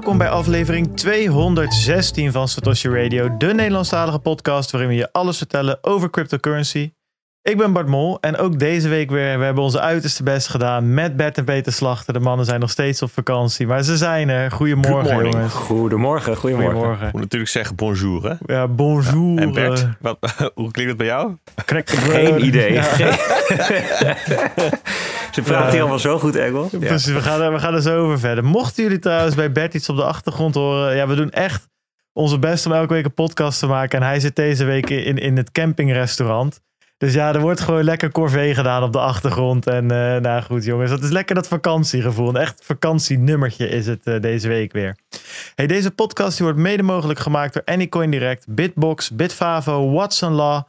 [0.00, 5.78] Welkom bij aflevering 216 van Satoshi Radio, de Nederlandstalige podcast waarin we je alles vertellen
[5.80, 6.92] over cryptocurrency.
[7.42, 9.38] Ik ben Bart Mol en ook deze week weer.
[9.38, 12.12] We hebben onze uiterste best gedaan met Bert en Peter Slachter.
[12.12, 14.50] De mannen zijn nog steeds op vakantie, maar ze zijn er.
[14.50, 15.54] Goedemorgen, jongens.
[15.54, 16.72] Goedemorgen, goedemorgen.
[16.72, 17.08] Goedemorgen.
[17.12, 18.54] moet natuurlijk zeggen bonjour, hè?
[18.54, 19.38] Ja, bonjour.
[19.38, 20.18] En Bert, eh, wat,
[20.54, 21.36] hoe klinkt het bij jou?
[21.64, 22.26] crackbread.
[22.26, 22.72] Geen idee.
[22.72, 22.86] Ja.
[25.44, 25.70] Ze praten Ja.
[25.72, 26.70] hier allemaal zo goed Engels.
[26.78, 28.44] Precies, we gaan, er, we gaan er zo over verder.
[28.44, 30.96] Mochten jullie trouwens bij Bert iets op de achtergrond horen.
[30.96, 31.68] Ja, we doen echt
[32.12, 34.00] onze best om elke week een podcast te maken.
[34.00, 36.60] En hij zit deze week in, in het campingrestaurant.
[36.98, 39.66] Dus ja, er wordt gewoon lekker corvée gedaan op de achtergrond.
[39.66, 42.28] En eh, nou goed, jongens, dat is lekker dat vakantiegevoel.
[42.28, 44.96] Een echt vakantienummertje is het eh, deze week weer.
[45.54, 50.62] Hey, deze podcast die wordt mede mogelijk gemaakt door Anycoin Direct, Bitbox, Bitfavo, Watson Law,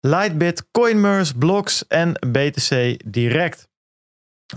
[0.00, 3.68] Lightbit, Coinmerse, Blocks en BTC Direct.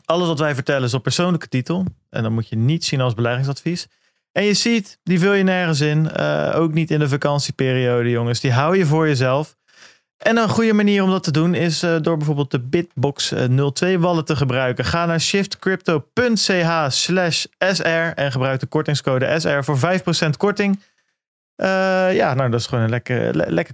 [0.06, 1.86] Alles wat wij vertellen is op persoonlijke titel.
[2.10, 3.88] En dan moet je niet zien als beleggingsadvies.
[4.32, 6.10] En je ziet, die vul je nergens in.
[6.12, 8.40] Eh, ook niet in de vakantieperiode, jongens.
[8.40, 9.56] Die hou je voor jezelf.
[10.18, 13.44] En een goede manier om dat te doen is eh, door bijvoorbeeld de Bitbox eh,
[13.72, 14.86] 02 wallet te gebruiken.
[14.86, 17.84] Ga naar shiftcrypto.ch slash SR
[18.16, 19.78] en gebruik de kortingscode SR voor
[20.26, 20.82] 5% korting.
[21.56, 21.68] Eh,
[22.16, 23.74] ja, nou dat is gewoon een lekker, le- lekker.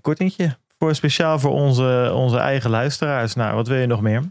[0.77, 3.33] Voor, speciaal voor onze, onze eigen luisteraars.
[3.33, 4.23] Nou, wat wil je nog meer?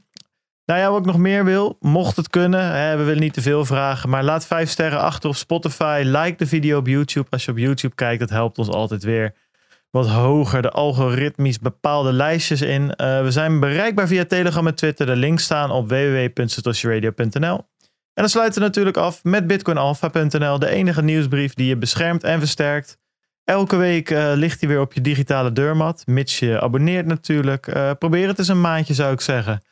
[0.64, 2.72] Nou ja, wat ik nog meer wil, mocht het kunnen.
[2.72, 4.08] Hè, we willen niet te veel vragen.
[4.08, 6.02] Maar laat vijf sterren achter op Spotify.
[6.04, 7.26] Like de video op YouTube.
[7.30, 9.34] Als je op YouTube kijkt, dat helpt ons altijd weer
[9.90, 12.94] wat hoger de algoritmisch bepaalde lijstjes in.
[12.94, 15.06] Eh, we zijn bereikbaar via Telegram en Twitter.
[15.06, 17.56] De links staan op www.satoshiradio.nl.
[18.14, 20.58] En dan sluiten we natuurlijk af met bitcoinalpha.nl.
[20.58, 22.98] De enige nieuwsbrief die je beschermt en versterkt.
[23.44, 26.02] Elke week eh, ligt hij weer op je digitale deurmat.
[26.06, 27.66] Mits je abonneert natuurlijk.
[27.66, 29.62] Eh, probeer het eens een maandje zou ik zeggen.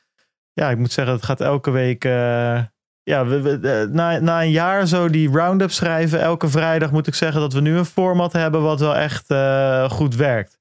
[0.60, 2.04] Ja, ik moet zeggen, het gaat elke week...
[2.04, 2.58] eh,
[3.02, 6.20] ja, we, we- eh, na, na een jaar zo die roundup schrijven.
[6.20, 9.90] Elke vrijdag moet ik zeggen dat we nu een format hebben wat wel echt eh,
[9.90, 10.58] goed werkt.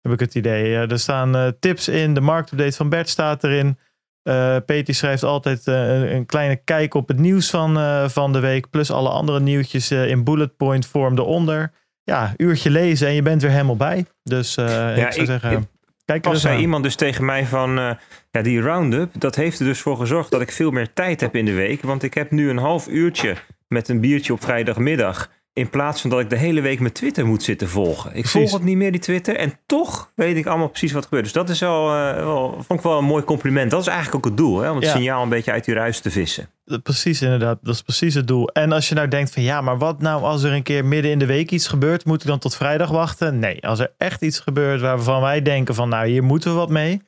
[0.00, 0.74] Heb ik het idee.
[0.76, 2.14] Er staan tips in.
[2.14, 3.78] De marktupdate van Bert staat erin.
[4.22, 7.78] Eh Peter schrijft altijd een, kleine kijk op het nieuws van,
[8.10, 8.70] van de week.
[8.70, 11.72] Plus alle andere nieuwtjes in bullet point vorm eronder.
[12.02, 14.06] Ja, uurtje lezen en je bent weer helemaal bij.
[14.22, 15.68] Dus eh, ik zou ik- zeggen, ik-
[16.10, 17.90] kijk er Pas zei iemand dus tegen mij van, eh,
[18.30, 21.36] ja, die roundup, dat heeft er dus voor gezorgd dat ik veel meer tijd heb
[21.36, 21.82] in de week.
[21.82, 23.36] Want ik heb nu een half uurtje
[23.68, 25.30] met een biertje op vrijdagmiddag.
[25.60, 28.06] In plaats van dat ik de hele week mijn Twitter moet zitten volgen.
[28.10, 28.32] Ik Precies.
[28.32, 29.36] volg het niet meer, die Twitter.
[29.36, 31.24] En toch weet ik allemaal precies wat er gebeurt.
[31.24, 33.70] Dus dat is wel, eh, wel, vond ik wel een mooi compliment.
[33.70, 34.92] Dat is eigenlijk ook het doel, hè, om het Ja.
[34.92, 36.48] signaal een beetje uit die ruis te vissen.
[36.82, 37.58] Precies, inderdaad.
[37.62, 38.48] Dat is precies het doel.
[38.48, 41.10] En als je nou denkt van ja, maar wat nou als er een keer midden
[41.10, 43.38] in de week iets gebeurt, moet ik dan tot vrijdag wachten?
[43.38, 46.70] Nee, als er echt iets gebeurt waarvan wij denken van nou, hier moeten we wat
[46.70, 47.00] mee.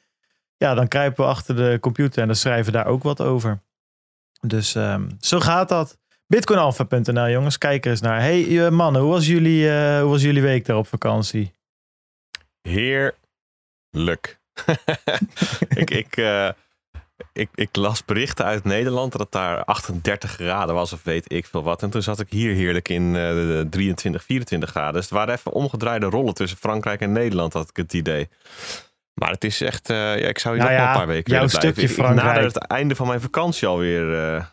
[0.56, 3.62] Ja, dan kruipen we achter de computer en dan schrijven we daar ook wat over.
[4.46, 6.00] Dus ehm, zo gaat dat.
[6.32, 8.20] Bitcoinalpha.nl jongens, kijk er eens naar.
[8.20, 11.52] Hey eh, mannen, hoe was, jullie, eh, hoe was jullie week daar op vakantie?
[12.62, 14.40] Heerlijk.
[15.74, 16.48] ik, ik, eh,
[17.32, 21.46] ik, ik las berichten uit Nederland dat het daar 38 graden was of weet ik
[21.46, 21.82] veel wat.
[21.82, 24.92] En toen zat ik hier heerlijk in de 23, 24 graden.
[24.94, 28.28] Dus het waren even omgedraaide rollen tussen Frankrijk en Nederland, had ik het idee.
[29.14, 31.46] Maar het is echt, ja, ik zou hier Nou nog ja, een paar weken jouw
[31.46, 31.60] blijven.
[31.72, 32.54] stukje Ik- Ik nader Frankrijk.
[32.54, 34.52] het einde van mijn vakantie alweer,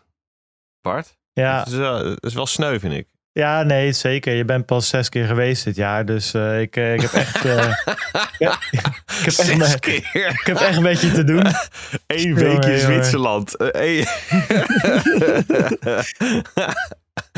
[0.80, 1.18] Bart.
[1.40, 3.06] Ja, Het is, wel, het is wel sneu, vind ik.
[3.32, 4.34] ja, nee, zeker.
[4.34, 7.42] Je bent pas zes keer geweest dit jaar, dus eh, ik, eh, ik heb echt...
[8.38, 10.10] ja, ik, heb echt Zes een- keer.
[10.12, 11.44] ik heb echt een beetje te doen.
[12.06, 12.78] Eén Jongen, week in jongen.
[12.80, 13.56] Zwitserland.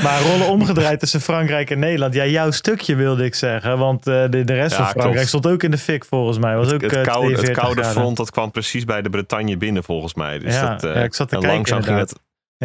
[0.02, 2.14] Maar rollen omgedraaid tussen Frankrijk en Nederland.
[2.14, 3.78] Ja, jouw stukje wilde ik zeggen.
[3.78, 5.28] Want de, de rest Ja, van Frankrijk klopt.
[5.28, 6.56] stond ook in de fik volgens mij.
[6.56, 8.00] Was ook, het, koude, het 42 koude graden.
[8.00, 10.38] front dat kwam precies bij de Bretagne binnen volgens mij.
[10.38, 12.14] Dus Ja, dat, ik zat te en kijken langzaam ging het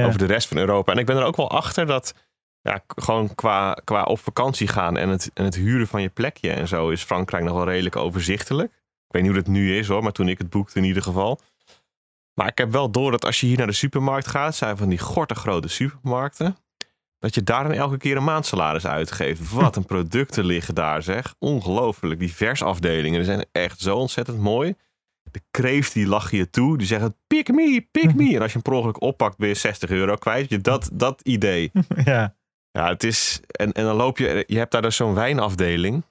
[0.01, 0.05] Ja.
[0.05, 0.91] over de rest van Europa.
[0.91, 2.13] En ik ben er ook wel achter dat
[2.61, 6.51] ja, gewoon qua, qua op vakantie gaan en het, en het huren van je plekje
[6.51, 8.71] en zo is Frankrijk nog wel redelijk overzichtelijk.
[8.73, 11.03] Ik weet niet hoe dat nu is hoor, maar toen ik het boekte in ieder
[11.03, 11.39] geval.
[12.33, 14.89] Maar ik heb wel door dat als je hier naar de supermarkt gaat, zijn van
[14.89, 16.57] die gorte grote supermarkten.
[17.19, 19.51] Dat je daar dan elke keer een maandsalaris uitgeeft.
[19.53, 21.35] Wat een producten liggen daar zeg.
[21.39, 22.19] Ongelooflijk.
[22.19, 24.75] Die versafdelingen die zijn echt zo ontzettend mooi.
[25.31, 26.77] De kreeft die lachen je toe.
[26.77, 28.35] Die zeggen pick me, pick me.
[28.35, 30.49] En als je hem per ongeluk oppakt ben je 60 euro kwijt.
[30.49, 31.71] Je, dat, dat idee.
[32.05, 32.35] Ja,
[32.71, 33.39] Ja, het is...
[33.47, 34.43] En, en dan loop je...
[34.47, 36.03] Je hebt daar dus zo'n wijnafdeling.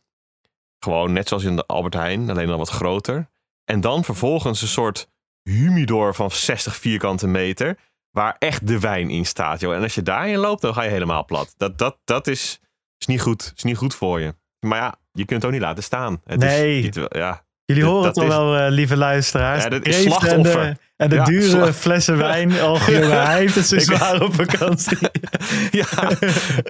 [0.79, 2.31] Gewoon net zoals in de Albert Heijn.
[2.31, 3.29] Alleen dan wat groter.
[3.65, 5.09] En dan vervolgens een soort
[5.43, 7.79] humidor van 60 vierkante meter.
[8.11, 9.61] Waar echt de wijn in staat.
[9.61, 9.75] Joh.
[9.75, 11.55] En als je daarin loopt, dan ga je helemaal plat.
[11.57, 12.61] Dat, dat, dat is,
[12.99, 13.53] is niet goed.
[13.57, 14.35] Is niet goed voor je.
[14.61, 16.21] Maar ja, je kunt het ook niet laten staan.
[16.25, 16.89] Het Nee.
[16.89, 17.46] Is, ja.
[17.67, 19.63] Jullie Dat- horen het is- wel, eh, lieve luisteraars.
[19.63, 20.65] Ja, dat is en slachtoffer.
[20.65, 22.51] de, En de Ja, dure flessen wijn.
[22.63, 24.99] Oh, jongen, hij heeft het zo zwaar op vakantie.
[25.81, 25.87] ja,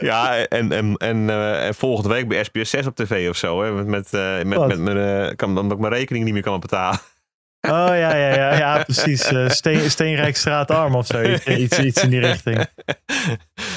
[0.01, 3.63] ja en, en, en, eh, en volgende week bij SBS 6 op tv of zo.
[3.63, 4.99] Hè, met, met, eh, met, mijn,
[5.29, 6.99] eh, kan, omdat ik mijn rekening niet meer kan betalen.
[7.61, 9.25] Oh ja, ja, ja, ja precies.
[9.25, 11.23] Eh, Steen, Steenrijkstraatarm of zo.
[11.47, 12.67] Iets, iets, in die richting.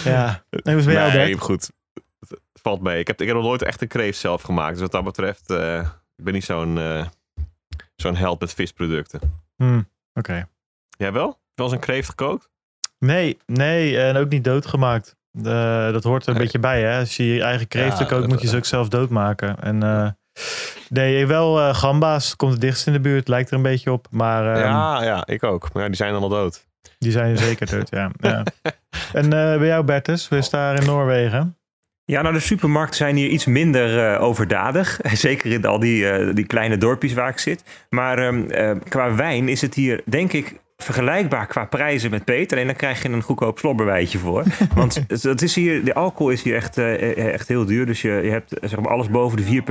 [0.03, 0.43] Ja.
[0.49, 1.69] En hoe is bij jou, nee, goed.
[2.29, 2.99] Het valt mee.
[2.99, 4.71] Ik heb, ik heb nog nooit echt een kreeft zelf gemaakt.
[4.71, 5.87] Dus wat dat betreft, eh,
[6.19, 7.05] ik ben niet zo'n eh,
[7.95, 9.19] zo'n held met visproducten.
[9.55, 9.81] Hm,
[10.13, 10.47] Oké.
[10.97, 11.39] Jij wel?
[11.55, 12.49] Wel eens een kreeft gekookt?
[12.99, 15.15] Nee, nee, en ook niet doodgemaakt.
[15.31, 16.43] Dat hoort er een Nee.
[16.43, 16.99] beetje bij, hè?
[16.99, 19.59] Als je je eigen kreeften Ja, kookt, moet je ze ook zelf doodmaken.
[19.61, 20.09] En eh,
[20.89, 24.07] nee, wel eh, gamba's komt het dichtst in de buurt, lijkt er een beetje op.
[24.11, 25.73] Maar ehm, ja, ja, ik ook.
[25.73, 26.67] Maar ja, die zijn dan al dood.
[26.97, 28.11] die zijn zeker dood, ja.
[28.19, 28.43] ja.
[29.13, 31.57] En bij jou, Bertus, hoe is het daar in Noorwegen?
[32.09, 34.99] Ja, nou de supermarkten zijn hier iets minder eh, overdadig.
[35.13, 37.63] Zeker in al die, eh, die kleine dorpjes waar ik zit.
[37.89, 42.57] Maar ehm, eh, qua wijn is het hier, denk ik, vergelijkbaar qua prijzen met Peter.
[42.57, 44.43] En dan krijg je een goedkoop slobberwijtje voor.
[44.75, 47.85] Want het is hier, de alcohol is hier echt, eh, echt heel duur.
[47.85, 49.61] Dus je, je hebt eh, zeg maar, alles boven de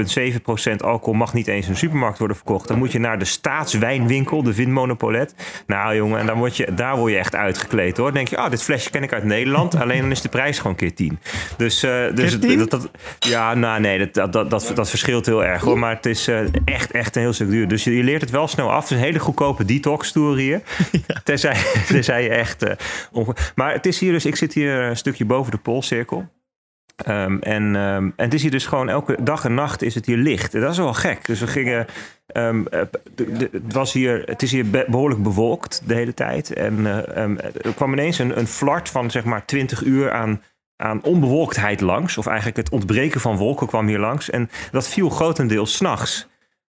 [0.70, 2.68] 4,7% alcohol mag niet eens in een supermarkt worden verkocht.
[2.68, 5.34] Dan moet je naar de staatswijnwinkel, de Vinmonopolet.
[5.66, 8.06] Nou jongen, en dan word je, daar word je echt uitgekleed hoor.
[8.06, 9.76] Dan denk je, ah, dit flesje ken ik uit Nederland.
[9.80, 11.18] Alleen dan is de prijs gewoon keer 10.
[11.56, 12.58] Dus, eh, dus Keer 10?
[12.58, 15.78] dat, dat, ja, nou nee, dat, dat, dat, dat, dat verschilt heel erg hoor.
[15.78, 16.30] Maar het is
[16.64, 17.68] echt, echt een heel stuk duur.
[17.68, 18.82] Dus je, je leert het wel snel af.
[18.82, 20.36] Het is een hele goedkope detox tour
[21.88, 22.62] Tenzij, je echt...
[22.62, 24.26] eh, maar het is hier dus...
[24.26, 26.28] Ik zit hier een stukje boven de Poolcirkel.
[27.04, 30.06] Ehm, en, ehm, en het is hier dus gewoon elke dag en nacht is het
[30.06, 30.54] hier licht.
[30.54, 31.24] En dat is wel gek.
[31.26, 31.86] Dus we gingen...
[32.26, 32.80] ehm, eh,
[33.52, 36.52] het, was hier, het is hier be- behoorlijk bewolkt de hele tijd.
[36.52, 37.28] En eh,
[37.66, 40.42] er kwam ineens een, een flart van zeg maar 20 uur aan,
[40.76, 42.18] aan onbewolktheid langs.
[42.18, 44.30] Of eigenlijk het ontbreken van wolken kwam hier langs.
[44.30, 46.28] En dat viel grotendeels s'nachts.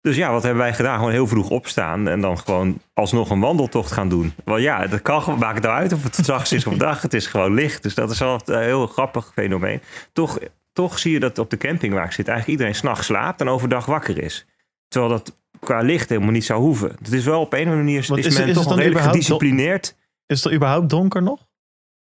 [0.04, 0.98] Dus ja, wat hebben wij gedaan?
[0.98, 4.34] Gewoon heel vroeg opstaan en dan gewoon alsnog een wandeltocht gaan doen.
[4.46, 7.02] Wel ja, dat kan gewoon, maakt het nou uit of het s'nachts is of dag.
[7.02, 7.84] Het is gewoon licht.
[7.84, 9.82] Dus dat is wel een heel grappig fenomeen.
[10.14, 10.40] Toch,
[10.74, 13.48] toch zie je dat op de camping waar ik zit eigenlijk iedereen s'nachts slaapt en
[13.50, 14.46] overdag wakker is.
[14.88, 16.96] Terwijl dat qua licht helemaal niet zou hoeven.
[17.02, 19.96] Het is wel op een of andere manier is, is- men is toch redelijk gedisciplineerd.
[20.26, 21.40] Is het er überhaupt donker nog?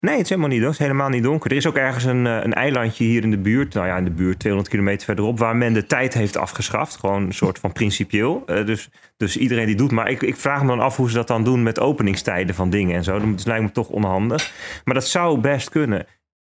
[0.00, 1.50] Nee, het is helemaal niet, is helemaal niet donker.
[1.50, 4.04] Er is ook ergens een, eh, een eilandje hier in de buurt, nou ja, in
[4.04, 6.96] de buurt 200 kilometer verderop, waar men de tijd heeft afgeschaft.
[6.96, 8.42] Gewoon een soort van principieel.
[8.46, 9.90] Eh, dus, dus iedereen die doet.
[9.90, 12.70] Maar ik, ik vraag me dan af hoe ze dat dan doen met openingstijden van
[12.70, 13.18] dingen en zo.
[13.18, 14.52] Dat lijkt me toch onhandig.
[14.84, 16.06] Maar dat zou best kunnen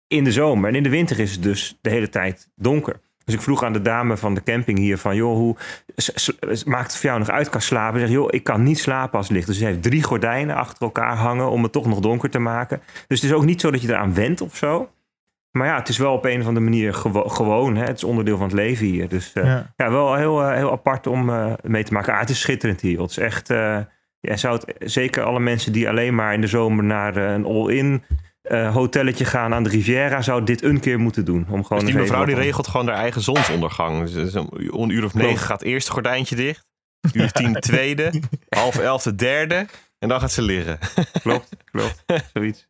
[0.07, 0.69] in de zomer.
[0.69, 2.99] En in de winter is het dus de hele tijd donker.
[3.27, 5.15] Dus ik vroeg aan de dame van de camping hier van...
[5.15, 5.55] joh, hoe
[6.65, 7.99] maakt het voor jou nog uit kan slapen?
[7.99, 9.47] Ze zegt, joh, ik kan niet slapen als het licht.
[9.47, 11.49] Dus ze heeft drie gordijnen achter elkaar hangen...
[11.49, 12.81] om het toch nog donker te maken.
[13.07, 14.89] Dus het is ook niet zo dat je eraan went of zo.
[15.51, 17.75] Maar ja, het is wel op een of andere manier gewo- gewoon.
[17.75, 17.85] Hè?
[17.85, 19.07] Het is onderdeel van het leven hier.
[19.07, 19.73] Dus eh, ja.
[19.77, 19.91] Ja.
[19.91, 22.13] wel heel, eh, heel apart om eh, mee te maken.
[22.13, 23.01] Ah, het is schitterend hier.
[23.01, 23.47] Het is echt...
[24.19, 28.03] ja, zou het, zeker alle mensen die alleen maar in de zomer naar een all-in...
[28.47, 31.45] eh, hotelletje gaan aan de Riviera zou dit een keer moeten doen.
[31.49, 33.99] Om gewoon Dus die mevrouw die regelt gewoon haar eigen zonsondergang.
[34.01, 36.65] Dus het is een, om een uur of negen gaat het eerste gordijntje dicht.
[37.13, 38.21] Uur tien tweede.
[38.49, 39.65] Half elf de derde.
[39.99, 40.79] En dan gaat ze liggen.
[41.21, 42.03] Klopt, klopt.
[42.33, 42.67] Zoiets.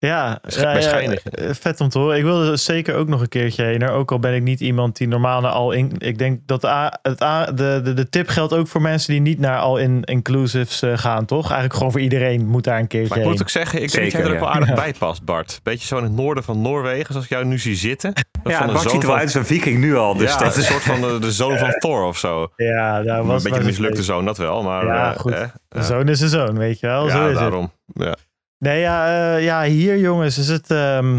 [0.00, 2.16] Ja, is eh, vet om te horen.
[2.16, 3.88] Ik wilde er zeker ook nog een keertje heen.
[3.88, 5.92] Ook al ben ik niet iemand die normaal naar al in.
[5.98, 9.12] Ik denk dat de, A- het A- de, de, de tip geldt ook voor mensen
[9.12, 11.44] die niet naar al in inclusives eh, gaan, toch?
[11.44, 13.42] Eigenlijk gewoon voor iedereen moet daar een keertje Maar ik moet heen.
[13.42, 15.60] ook zeggen, ik denk dat jij er ook wel aardig bij past, Bart.
[15.62, 18.12] Beetje zo in het noorden van Noorwegen, zoals ik jou nu zie zitten.
[18.42, 20.16] Dat Ja, een Bart ziet zoon er wel uit als een viking nu al.
[20.16, 22.52] Dus ja, dat een is soort van de, de zoon van Thor of zo.
[22.56, 24.62] Ja, daar een was beetje maar een zo mislukte zoon, dat wel.
[24.62, 25.32] Maar Ja, eh, goed.
[25.32, 27.08] eh, Een zoon is een zoon, weet je wel.
[27.10, 27.38] zo ja, is het.
[27.38, 27.72] daarom.
[27.94, 28.14] Ja.
[28.58, 30.70] Nee, ja, eh, ja, hier jongens is het...
[30.70, 31.14] ehm,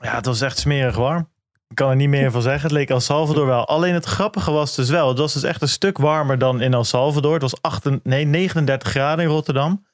[0.00, 1.28] ja, het was echt smerig warm.
[1.68, 2.62] Ik kan er niet meer van zeggen.
[2.62, 3.66] Het leek El Salvador wel.
[3.66, 5.08] Alleen het grappige was dus wel...
[5.08, 7.32] Het was dus echt een stuk warmer dan in El Salvador.
[7.32, 9.86] Het was 8, nee, 39 graden in Rotterdam.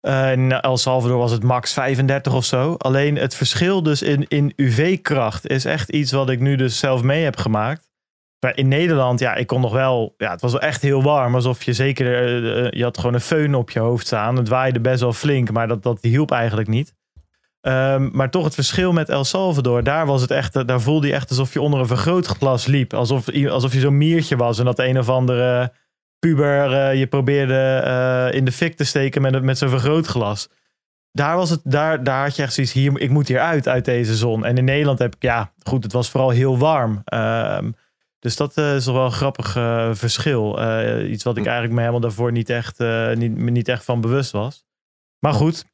[0.00, 2.74] Eh, in El Salvador was het max 35 of zo.
[2.74, 5.48] Alleen het verschil dus in, in UV-kracht...
[5.48, 7.85] is echt iets wat ik nu dus zelf mee heb gemaakt.
[8.54, 10.14] In Nederland, ja, ik kon nog wel...
[10.16, 11.34] Ja, het was wel echt heel warm.
[11.34, 12.06] Alsof je zeker...
[12.06, 14.36] eh, eh, je had gewoon een föhn op je hoofd staan.
[14.36, 16.94] Het waaide best wel flink, maar dat, dat hielp eigenlijk niet.
[17.60, 21.12] Ehm, maar toch het verschil met El Salvador, daar was het echt, daar voelde je
[21.12, 22.94] echt alsof je onder een vergrootglas liep.
[22.94, 25.72] Alsof, alsof je zo'n miertje was en dat een of andere
[26.18, 30.48] puber eh, je probeerde in de fik te steken met, met zo'n vergrootglas.
[31.12, 33.84] Daar, was het, daar, daar had je echt zoiets, hier, ik moet hier uit, uit
[33.84, 34.44] deze zon.
[34.44, 37.00] En in Nederland heb ik, ja, goed, het was vooral heel warm.
[37.04, 37.70] Ehm,
[38.26, 40.60] dus dat eh, is toch wel een grappig eh, verschil.
[40.60, 42.78] Eh, iets wat ik eigenlijk me helemaal daarvoor niet echt,
[43.14, 44.64] niet, me niet echt van bewust was.
[45.18, 45.64] Maar goed,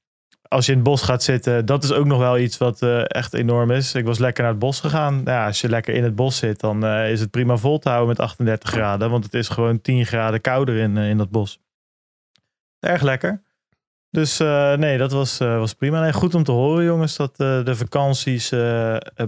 [0.49, 3.35] als je in het bos gaat zitten, dat is ook nog wel iets wat echt
[3.35, 3.94] enorm is.
[3.94, 5.14] Ik was lekker naar het bos gegaan.
[5.14, 7.88] Nou Ja, als je lekker in het bos zit, dan is het prima vol te
[7.88, 9.11] houden met 38 graden.
[9.11, 11.61] Want het is gewoon 10 graden kouder in, in dat bos.
[12.78, 13.42] erg lekker.
[14.12, 16.00] Dus uh, nee, dat was, uh, was prima.
[16.00, 18.49] Nee, goed om te horen, jongens, dat uh, de vakanties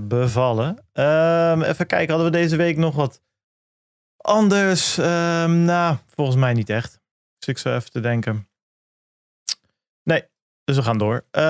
[0.01, 0.69] bevallen.
[0.93, 3.23] Um, even kijken, hadden we deze week nog wat
[4.17, 4.97] anders?
[4.97, 7.01] Um, nou, volgens mij niet echt.
[7.39, 8.49] Dus ik zou even te denken.
[10.03, 10.25] Nee,
[10.65, 11.15] dus we gaan door.
[11.15, 11.43] Uh,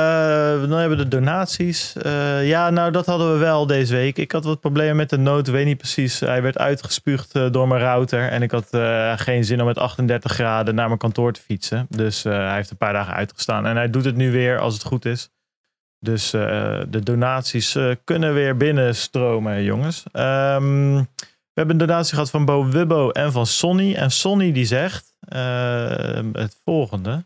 [0.61, 1.95] dan hebben we de donaties.
[2.07, 4.19] Uh, ja, nou dat hadden we wel deze week.
[4.19, 5.49] Ik had wat problemen met de nood.
[5.49, 6.21] Weet niet precies.
[6.21, 8.29] Hij werd uitgespuugd uh, door mijn router.
[8.29, 8.69] En ik had
[9.21, 11.87] geen zin om met 38 graden naar mijn kantoor te fietsen.
[11.89, 13.67] Dus hij heeft een paar dagen uitgestaan.
[13.67, 15.31] En hij doet het nu weer als het goed is.
[15.99, 20.03] Dus de donaties kunnen weer binnenstromen, jongens.
[20.13, 20.95] Um,
[21.55, 23.95] we hebben een donatie gehad van Bo Wubbo en van Sonny.
[23.95, 25.15] En Sonny die zegt
[26.33, 27.25] het volgende.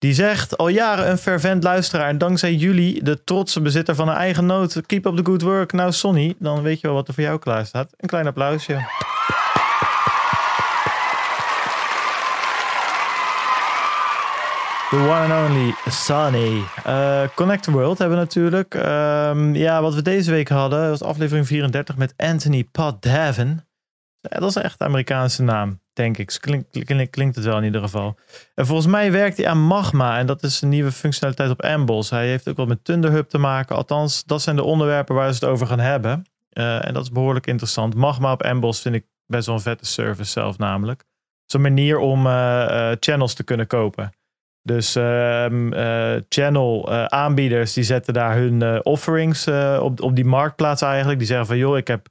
[0.00, 2.08] Die zegt al jaren een fervent luisteraar.
[2.08, 4.80] En dankzij jullie, de trotse bezitter van een eigen noot.
[4.86, 5.72] Keep up the good work.
[5.72, 7.88] Nou, Sonny, dan weet je wel wat er voor jou klaar staat.
[7.96, 8.72] Een klein applausje.
[14.90, 16.64] The one and only Sonny.
[16.86, 18.74] Uh, Connect the World hebben we natuurlijk.
[18.74, 22.68] Um, ja, wat we deze week hadden was aflevering 34 met Anthony
[23.00, 23.69] Davin.
[24.20, 26.36] Dat is echt Amerikaanse naam denk ik.
[26.40, 28.18] Klinkt, klinkt het wel in ieder geval.
[28.54, 30.18] En volgens mij werkt hij aan Magma.
[30.18, 32.10] En dat is een nieuwe functionaliteit op Ambles.
[32.10, 33.76] Hij heeft ook wat met Thunderhub te maken.
[33.76, 36.24] Althans, dat zijn de onderwerpen waar ze het over gaan hebben.
[36.52, 37.94] Uh, en dat is behoorlijk interessant.
[37.94, 41.04] Magma op Ambles vind ik best wel een vette service zelf namelijk.
[41.46, 44.12] Zo'n manier om uh, uh, channels te kunnen kopen.
[44.62, 45.70] Dus ehm,
[46.28, 49.48] channel aanbieders die zetten daar hun offerings
[49.80, 51.18] op, op die marktplaats eigenlijk.
[51.18, 52.08] Die zeggen van joh, ik heb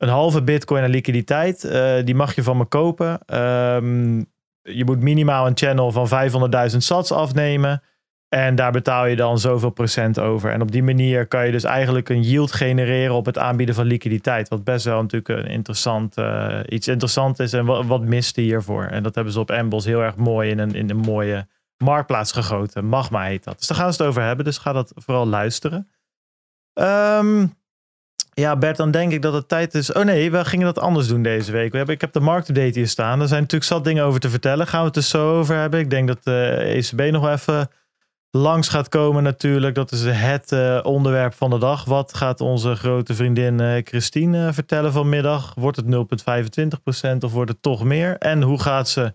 [0.00, 1.64] een halve bitcoin aan liquiditeit.
[1.64, 3.20] Uh, die mag je van me kopen.
[3.34, 4.26] Um,
[4.62, 6.08] je moet minimaal een channel van
[6.70, 7.82] 500.000 sats afnemen.
[8.28, 10.50] En daar betaal je dan zoveel procent over.
[10.50, 13.86] En op die manier kan je dus eigenlijk een yield genereren op het aanbieden van
[13.86, 14.48] liquiditeit.
[14.48, 17.52] Wat best wel natuurlijk een interessant, uh, iets interessant is.
[17.52, 18.84] En wat, wat miste hiervoor.
[18.84, 22.32] En dat hebben ze op Ambles heel erg mooi in een, in een mooie marktplaats
[22.32, 22.84] gegoten.
[22.84, 23.58] Magma heet dat.
[23.58, 24.44] Dus daar gaan ze het over hebben.
[24.44, 25.88] Dus ga dat vooral luisteren.
[26.74, 27.58] Um,
[28.40, 29.92] ja, Bert, dan denk ik dat het tijd is.
[29.92, 31.70] Oh nee, we gingen dat anders doen deze week.
[31.70, 33.20] We hebben, ik heb de marktupdate hier staan.
[33.20, 34.66] Er zijn natuurlijk zat dingen over te vertellen.
[34.66, 35.80] Gaan we het dus zo over hebben.
[35.80, 37.68] Ik denk dat de ECB nog wel even
[38.30, 39.74] langs gaat komen natuurlijk.
[39.74, 41.84] Dat is het uh, onderwerp van de dag.
[41.84, 45.54] Wat gaat onze grote vriendin uh, Christine vertellen vanmiddag?
[45.54, 45.86] Wordt het
[47.14, 48.16] 0,25% of wordt het toch meer?
[48.18, 49.14] En hoe gaat ze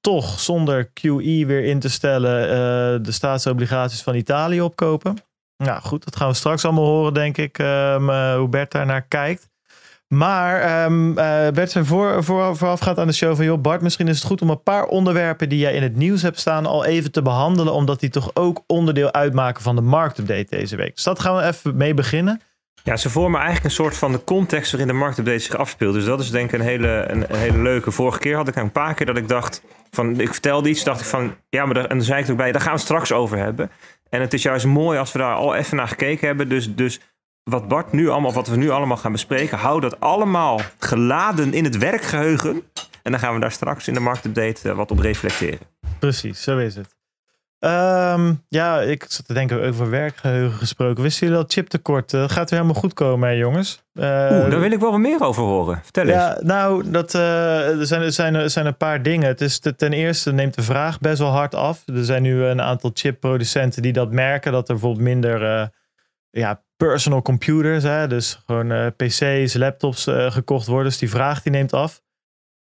[0.00, 5.16] toch zonder QE weer in te stellen de staatsobligaties van Italië opkopen?
[5.56, 8.86] Nou goed, dat gaan we straks allemaal horen, denk ik, um, uh, hoe Bert daar
[8.86, 9.50] naar kijkt.
[10.08, 13.44] Maar um, uh, Bert voor, voorafgaand aan de show van...
[13.44, 15.48] joh Bart, misschien is het goed om een paar onderwerpen...
[15.48, 17.72] die jij in het nieuws hebt staan al even te behandelen...
[17.72, 20.94] omdat die toch ook onderdeel uitmaken van de marktupdate deze week.
[20.94, 22.40] Dus dat gaan we even mee beginnen.
[22.84, 25.94] Ja, ze vormen eigenlijk een soort van de context waarin de marktupdate zich afspeelt.
[25.94, 27.90] Dus dat is denk ik een hele, een, hele leuke.
[27.90, 31.00] Vorige keer had ik een paar keer dat ik dacht van, ik vertelde iets, dacht
[31.00, 32.86] ik van, ja, maar daar, en dan zei ik ook bij, daar gaan we het
[32.86, 33.70] straks over hebben.
[34.14, 36.48] En het is juist mooi als we daar al even naar gekeken hebben.
[36.48, 37.00] Dus, dus
[37.42, 41.64] wat Bart nu allemaal, wat we nu allemaal gaan bespreken, hou dat allemaal geladen in
[41.64, 42.62] het werkgeheugen.
[43.02, 45.66] En dan gaan we daar straks in de marktupdate uh, wat op reflecteren.
[45.98, 47.01] Precies, zo is het.
[47.64, 51.02] Um, ja, ik zat te denken over werkgeheugen gesproken.
[51.02, 53.82] Wisten jullie dat chiptekort uh, gaat weer helemaal goed komen, hè, jongens?
[53.94, 55.80] Uh, Oeh, daar wil ik wel wat meer over horen.
[55.82, 56.44] Vertel ja, eens.
[56.44, 59.28] Nou, dat, uh, er, zijn, er, zijn, er zijn een paar dingen.
[59.28, 61.82] Het is ten eerste neemt de vraag best wel hard af.
[61.86, 64.52] Er zijn nu een aantal chipproducenten die dat merken.
[64.52, 65.70] Dat er bijvoorbeeld minder
[66.30, 70.86] ja, personal computers, hè, dus gewoon PC's, laptops gekocht worden.
[70.86, 72.02] Dus die vraag die neemt af.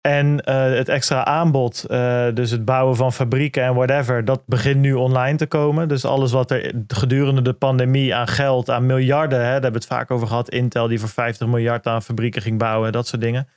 [0.01, 4.81] En uh, het extra aanbod, uh, dus het bouwen van fabrieken en whatever, dat begint
[4.81, 5.89] nu online te komen.
[5.89, 9.79] Dus alles wat er gedurende de pandemie aan geld, aan miljarden, hè, daar hebben we
[9.79, 10.49] het vaak over gehad.
[10.49, 13.49] Intel die voor 50 miljard aan fabrieken ging bouwen, dat soort dingen.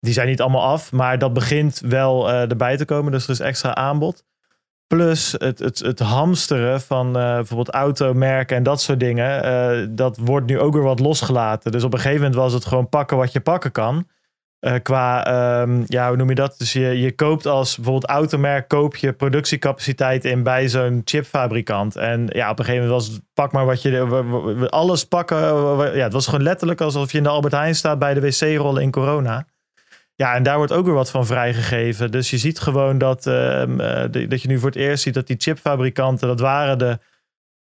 [0.00, 3.12] Die zijn niet allemaal af, maar dat begint wel uh, erbij te komen.
[3.12, 4.24] Dus er is extra aanbod.
[4.86, 9.96] Plus het, het, het hamsteren van bijvoorbeeld automerken en dat soort dingen.
[9.96, 11.72] dat wordt nu ook weer wat losgelaten.
[11.72, 14.06] Dus op een gegeven moment was het gewoon pakken wat je pakken kan.
[14.60, 16.54] Uh, qua, um, ja, hoe noem je dat?
[16.58, 21.96] Dus je, je koopt als bijvoorbeeld automerk, koop je productiecapaciteit in bij zo'n chipfabrikant.
[21.96, 25.38] En ja, op een gegeven moment was het, pak maar wat je, alles pakken.
[25.96, 28.82] Ja, het was gewoon letterlijk alsof je in de Albert Heijn staat bij de wc-rollen
[28.82, 29.46] in corona.
[30.14, 32.10] Ja, en daar wordt ook weer wat van vrijgegeven.
[32.10, 33.76] Dus je ziet gewoon dat, um,
[34.10, 36.98] dat je nu voor het eerst ziet dat die chipfabrikanten, dat waren de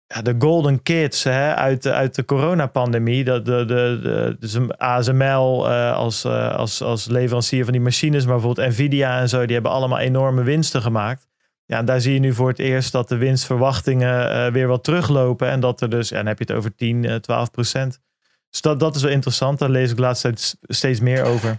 [0.07, 3.23] ja, de golden kids hè, uit, uit de coronapandemie.
[3.23, 8.25] De, de, de, de, dus ASML uh, als, uh, als, als leverancier van die machines,
[8.25, 11.27] maar bijvoorbeeld Nvidia en zo, die hebben allemaal enorme winsten gemaakt.
[11.65, 15.49] Ja, daar zie je nu voor het eerst dat de winstverwachtingen uh, weer wat teruglopen.
[15.49, 17.99] En dat er dus, en dan heb je het over 10, 12 procent.
[18.49, 19.59] Dus dat, dat is wel interessant.
[19.59, 21.55] Daar lees ik laatst steeds meer over.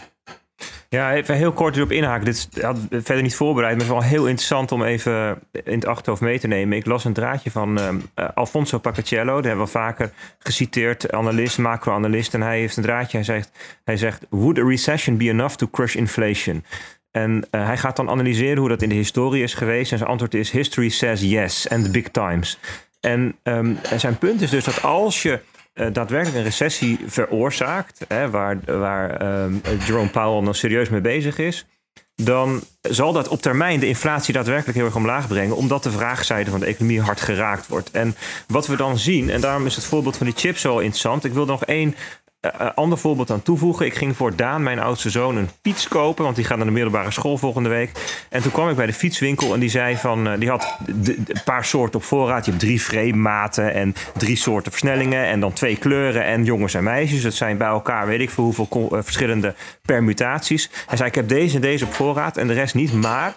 [0.91, 2.25] Ja, even heel kort erop inhaken.
[2.25, 5.87] Dit had verder niet voorbereid, maar het is wel heel interessant om even in het
[5.87, 6.77] achterhoofd mee te nemen.
[6.77, 7.89] Ik las een draadje van uh,
[8.35, 12.35] Alfonso Pacacello, die hebben we vaker geciteerd, analist, macro-analyst.
[12.35, 13.51] En hij heeft een draadje, hij zegt,
[13.85, 16.65] hij zegt, would a recession be enough to crush inflation?
[17.11, 19.93] En uh, hij gaat dan analyseren hoe dat in de historie is geweest.
[19.93, 22.59] En zijn antwoord is, history says yes, and big times.
[23.01, 25.41] En, en zijn punt is dus dat als je
[25.93, 31.67] daadwerkelijk een recessie veroorzaakt, hè, waar, waar um, Jerome Powell nog serieus mee bezig is,
[32.15, 36.51] dan zal dat op termijn de inflatie daadwerkelijk heel erg omlaag brengen, omdat de vraagzijde
[36.51, 37.91] van de economie hard geraakt wordt.
[37.91, 38.17] En
[38.47, 41.25] wat we dan zien, en daarom is het voorbeeld van die chips zo interessant.
[41.25, 41.95] Ik wil nog één
[42.41, 43.87] uh, ander voorbeeld aan toevoegen.
[43.87, 46.25] Ik ging voor Daan, mijn oudste zoon, een fiets kopen.
[46.25, 47.91] Want die gaat naar de middelbare school volgende week.
[48.31, 50.29] En toen kwam ik bij de fietswinkel en die zei van...
[50.29, 52.45] Uh, die had een paar soorten op voorraad.
[52.45, 55.27] Je hebt drie frame-maten en drie soorten versnellingen.
[55.27, 57.23] En dan twee kleuren en jongens en meisjes.
[57.23, 60.71] Dat zijn bij elkaar weet ik veel hoeveel verschillende permutaties.
[60.87, 62.93] Hij zei, ik heb deze en deze op voorraad en de rest niet.
[62.93, 63.35] Maar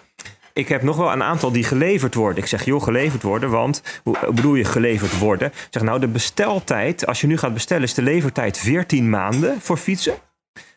[0.52, 2.42] ik heb nog wel een aantal die geleverd worden.
[2.42, 5.48] Ik zeg, joh, geleverd worden, want hoe bedoel je geleverd worden?
[5.48, 9.60] Ik zeg, nou, de besteltijd, als je nu gaat bestellen, is de levertijd 14 maanden
[9.60, 10.14] voor fietsen.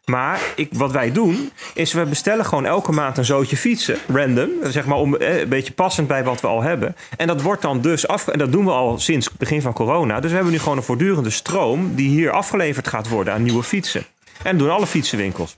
[0.05, 4.49] Maar ik, wat wij doen, is we bestellen gewoon elke maand een zootje fietsen, random,
[4.63, 6.95] zeg maar om, eh, een beetje passend bij wat we al hebben.
[7.17, 9.73] En dat wordt dan dus af, en dat doen we al sinds het begin van
[9.73, 10.19] corona.
[10.19, 13.63] Dus we hebben nu gewoon een voortdurende stroom die hier afgeleverd gaat worden aan nieuwe
[13.63, 14.05] fietsen.
[14.43, 15.55] En doen alle fietsenwinkels.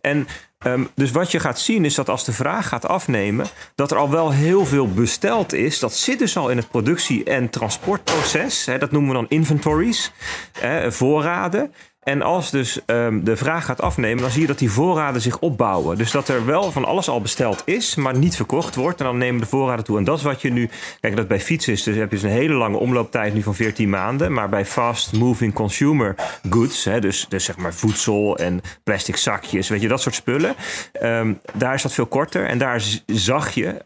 [0.00, 0.26] En
[0.66, 3.96] Um, dus wat je gaat zien is dat als de vraag gaat afnemen, dat er
[3.96, 5.78] al wel heel veel besteld is.
[5.78, 8.64] Dat zit dus al in het productie- en transportproces.
[8.64, 10.12] Hè, dat noemen we dan inventories,
[10.58, 11.74] hè, voorraden.
[12.04, 15.38] En als dus um, de vraag gaat afnemen, dan zie je dat die voorraden zich
[15.38, 15.96] opbouwen.
[15.96, 18.98] Dus dat er wel van alles al besteld is, maar niet verkocht wordt.
[19.00, 19.98] En dan nemen de voorraden toe.
[19.98, 20.70] En dat is wat je nu.
[21.00, 21.82] Kijk, dat bij fietsen is.
[21.82, 24.32] Dus heb je dus een hele lange omlooptijd nu van 14 maanden.
[24.32, 26.14] Maar bij fast moving consumer
[26.50, 30.54] goods, hè, dus, dus zeg maar voedsel en plastic zakjes, weet je, dat soort spullen.
[31.02, 32.46] Um, daar is dat veel korter.
[32.46, 33.76] En daar zag je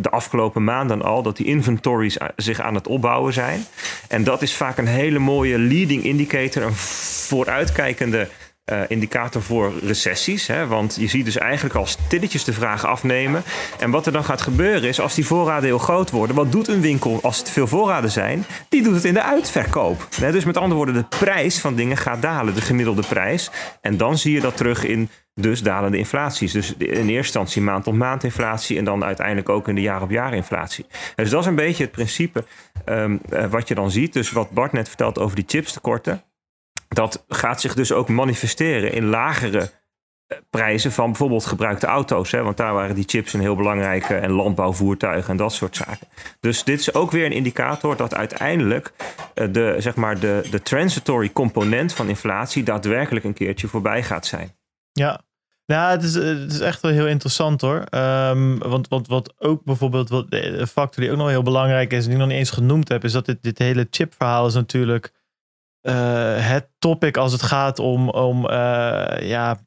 [0.00, 3.64] de afgelopen maanden al dat die inventories zich aan het opbouwen zijn.
[4.08, 8.28] En dat is vaak een hele mooie leading indicator, een vooruitkijkende
[8.72, 10.46] uh, indicator voor recessies.
[10.46, 10.66] Hè?
[10.66, 13.42] Want je ziet dus eigenlijk al stilletjes de vraag afnemen.
[13.78, 16.68] En wat er dan gaat gebeuren is, als die voorraden heel groot worden, wat doet
[16.68, 18.44] een winkel als het veel voorraden zijn?
[18.68, 20.06] Die doet het in de uitverkoop.
[20.20, 20.32] Hè?
[20.32, 23.50] Dus met andere woorden, de prijs van dingen gaat dalen, de gemiddelde prijs.
[23.80, 25.08] En dan zie je dat terug in
[25.40, 26.52] dus dalende inflaties.
[26.52, 30.02] Dus in eerste instantie maand op maand inflatie en dan uiteindelijk ook in de jaar
[30.02, 30.86] op jaar inflatie.
[31.14, 32.44] Dus dat is een beetje het principe
[32.86, 34.12] um, uh, wat je dan ziet.
[34.12, 36.22] Dus wat Bart net vertelt over die chipstekorten.
[36.88, 39.70] Dat gaat zich dus ook manifesteren in lagere
[40.50, 42.30] prijzen van bijvoorbeeld gebruikte auto's.
[42.30, 42.42] Hè?
[42.42, 46.06] Want daar waren die chips een heel belangrijke en landbouwvoertuigen en dat soort zaken.
[46.40, 48.92] Dus dit is ook weer een indicator dat uiteindelijk
[49.34, 54.56] de, zeg maar de, de transitory component van inflatie daadwerkelijk een keertje voorbij gaat zijn.
[54.92, 55.20] Ja,
[55.66, 57.84] nou, het is, het is echt wel heel interessant hoor.
[57.90, 61.98] Um, want wat, wat ook bijvoorbeeld, wat, de factor die ook nog heel belangrijk is,
[61.98, 64.54] en die ik nog niet eens genoemd heb, is dat dit, dit hele chipverhaal is
[64.54, 65.12] natuurlijk
[65.82, 68.50] uh, het topic als het gaat om, om uh,
[69.20, 69.58] ja,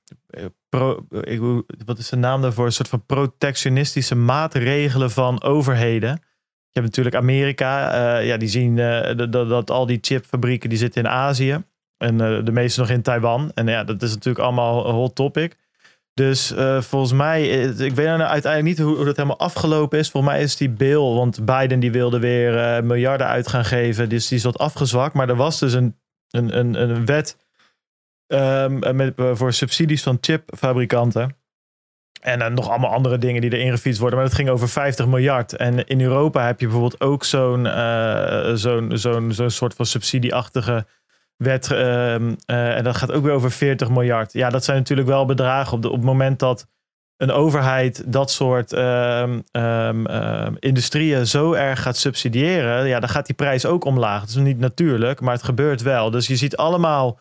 [1.86, 2.66] wat is de naam daarvoor?
[2.66, 6.10] Een soort van protectionistische maatregelen van overheden.
[6.74, 8.76] Je hebt natuurlijk Amerika, uh, ja, die zien
[9.16, 11.64] dat, dat al die chipfabrieken die zitten in Azië.
[11.98, 13.52] En de meeste nog in Taiwan.
[13.54, 15.58] En ja, dat is natuurlijk allemaal een hot topic.
[16.14, 20.10] Dus uh, volgens mij, ik weet nou uiteindelijk niet hoe, hoe, dat helemaal afgelopen is.
[20.10, 24.10] Volgens mij is die Bill, want Biden die wilde weer uh, miljarden uit gaan geven.
[24.10, 25.14] Dus die is wat afgezwakt.
[25.14, 25.98] Maar er was dus een,
[26.30, 27.38] een, een, een wet
[28.28, 31.36] um, met, voor subsidies van chipfabrikanten.
[32.22, 34.20] En uh, nog allemaal andere dingen die erin gefietst worden.
[34.20, 35.56] Maar het ging over 50 miljard.
[35.56, 37.66] En in Europa heb je bijvoorbeeld ook zo'n
[38.58, 40.86] zo'n zo'n zo'n soort van subsidieachtige
[41.42, 41.70] wet.
[41.72, 44.34] Uh, uh, en dat gaat ook weer over 40 miljard.
[44.34, 46.68] Ja, dat zijn natuurlijk wel bedragen op, de, op het moment dat
[47.18, 49.30] een overheid dat soort uh,
[50.60, 52.88] industrieën zo erg gaat subsidiëren.
[52.88, 54.20] Ja, dan gaat die prijs ook omlaag.
[54.20, 56.12] Dat is niet natuurlijk, maar het gebeurt wel.
[56.12, 57.20] Dus je ziet allemaal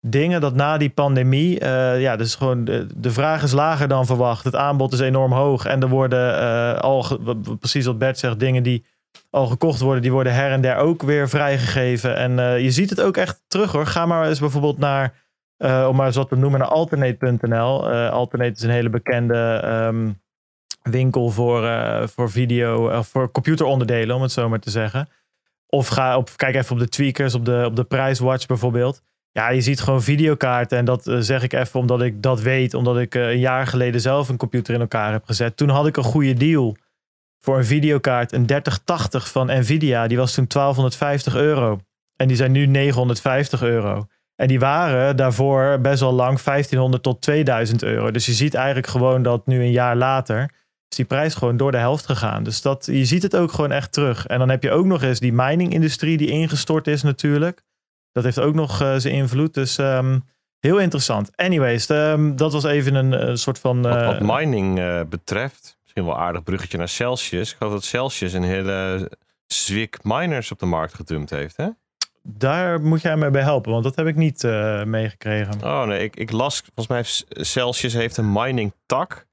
[0.00, 4.06] dingen dat na die pandemie, uh, ja, dus gewoon de, de, vraag is lager dan
[4.06, 4.44] verwacht.
[4.44, 7.18] Het aanbod is enorm hoog en er worden uh, al,
[7.58, 8.84] precies wat Bert zegt, dingen die
[9.30, 12.16] al gekocht worden, die worden her en der ook weer vrijgegeven.
[12.16, 13.86] En uh, je ziet het ook echt terug hoor.
[13.86, 15.14] Ga maar eens bijvoorbeeld naar,
[15.58, 17.90] uh, om maar eens wat te noemen, naar alternate.nl.
[17.90, 20.20] Uh, alternate is een hele bekende um,
[20.82, 21.68] winkel voor,
[22.08, 25.08] voor video, voor computeronderdelen, om het zo maar te zeggen.
[25.66, 29.02] Of ga op, kijk even op de tweakers, op de, op de Prijswatch bijvoorbeeld.
[29.30, 30.78] Ja, je ziet gewoon videokaarten.
[30.78, 32.74] En dat zeg ik even omdat ik dat weet.
[32.74, 35.56] Omdat ik een jaar geleden zelf een computer in elkaar heb gezet.
[35.56, 36.76] Toen had ik een goede deal
[37.44, 41.80] voor een videokaart, een 3080 van Nvidia, die was toen 1250 euro.
[42.16, 44.06] En die zijn nu 950 euro.
[44.36, 48.10] En die waren daarvoor best wel lang 1500 tot 2000 euro.
[48.10, 50.50] Dus je ziet eigenlijk gewoon dat nu een jaar later
[50.92, 52.42] is die prijs gewoon door de helft gegaan.
[52.42, 54.26] Dus dat, je ziet het ook gewoon echt terug.
[54.26, 57.62] En dan heb je ook nog eens die mining-industrie die ingestort is natuurlijk.
[58.12, 59.54] Dat heeft ook nog uh, zijn invloed.
[59.54, 60.18] Dus ehm,
[60.58, 61.36] heel interessant.
[61.36, 63.86] Anyways, um, dat was even een, een soort van...
[63.86, 67.50] Uh, wat, wat, mining uh, betreft, misschien wel aardig bruggetje naar Celsius.
[67.50, 69.10] Ik geloof dat Celsius een hele
[69.46, 71.68] zwik miners op de markt gedumpt heeft, hè?
[72.22, 75.62] Daar moet jij mij bij helpen, want dat heb ik niet uh, meegekregen.
[75.64, 79.26] Oh nee, ik, ik las, volgens mij heeft Celsius heeft een mining tak.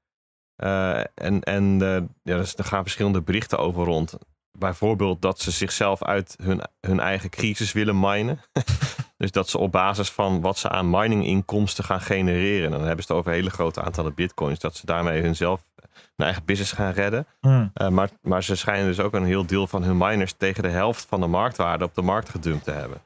[0.56, 4.18] Uh, en en uh, ja, dus er gaan verschillende berichten over rond.
[4.58, 8.40] Bijvoorbeeld dat ze zichzelf uit hun, hun eigen crisis willen minen.
[9.18, 12.64] dus dat ze op basis van wat ze aan mininginkomsten gaan genereren.
[12.64, 14.58] En dan hebben ze het over hele grote aantallen bitcoins.
[14.58, 15.89] Dat ze daarmee hunzelf hun
[16.22, 17.26] eigen business gaan redden.
[17.40, 17.70] Hmm.
[17.74, 20.68] Uh, maar, maar ze schijnen dus ook een heel deel van hun miners tegen de
[20.68, 22.98] helft van de marktwaarde op de markt gedumpt te hebben.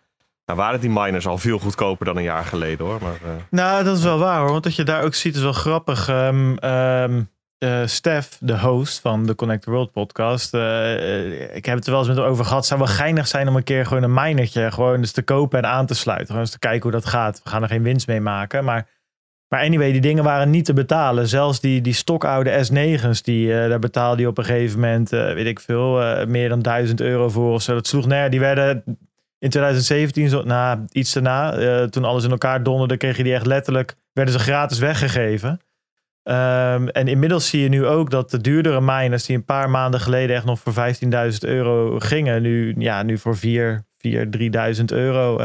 [0.47, 2.99] Nou waren die miners al veel goedkoper dan een jaar geleden hoor.
[3.03, 3.31] Maar, uh...
[3.51, 4.51] Nou, dat is wel waar hoor.
[4.51, 6.09] Want dat je daar ook ziet is wel grappig.
[6.09, 10.55] Um, um, uh, Stef, de host van de Connect the World podcast.
[10.55, 12.67] Uh, ik heb het er wel eens met hem over gehad.
[12.67, 15.71] zou wel geinig zijn om een keer gewoon een minertje gewoon eens te kopen en
[15.71, 16.27] aan te sluiten.
[16.27, 17.41] Gewoon eens te kijken hoe dat gaat.
[17.45, 18.65] We gaan er geen winst mee maken.
[18.65, 18.89] Maar,
[19.49, 21.29] maar anyway, die dingen waren niet te betalen.
[21.29, 25.47] Zelfs die, die stokoude S9's, die, uh, daar betaalde je op een gegeven moment, weet
[25.47, 27.75] ik veel, meer dan 1000 euro voor of zo.
[27.75, 28.31] Dat sloeg neer.
[28.31, 28.85] Die werden
[29.39, 33.47] in 2017, zo, na, iets daarna, toen alles in elkaar donderde, kreeg je die echt
[33.47, 35.61] letterlijk, werden ze gratis weggegeven.
[36.29, 40.01] Um, en inmiddels zie je nu ook dat de duurdere miners die een paar maanden
[40.01, 44.29] geleden echt nog voor 15.000 euro gingen, nu, ja, nu voor 4, 4
[44.77, 45.37] 3.000 euro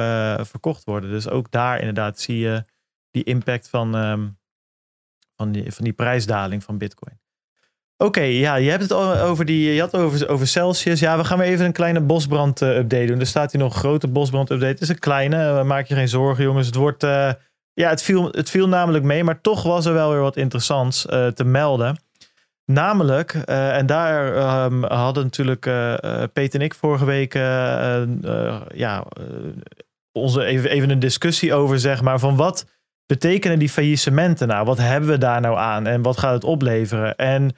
[0.44, 1.10] verkocht worden.
[1.10, 2.64] Dus ook daar inderdaad zie je
[3.12, 4.38] die impact van, um,
[5.36, 7.20] van, die, van die prijsdaling van Bitcoin.
[7.98, 11.00] Oké, ja, je hebt het over die, je had over, over Celsius.
[11.00, 13.20] Ja, we gaan weer even een kleine bosbrand-update doen.
[13.20, 14.72] Er staat hier nog een grote bosbrand-update.
[14.72, 16.66] Het is een kleine, maak je geen zorgen, jongens.
[16.66, 17.04] Het wordt.
[17.04, 17.32] Uh,
[17.74, 21.02] ja, het viel, het viel namelijk mee, maar toch was er wel weer wat interessants
[21.34, 22.02] te melden.
[22.66, 25.62] Namelijk, en daar um, hadden natuurlijk
[26.34, 27.34] Peter en ik vorige week
[28.74, 29.06] ja,
[30.12, 32.66] onze even, even een discussie over, zeg maar, van wat
[33.10, 34.66] betekenen die faillissementen nou?
[34.66, 37.16] Wat hebben we daar nou aan en wat gaat het opleveren?
[37.16, 37.52] En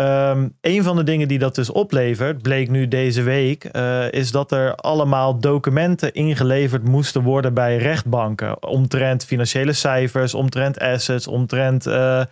[0.00, 4.30] Um, een van de dingen die dat dus oplevert, bleek nu deze week, uh, is
[4.30, 8.66] dat er allemaal documenten ingeleverd moesten worden bij rechtbanken.
[8.66, 12.22] Omtrent financiële cijfers, omtrent assets, omtrent uh,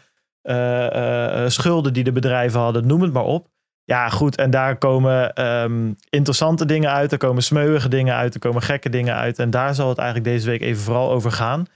[0.43, 3.49] uh, schulden die de bedrijven hadden, noem het maar op.
[3.85, 8.41] Ja, goed, en daar komen um, interessante dingen uit, er komen smeuïge dingen uit, er
[8.41, 9.39] komen gekke dingen uit.
[9.39, 11.67] En daar zal het eigenlijk deze week even vooral over gaan.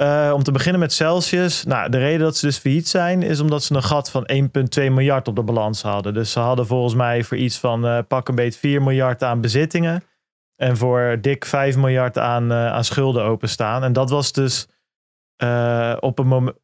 [0.00, 1.64] Uh, om te beginnen met Celsius.
[1.64, 4.48] Nou, de reden dat ze dus failliet zijn, is omdat ze een gat van 1,2
[4.74, 6.14] miljard op de balans hadden.
[6.14, 9.40] Dus ze hadden volgens mij voor iets van uh, pak een beet 4 miljard aan
[9.40, 10.02] bezittingen.
[10.56, 13.82] En voor dik 5 miljard aan, uh, aan schulden openstaan.
[13.84, 14.68] En dat was dus
[16.00, 16.56] op een moment.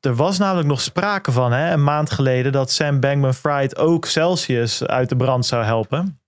[0.00, 4.06] Er was namelijk nog sprake van, hè, een maand geleden, dat Sam Bankman Fried ook
[4.06, 6.21] Celsius uit de brand zou helpen.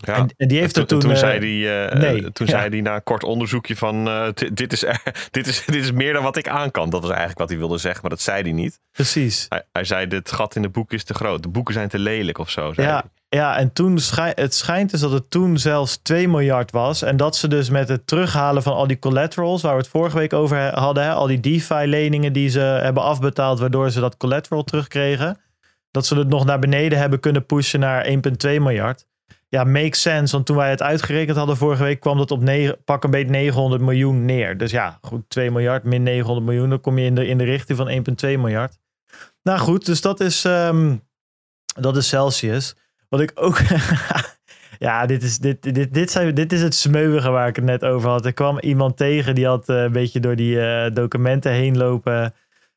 [0.00, 0.14] Ja.
[0.14, 0.98] En, en, die heeft er toen.
[0.98, 2.32] Toen, uh, zei hij, uh, nee.
[2.32, 2.52] toen ja.
[2.52, 5.92] zei hij na een kort onderzoekje van uh, dit, is er, dit, is, dit is
[5.92, 6.90] meer dan wat ik aan kan.
[6.90, 8.80] Dat was eigenlijk wat hij wilde zeggen, maar dat zei hij niet.
[8.92, 9.46] Precies.
[9.48, 11.42] Hij, hij zei: dit gat in de boek is te groot.
[11.42, 12.72] De boeken zijn te lelijk of zo.
[12.72, 12.92] Zei ja.
[12.92, 13.38] Hij.
[13.38, 17.02] Ja, en toen schij, het schijnt dus dat het toen zelfs 2 miljard was.
[17.02, 20.16] En dat ze dus met het terughalen van al die collaterals, waar we het vorige
[20.16, 24.64] week over hadden, hè, al die DeFi-leningen die ze hebben afbetaald, waardoor ze dat collateral
[24.64, 25.38] terugkregen,
[25.90, 29.06] dat ze het nog naar beneden hebben kunnen pushen naar 1,2 miljard
[29.50, 30.32] ja, makes sense.
[30.32, 32.44] Want toen wij het uitgerekend hadden vorige week, kwam dat op
[32.84, 34.56] pak een beetje 900 miljoen neer.
[34.56, 37.44] Dus ja, goed, 2 miljard min 900 miljoen, dan kom je in de, in de
[37.44, 38.78] richting van 1,2 miljard.
[39.42, 41.02] Nou goed, dus dat is, um,
[41.80, 42.76] dat is Celsius.
[43.08, 43.58] Wat ik ook.
[44.78, 47.84] ja, dit is, dit, dit, dit, zijn, dit is het smeuïge waar ik het net
[47.84, 48.24] over had.
[48.24, 52.34] Er kwam iemand tegen die had uh, een beetje door die uh, documenten heen lopen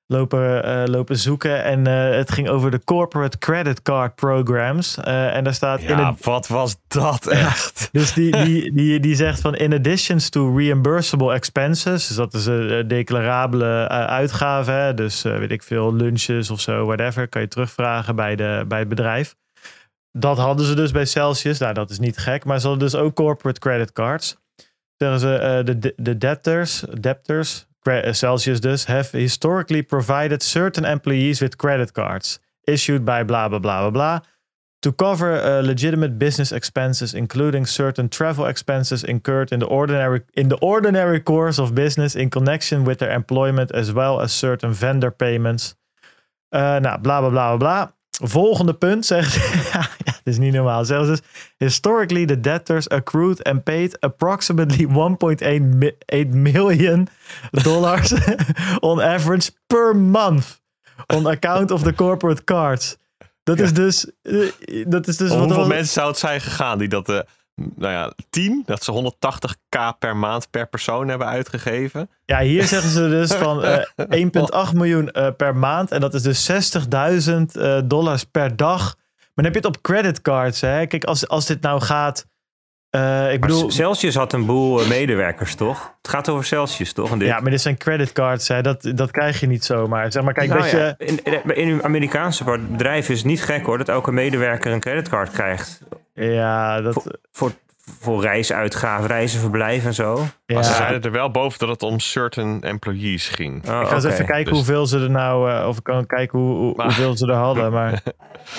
[0.08, 1.64] lopen, uh, lopen zoeken.
[1.64, 4.98] En uh, het ging over de corporate credit card programs.
[4.98, 5.82] Uh, en daar staat.
[5.82, 7.90] Ja, in wat was dat echt?
[7.92, 12.08] dus die, die, die, die zegt van: in addition to reimbursable expenses.
[12.08, 14.72] Dus dat is een declarabele uitgave.
[14.72, 14.94] Hè?
[14.94, 17.28] Dus weet ik veel, lunches of zo, whatever.
[17.28, 19.36] Kan je terugvragen bij, de, bij het bedrijf.
[20.12, 21.60] Dat hadden ze dus bij Celsius.
[21.60, 22.46] Nou, dat is niet gek.
[22.46, 24.42] Maar ze hadden dus ook corporate credit cards.
[24.98, 27.68] Zeggen ze de, de debtors, debtors
[28.14, 33.82] Celsius dus, have historically provided certain employees with credit cards issued by blah blah blah
[33.82, 34.20] blah blah
[34.84, 40.50] to cover uh, legitimate business expenses, including certain travel expenses incurred in the ordinary in
[40.50, 45.12] the ordinary course of business in connection with their employment, as well as certain vendor
[45.12, 45.76] payments.
[46.52, 47.94] Uh, nou, bla bla bla bla.
[48.22, 49.34] Volgende punt zegt
[49.74, 50.86] ja, het is niet normaal.
[50.86, 51.22] Zelfs dus,
[51.58, 54.86] historically the debtors accrued and paid approximately
[56.16, 57.08] 1.8 million
[57.52, 58.14] dollars
[58.80, 60.62] on average per month
[61.08, 62.98] on account of the corporate cards.
[63.44, 64.52] Dat is dus, uh,
[64.88, 67.20] dat is dus Om wat hoeveel was- mensen zou het zijn gegaan die dat, eh,
[67.56, 72.10] nou ja, 10, dat ze 180k per maand per persoon hebben uitgegeven?
[72.26, 73.80] Ja, hier zeggen ze dus van eh,
[74.68, 75.92] 1,8 miljoen eh, per maand.
[75.92, 78.96] En dat is dus 60.000 eh, dollars per dag.
[79.18, 80.62] Maar dan heb je het op creditcards.
[80.62, 80.86] Hè?
[80.88, 82.26] Kijk, als, als dit nou gaat.
[82.90, 83.72] eh, ik bedoel.
[83.72, 85.94] Celsius had een boel eh, medewerkers, toch?
[86.02, 87.12] Het gaat over Celsius, toch?
[87.12, 88.48] En dit- Ja, maar dit zijn creditcards.
[88.48, 88.62] Hè?
[88.62, 90.12] Dat, dat krijg je niet zomaar.
[90.12, 90.96] Zeg maar, kijk, Nou dat ja, je.
[90.98, 94.80] in, in, in een Amerikaanse bedrijf is het niet gek hoor dat elke medewerker een
[94.80, 95.80] creditcard krijgt.
[96.14, 97.18] Ja, dat.
[97.32, 97.52] Voor,
[98.00, 100.16] voor reisuitgaven, reizen, verblijf en zo.
[100.46, 103.70] Maar ze Ja, zeiden er wel boven dat het om certain employees ging.
[103.70, 105.52] Oh, ik ga eens even kijken dus- hoeveel ze er nou.
[105.52, 107.72] eh, of ik kan kijken hoe, hoe- Maar- hoeveel ze er hadden.
[107.72, 108.02] Maar.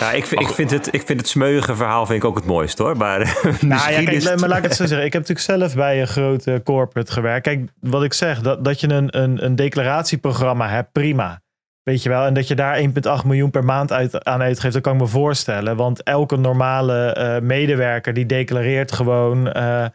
[0.00, 2.44] Ja, ik, vind, ik, vind het, ik vind het smeuïge verhaal vind ik ook het
[2.44, 2.96] mooist hoor.
[2.96, 3.18] Maar,
[3.60, 5.06] Nou ja, kijk, maar laat ik het zo zeggen.
[5.06, 7.42] Ik heb natuurlijk zelf bij een grote corporate gewerkt.
[7.42, 11.40] Kijk, wat ik zeg, dat, dat je een, een, een declaratieprogramma hebt, prima.
[11.84, 12.80] Weet je wel, en dat je daar
[13.20, 15.76] 1,8 miljoen per maand uit, aan uitgeeft, dat kan ik me voorstellen.
[15.76, 19.86] Want elke normale eh, medewerker die declareert gewoon, eh,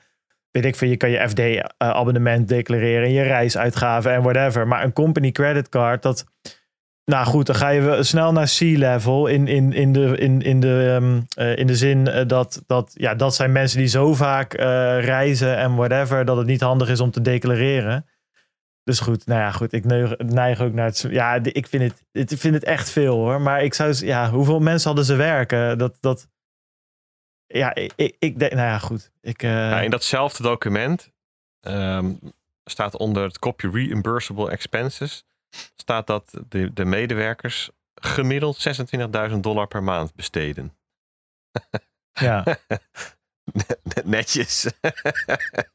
[0.51, 4.67] weet ik veel, je kan je FD-abonnement declareren, je reisuitgaven en whatever.
[4.67, 6.25] Maar een company creditcard, dat,
[7.09, 10.95] nou goed, dan ga je snel naar C-level in, in, in, de, in, in, de,
[10.95, 14.53] ehm, eh, in de zin eh, dat, dat, ja, dat zijn mensen die zo vaak
[14.53, 14.65] eh,
[15.03, 18.05] reizen en whatever, dat het niet handig is om te declareren.
[18.89, 21.05] Dus goed, nou ja, goed, ik neig, neig ook naar het.
[21.09, 23.41] Ja, ik vind het, ik vind het echt veel hoor.
[23.41, 25.77] Maar ik zou, ja, hoeveel mensen hadden ze werken?
[25.77, 26.27] Dat, dat,
[27.47, 29.11] ja, ik, ik, ik denk, nou ja, goed.
[29.21, 31.11] Ik, eh, Ja, in datzelfde document
[31.61, 32.13] ehm,
[32.63, 35.25] staat onder het kopje reimbursable expenses
[35.75, 38.67] staat dat de, de medewerkers gemiddeld
[39.31, 40.73] 26.000 dollar per maand besteden.
[42.13, 42.43] ja.
[44.05, 44.67] Netjes.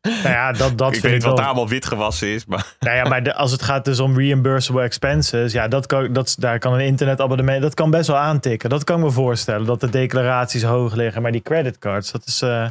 [0.03, 1.47] Nou ja, dat, dat ik vind weet ik wat wel.
[1.47, 4.83] allemaal wit gewassen is, maar Nou ja, maar de- als het gaat dus om reimbursable
[4.83, 8.71] expenses, ja, dat kan, dat, daar kan een internetabonnement, dat kan best wel aantikken.
[8.71, 11.23] Dat kan ik me voorstellen, dat de declaraties hoog liggen.
[11.23, 12.71] Maar die creditcards, dat is, eh, nou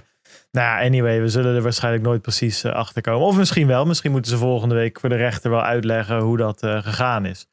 [0.52, 3.28] ja, anyway, we zullen er waarschijnlijk nooit precies eh, achter komen.
[3.28, 6.63] Of misschien wel, misschien moeten ze volgende week voor de rechter wel uitleggen hoe dat
[6.63, 7.48] eh, gegaan is.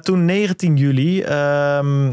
[0.00, 2.12] Toen 19 juli, ehm,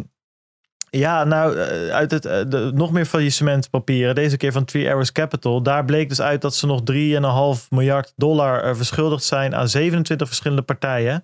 [0.98, 5.64] ja, nou, eh, uit het, eh, nog meer faillissementpapieren, deze keer van Three Arrows Capital.
[5.64, 10.28] Daar bleek dus uit dat ze nog 3,5 miljard dollar eh, verschuldigd zijn aan 27
[10.28, 11.24] verschillende partijen.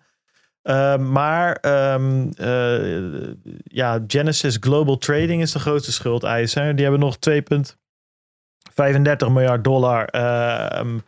[0.67, 6.75] Eh, maar ehm, eh, ja, Genesis Global Trading is de grootste schuldeiser.
[6.75, 10.99] Die hebben nog 2,35 miljard dollar ehm,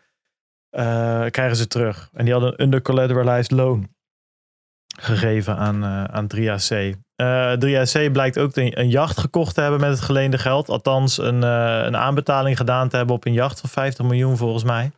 [0.69, 2.10] eh, krijgen ze terug.
[2.13, 3.95] En die hadden een under-collateralized loan
[5.00, 6.95] gegeven aan, aan 3AC.
[7.20, 10.70] Eh 3AC blijkt ook een, een jacht gekocht te hebben met het geleende geld.
[10.70, 14.64] Althans, een, eh, een aanbetaling gedaan te hebben op een jacht van 50 miljoen volgens
[14.64, 14.92] mij.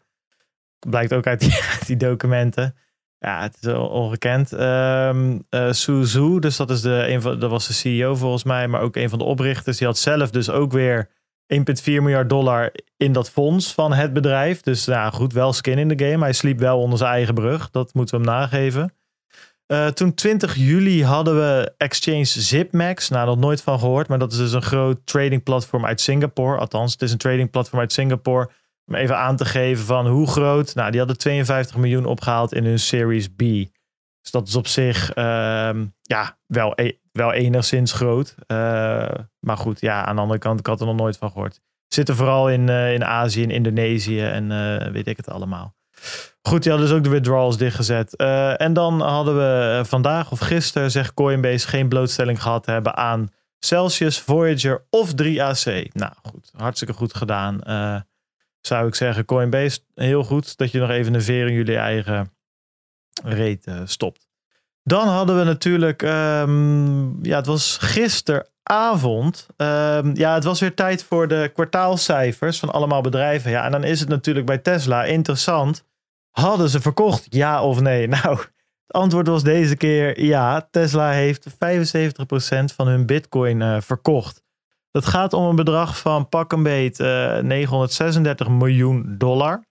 [0.89, 2.75] Blijkt ook uit die, die documenten.
[3.17, 4.53] Ja, het is ongekend.
[4.53, 8.43] Ehm eh, Su Zhu, dus dat, is de, een van, dat was de CEO volgens
[8.43, 9.77] mij, maar ook een van de oprichters.
[9.77, 11.09] Die had zelf dus ook weer
[11.55, 14.61] 1,4 miljard dollar in dat fonds van het bedrijf.
[14.61, 16.23] Dus nou, goed, wel skin in de game.
[16.23, 17.69] Hij sliep wel onder zijn eigen brug.
[17.69, 18.93] Dat moeten we hem nageven.
[19.71, 23.09] Eh, toen 20 juli hadden we Exchange Zipmax.
[23.09, 24.07] Nou, nog nooit van gehoord.
[24.07, 26.57] Maar dat is dus een groot trading platform uit Singapore.
[26.57, 28.49] Althans, het is een trading platform uit Singapore.
[28.85, 30.75] Om even aan te geven van hoe groot.
[30.75, 33.39] Nou, die hadden 52 miljoen opgehaald in hun Series B.
[34.21, 38.35] Dus dat is op zich ehm, ja, wel, e- wel enigszins groot.
[38.47, 38.57] Eh,
[39.39, 41.61] maar goed, ja, aan de andere kant, ik had er nog nooit van gehoord.
[41.87, 44.47] Zitten vooral in, eh, in Azië, in Indonesië en
[44.91, 45.75] weet ik het allemaal.
[46.41, 48.15] Goed, die dus ook de withdrawals dichtgezet.
[48.15, 52.95] Eh, en dan hadden we eh, vandaag of gisteren, zegt Coinbase, geen blootstelling gehad hebben
[52.95, 55.93] aan Celsius, Voyager of 3AC.
[55.93, 57.61] Nou goed, hartstikke goed gedaan.
[57.61, 57.99] Eh,
[58.61, 62.33] zou ik zeggen, Coinbase, heel goed dat je nog even een veer jullie eigen
[63.23, 64.27] reet stopt.
[64.83, 69.47] Dan hadden we natuurlijk, ehm, ja, het was gisteravond.
[69.57, 73.51] Ehm, ja, het was weer tijd voor de kwartaalcijfers van allemaal bedrijven.
[73.51, 75.83] Ja, en dan is het natuurlijk bij Tesla interessant.
[76.31, 78.07] Hadden ze verkocht, ja of nee?
[78.21, 80.67] Nou, het antwoord was deze keer ja.
[80.71, 81.53] Tesla heeft 75%
[82.75, 84.43] van hun bitcoin eh, verkocht.
[84.91, 89.63] Dat gaat om een bedrag van pak een beet eh, 936 miljoen dollar.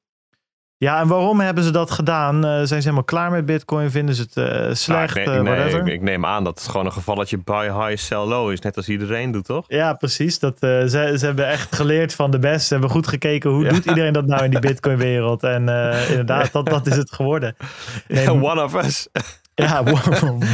[0.84, 2.44] Ja, en waarom hebben ze dat gedaan?
[2.44, 3.90] Eh, zijn ze helemaal klaar met bitcoin?
[3.90, 5.14] Vinden ze het eh, slecht?
[5.14, 5.80] Nou, ik, eh, neem, nee, whatever?
[5.86, 8.60] ik, ik neem aan dat het gewoon een gevalletje buy high, sell low is.
[8.60, 9.64] Net als iedereen doet, toch?
[9.68, 10.38] Ja, precies.
[10.38, 12.66] Dat, eh, ze, ze hebben echt geleerd van de best.
[12.66, 13.70] Ze hebben goed gekeken hoe Ja.
[13.70, 15.42] doet iedereen dat nou in die Bitcoin-wereld.
[15.42, 17.56] En eh, inderdaad, dat, dat is het geworden.
[18.08, 19.08] Nee, One of us.
[19.54, 19.82] Ja,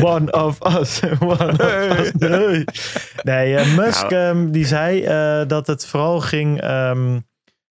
[0.01, 1.03] one, of us.
[1.21, 2.13] One of us.
[2.13, 2.65] Nee,
[3.23, 4.25] nee Musk Nou.
[4.29, 5.05] um, die zei
[5.47, 6.65] dat het vooral ging...
[6.71, 7.27] Um,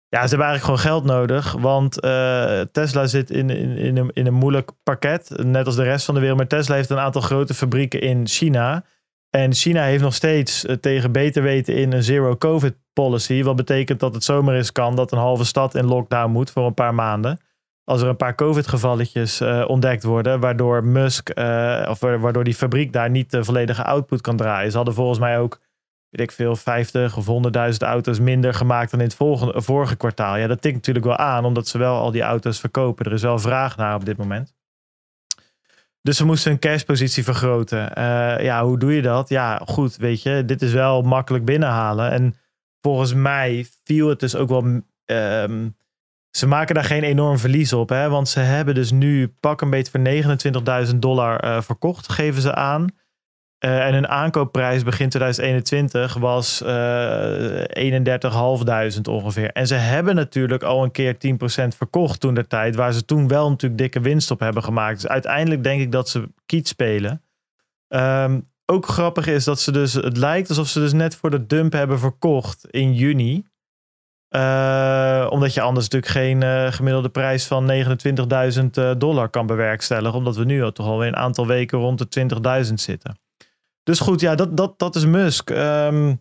[0.10, 1.52] ja, ze hebben eigenlijk gewoon geld nodig.
[1.52, 5.32] Want uh, Tesla zit in, in, in, een, in een moeilijk pakket.
[5.44, 6.38] Net als de rest van de wereld.
[6.40, 8.84] Maar Tesla heeft een aantal grote fabrieken in China.
[9.30, 13.44] En China heeft nog steeds uh, tegen beter weten in een zero covid policy.
[13.44, 16.66] Wat betekent dat het zomaar eens kan dat een halve stad in lockdown moet voor
[16.66, 17.40] een paar maanden.
[17.84, 20.40] Als er een paar covid-gevalletjes uh, ontdekt worden.
[20.40, 21.30] Waardoor Musk,
[21.90, 24.72] of waardoor die fabriek daar niet de volledige output kan draaien.
[24.72, 25.60] Ze hadden volgens mij ook,
[26.10, 27.26] weet ik veel, 50 of
[27.72, 30.38] 100.000 auto's minder gemaakt dan in het volgende, vorige kwartaal.
[30.38, 33.06] Ja, dat tikt natuurlijk wel aan, omdat ze wel al die auto's verkopen.
[33.06, 34.58] Er is wel vraag naar op dit moment.
[36.02, 37.92] Dus ze moesten hun cashpositie vergroten.
[37.98, 39.30] Uh, ja, hoe doe je dat?
[39.30, 42.12] Ja, goed, weet je, dit is wel makkelijk binnenhalen.
[42.12, 42.36] En
[42.82, 44.82] volgens mij viel het dus ook wel.
[45.06, 45.78] Um,
[46.38, 48.10] ze maken daar geen enorm verlies op, hè?
[48.10, 52.56] want ze hebben dus nu pak een beetje voor 29.000 dollar uh, verkocht, geven ze
[52.56, 52.88] aan.
[53.66, 57.64] Uh, en hun aankoopprijs begin 2021 was uh,
[58.96, 59.52] 31.500 ongeveer.
[59.52, 61.18] En ze hebben natuurlijk al een keer 10%
[61.78, 65.02] verkocht toen der tijd, waar ze toen wel natuurlijk dikke winst op hebben gemaakt.
[65.02, 67.22] Dus uiteindelijk denk ik dat ze kiet spelen.
[67.88, 71.46] Um, ook grappig is dat ze dus, het lijkt alsof ze dus net voor de
[71.46, 73.44] dump hebben verkocht in juni.
[74.36, 80.18] Uh, omdat je anders natuurlijk geen gemiddelde prijs van 29.000 uh, dollar kan bewerkstelligen.
[80.18, 83.20] Omdat we nu al toch alweer een aantal weken rond de 20.000 zitten.
[83.84, 85.50] Dus goed, ja, dat, dat, dat is Musk.
[85.50, 86.20] Um,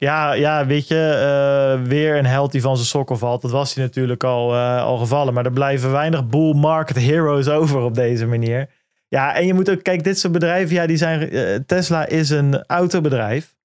[0.00, 3.42] ja, ja, weet je, uh, weer een held die van zijn sokken valt.
[3.42, 5.34] Dat was hij natuurlijk al, uh, al gevallen.
[5.34, 8.70] Maar er blijven weinig bull market heroes over op deze manier.
[9.08, 12.30] Ja, en je moet ook, kijk, dit soort bedrijven, ja, die zijn, uh, Tesla is
[12.30, 13.56] een autobedrijf.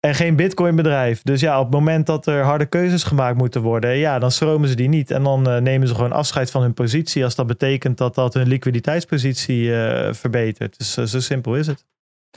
[0.00, 1.22] En geen bitcoin bedrijf.
[1.22, 4.68] Dus ja, op het moment dat er harde keuzes gemaakt moeten worden, ja, dan stromen
[4.68, 5.10] ze die niet.
[5.10, 7.24] En dan nemen ze gewoon afscheid van hun positie.
[7.24, 9.70] Als dat betekent dat dat hun liquiditeitspositie
[10.10, 10.78] verbetert.
[10.78, 11.84] Dus zo simpel is het.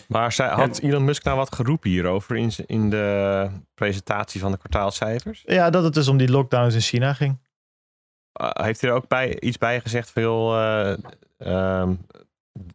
[0.07, 4.57] Maar zij, had Elon Musk nou wat geroepen hierover in, in de presentatie van de
[4.57, 5.43] kwartaalcijfers?
[5.45, 7.37] Ja, dat het dus om die lockdowns in China ging.
[8.41, 10.95] Uh, heeft hij er ook bij, iets bij gezegd van joh,
[11.37, 12.05] um,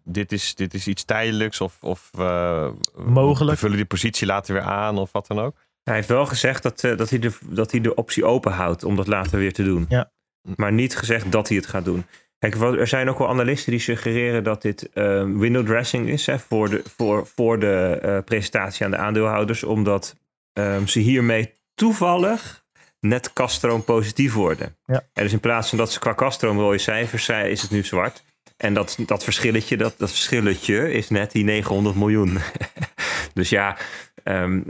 [0.05, 4.63] dit, is, dit is iets tijdelijks of, of uh, mogelijk vullen die positie later weer
[4.63, 5.57] aan of wat dan ook?
[5.83, 8.85] Hij heeft wel gezegd dat, uh, dat, hij, de, dat hij de optie open houdt
[8.85, 9.87] om dat later weer te doen.
[9.89, 10.11] Ja.
[10.57, 12.05] Maar niet gezegd dat hij het gaat doen.
[12.42, 16.38] Kijk, er zijn ook wel analisten die suggereren dat dit uh, window dressing is hè,
[16.38, 20.16] voor de, voor, voor de uh, presentatie aan de aandeelhouders, omdat
[20.52, 22.64] um, ze hiermee toevallig
[23.00, 24.76] net kaststroom positief worden.
[24.87, 25.05] Ja.
[25.12, 27.85] En dus in plaats van dat ze qua kaststroom rode cijfers zijn, is het nu
[27.85, 28.24] zwart.
[28.57, 32.38] En dat, dat verschilletje, dat, dat verschilletje is net die 900 miljoen.
[33.35, 33.76] dus ja,
[34.24, 34.64] um,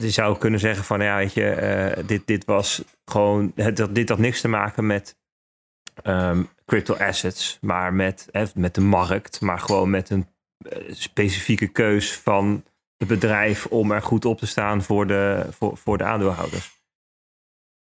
[0.00, 3.52] je zou kunnen zeggen van ja, weet je, uh, dit, dit was gewoon,
[3.90, 5.18] dit had niks te maken met
[6.04, 11.68] um, crypto assets, maar met, hè, met de markt, maar gewoon met een uh, specifieke
[11.68, 12.64] keus van
[12.96, 16.78] het bedrijf om er goed op te staan voor de, voor, voor de aandeelhouders.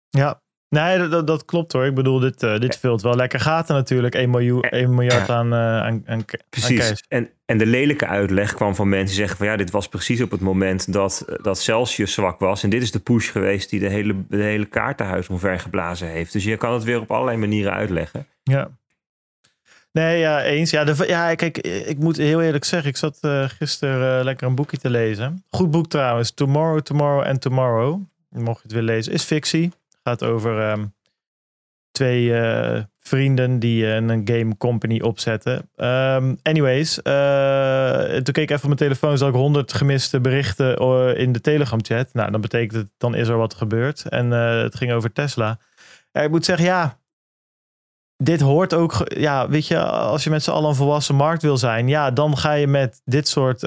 [0.09, 1.85] Ja, Nee, dat, dat, klopt hoor.
[1.85, 4.15] Ik bedoel, dit, uh, dit vult wel lekker gaten natuurlijk.
[4.15, 5.35] 1, miljoen, 1 miljard ja.
[5.35, 6.89] aan, uh, aan, aan, Precies.
[6.89, 6.95] aan.
[7.07, 10.21] En, en de lelijke uitleg kwam van mensen die zeggen van ja, dit was precies
[10.21, 12.63] op het moment dat, dat Celsius zwak was.
[12.63, 16.33] En dit is de push geweest die de hele, de hele kaartenhuis omvergeblazen heeft.
[16.33, 18.27] Dus je kan het weer op allerlei manieren uitleggen.
[18.43, 18.69] Ja.
[19.91, 20.69] Nee, ja, eens.
[20.69, 24.55] Ja, de, ja kijk, ik moet heel eerlijk zeggen, ik zat uh, gisteren lekker een
[24.55, 25.43] boekje te lezen.
[25.49, 26.31] Goed boek trouwens.
[26.31, 28.01] Tomorrow, Tomorrow and Tomorrow.
[28.29, 29.13] Mocht je het willen lezen.
[29.13, 29.71] Is fictie
[30.07, 30.95] gaat over um,
[31.91, 35.69] twee uh, vrienden die uh, een game company opzetten.
[35.75, 40.77] Um, anyways, uh, toen keek ik even op mijn telefoon, zag ik honderd gemiste berichten
[41.17, 42.13] in de Telegram chat.
[42.13, 44.09] Nou, dan betekent het, dan is er wat gebeurd.
[44.09, 45.59] En het ging over Tesla.
[46.11, 46.99] Ik moet zeggen, ja,
[48.23, 51.57] dit hoort ook, ja, weet je, als je met z'n allen een volwassen markt wil
[51.57, 53.59] zijn, ja, dan ga je met dit soort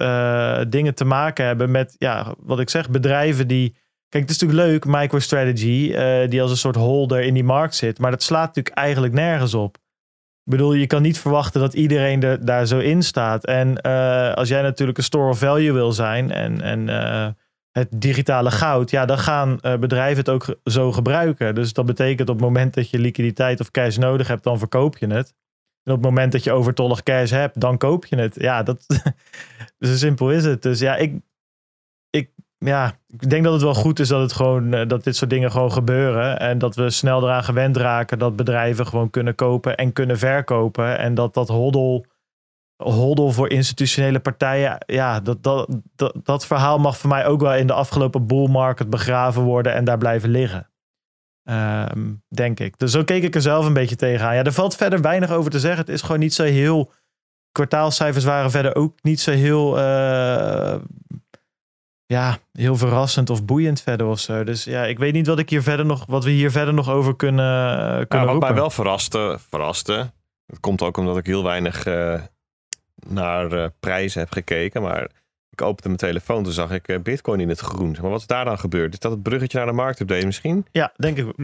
[0.72, 3.76] dingen te maken hebben met, ja, wat ik zeg, bedrijven die
[4.10, 7.74] Kijk, het is natuurlijk leuk, MicroStrategy, uh, die als een soort holder in die markt
[7.74, 7.98] zit.
[7.98, 9.76] Maar dat slaat natuurlijk eigenlijk nergens op.
[10.44, 13.44] Ik bedoel, je kan niet verwachten dat iedereen er, daar zo in staat.
[13.44, 17.28] En uh, als jij natuurlijk een store of value wil zijn en, en uh,
[17.70, 21.54] het digitale goud, ja, dan gaan bedrijven het ook zo gebruiken.
[21.54, 24.98] Dus dat betekent op het moment dat je liquiditeit of cash nodig hebt, dan verkoop
[24.98, 25.34] je het.
[25.82, 28.34] En op het moment dat je overtollig cash hebt, dan koop je het.
[28.34, 28.84] Ja, dat,
[29.78, 30.62] zo simpel is het.
[30.62, 31.14] Dus ja, ik,
[32.10, 32.30] ik
[32.64, 35.50] ja, ik denk dat het wel goed is dat, het gewoon, dat dit soort dingen
[35.50, 36.38] gewoon gebeuren.
[36.38, 40.98] En dat we snel eraan gewend raken dat bedrijven gewoon kunnen kopen en kunnen verkopen.
[40.98, 42.04] En dat dat hoddel,
[42.76, 47.54] hoddel voor institutionele partijen, ja, dat, dat, dat, dat verhaal mag voor mij ook wel
[47.54, 50.70] in de afgelopen bull market begraven worden en daar blijven liggen.
[51.44, 52.78] Um, denk ik.
[52.78, 54.34] Dus zo keek ik er zelf een beetje tegenaan.
[54.34, 55.80] Ja, er valt verder weinig over te zeggen.
[55.80, 56.92] Het is gewoon niet zo heel
[57.52, 60.74] kwartaalcijfers waren verder ook niet zo heel, uh,
[62.10, 64.44] ja, heel verrassend of boeiend verder of zo.
[64.44, 66.88] Dus ja, ik weet niet wat, ik hier verder nog, wat we hier verder nog
[66.90, 67.46] over kunnen,
[68.08, 68.48] kunnen ja, Wat roepen.
[68.48, 70.12] mij wel verraste, verraste,
[70.46, 72.20] het komt ook omdat ik heel weinig uh,
[73.06, 75.10] naar uh, prijzen heb gekeken, maar
[75.50, 77.96] ik opende mijn telefoon, toen zag ik Bitcoin in het groen.
[78.00, 78.92] Maar wat is daar dan gebeurd?
[78.92, 80.66] Is dat het bruggetje naar de marktupdate misschien?
[80.72, 81.26] Ja, denk ik.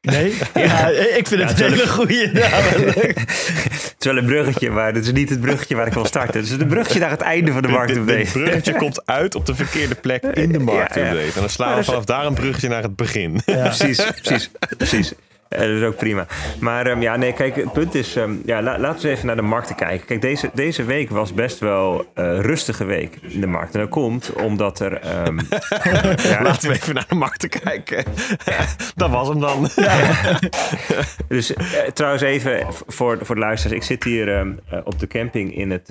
[0.00, 0.34] Nee?
[0.54, 2.28] Ja, ik vind het een hele goede.
[2.32, 6.40] het is wel een bruggetje, maar het is niet het bruggetje waar ik wil starten.
[6.40, 8.18] Het is een bruggetje naar het einde van de marktupdate.
[8.18, 11.16] Het bruggetje komt uit op de verkeerde plek in de marktupdate.
[11.16, 11.34] Ja, ja.
[11.34, 13.40] En dan slaan we vanaf daar een bruggetje naar het begin.
[13.44, 15.12] Precies, precies, precies.
[15.50, 16.26] Uh, dat is ook prima.
[16.60, 19.36] Maar um, ja, nee, kijk, het punt is, um, ja, la, laten we even naar
[19.36, 20.06] de markten kijken.
[20.06, 23.74] Kijk, deze, deze week was best wel een uh, rustige week in de markt.
[23.74, 25.26] En dat komt omdat er...
[25.26, 25.38] Um,
[26.22, 28.04] ja, laten we even naar de markten kijken.
[28.96, 29.68] dat was hem dan.
[31.28, 31.56] dus uh,
[31.94, 33.80] trouwens even voor, voor de luisteraars.
[33.80, 35.88] Ik zit hier op de camping in het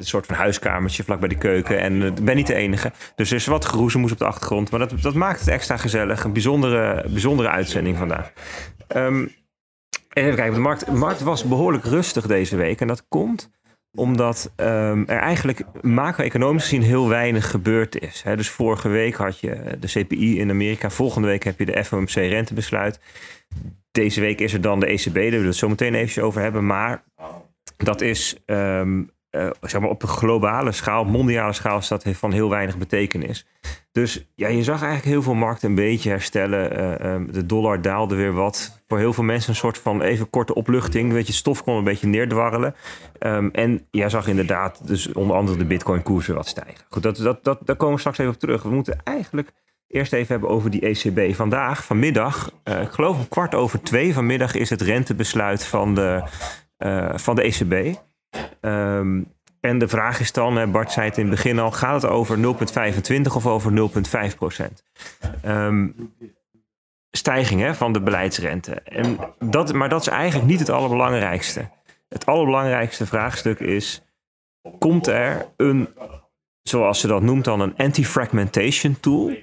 [0.00, 1.78] een soort van huiskamertje vlak bij de keuken.
[1.80, 2.92] En ik ben niet de enige.
[3.14, 4.70] Dus er is wat geroezemoes op de achtergrond.
[4.70, 6.24] Maar dat, dat maakt het extra gezellig.
[6.24, 8.32] Een bijzondere, bijzondere uitzending vandaag.
[8.96, 9.32] Um,
[10.12, 12.80] even kijken, de markt, markt was behoorlijk rustig deze week.
[12.80, 13.50] En dat komt
[13.96, 18.22] omdat um, er eigenlijk macro-economisch gezien heel weinig gebeurd is.
[18.36, 20.90] Dus vorige week had je de CPI in Amerika.
[20.90, 23.00] Volgende week heb je de FOMC rentebesluit.
[23.90, 26.42] Deze week is er dan de ECB, daar willen we het zo meteen even over
[26.42, 26.66] hebben.
[26.66, 27.02] Maar
[27.76, 32.32] dat is um, uh, zeg maar op een globale schaal, mondiale schaal, is dat van
[32.32, 33.46] heel weinig betekenis.
[33.92, 36.80] Dus ja, je zag eigenlijk heel veel markten een beetje herstellen.
[37.02, 38.82] Uh, um, de dollar daalde weer wat.
[38.88, 41.12] Voor heel veel mensen een soort van even korte opluchting.
[41.12, 42.74] Weet je, stof kon een beetje neerdwarrelen.
[43.18, 46.84] Um, en jij zag inderdaad dus onder andere de bitcoin koers weer wat stijgen.
[46.88, 48.62] Goed, dat, dat, dat, daar komen we straks even op terug.
[48.62, 49.52] We moeten eigenlijk
[49.86, 51.34] eerst even hebben over die ECB.
[51.34, 56.22] Vandaag, vanmiddag, uh, ik geloof een kwart over twee vanmiddag is het rentebesluit van de,
[57.16, 57.98] van de ECB.
[58.60, 62.10] Um, en de vraag is dan, Bart zei het in het begin al, gaat het
[62.10, 62.42] over 0,25
[63.34, 63.90] of over
[64.30, 64.82] 0,5 procent?
[65.44, 65.94] Um,
[67.10, 68.74] stijging hè, van de beleidsrente.
[68.74, 71.68] En dat, maar dat is eigenlijk niet het allerbelangrijkste.
[72.08, 74.02] Het allerbelangrijkste vraagstuk is,
[74.78, 75.88] komt er een,
[76.62, 79.36] zoals ze dat noemt dan, een anti-fragmentation tool?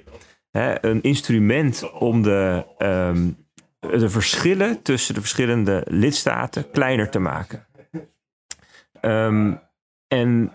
[0.50, 3.46] Hè, een instrument om de, um,
[3.80, 7.66] de verschillen tussen de verschillende lidstaten kleiner te maken.
[9.02, 9.60] Um,
[10.08, 10.52] en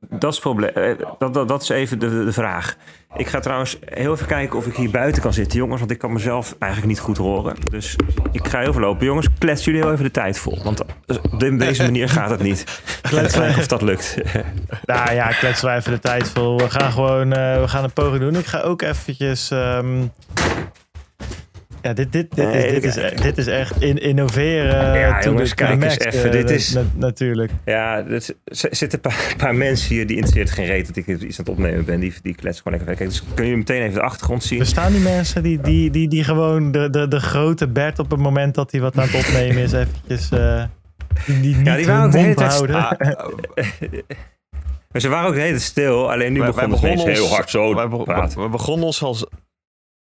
[0.00, 0.72] dat is, probleem,
[1.18, 2.76] dat, dat, dat is even de, de, vraag.
[3.16, 5.78] Ik ga trouwens heel even kijken of ik hier buiten kan zitten, jongens.
[5.78, 7.56] Want ik kan mezelf eigenlijk niet goed horen.
[7.70, 7.96] Dus
[8.32, 9.06] ik ga heel veel lopen.
[9.06, 10.62] Jongens, klets jullie heel even de tijd vol.
[10.62, 12.82] Want op deze manier gaat het niet.
[13.02, 14.16] Kletsen of dat lukt.
[14.84, 16.58] Nou ja, kletsen wij even de tijd vol.
[16.58, 18.36] We gaan gewoon uh, we gaan een poging doen.
[18.36, 19.50] Ik ga ook eventjes...
[19.50, 20.12] Um,
[21.82, 24.98] ja, dit, dit, dit, nee, is, dit, is, dit is echt in, innoveren.
[24.98, 26.30] Ja, jongens, kijk eens even.
[26.30, 27.52] Dit is, na, natuurlijk.
[27.64, 31.22] Ja, er zitten een paar, paar, mensen hier die interesseert geen reet dat ik iets
[31.22, 32.00] aan het opnemen ben.
[32.00, 33.08] Die, die kletsen gewoon lekker weg.
[33.08, 34.60] Dus kun je meteen even de achtergrond zien.
[34.60, 38.10] Er staan die mensen die, die, die, die gewoon de, de, de grote Bert op
[38.10, 40.30] het moment dat hij wat aan het opnemen is eventjes...
[40.32, 40.62] Uh,
[41.26, 42.52] die, die niet ja, die waren ook de hele tijd...
[42.52, 42.86] Houden.
[44.92, 46.12] Maar ze waren ook de hele tijd stil.
[46.12, 49.26] Alleen nu begonnen ze heel hard zo wij, we begonnen ons als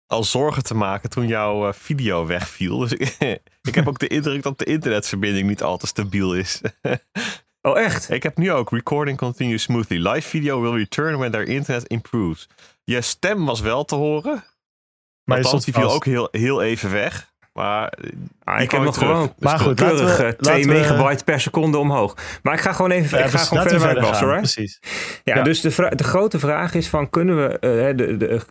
[0.07, 2.77] al zorgen te maken toen jouw uh, video wegviel.
[2.77, 3.17] Dus ik,
[3.69, 6.61] ik heb ook de indruk dat de internetverbinding niet al te stabiel is.
[7.67, 8.09] oh, echt?
[8.09, 10.07] Ik heb nu ook recording continues smoothly.
[10.07, 12.47] Live video will return when their internet improves.
[12.83, 14.43] Je stem was wel te horen.
[15.23, 17.32] Maar Althans, die viel ook heel, heel even weg.
[17.53, 17.93] Maar
[18.43, 22.17] ah, ik heb nog gewoon maar goed, keurig we, 2 megabyte per seconde omhoog.
[22.43, 24.37] Maar ik ga gewoon even, ja, ik ga gewoon verder was hoor.
[24.37, 24.79] Precies.
[25.23, 28.41] Ja, ja, dus de, de grote vraag is van kunnen we, uh, de, de,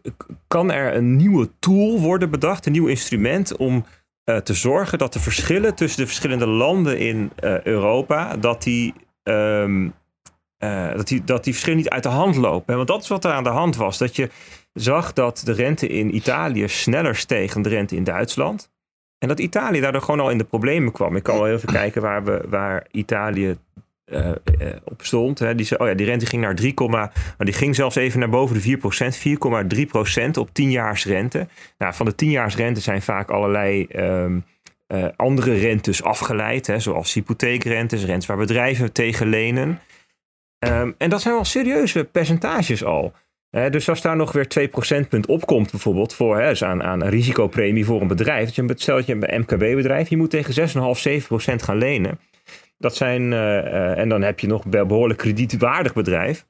[0.47, 3.87] kan er een nieuwe tool worden bedacht, een nieuw instrument om
[4.25, 8.95] uh, te zorgen dat de verschillen tussen de verschillende landen in uh, Europa, dat die,
[9.23, 9.95] um,
[10.97, 12.77] dat, die, dat die verschillen niet uit de hand lopen.
[12.77, 13.99] Want dat is wat er aan de hand was.
[13.99, 14.31] Dat je
[14.73, 18.71] zag dat de rente in Italië sneller steeg dan de rente in Duitsland.
[19.23, 21.17] En dat Italië daardoor gewoon al in de problemen kwam.
[21.17, 23.57] Ik kan wel even kijken waar, we, waar Italië
[24.07, 24.35] uh, uh,
[24.85, 25.39] op stond.
[25.39, 25.55] Hè.
[25.55, 28.63] Die, oh ja, die rente ging naar 3, maar die ging zelfs even naar boven
[28.63, 30.25] de 4%.
[30.25, 31.49] 4,3% op 10 rente.
[31.79, 34.45] Nou, van de 10 rente zijn vaak allerlei um,
[34.89, 36.67] uh, andere rentes afgeleid.
[36.67, 39.81] Hè, zoals hypotheekrentes, rentes waar bedrijven tegen lenen.
[40.59, 43.13] Um, en dat zijn wel serieuze percentages al
[43.71, 47.11] dus als daar nog weer 2 procentpunt opkomt, bijvoorbeeld, voor, hè, dus aan, aan een
[47.11, 48.45] risicopremie voor een bedrijf.
[48.45, 52.19] Dat je, stel dat je een MKB-bedrijf, je moet tegen 6,5, 7 procent gaan lenen.
[52.79, 56.47] Dat zijn, uh, uh, en dan heb je nog een behoorlijk kredietwaardig bedrijf.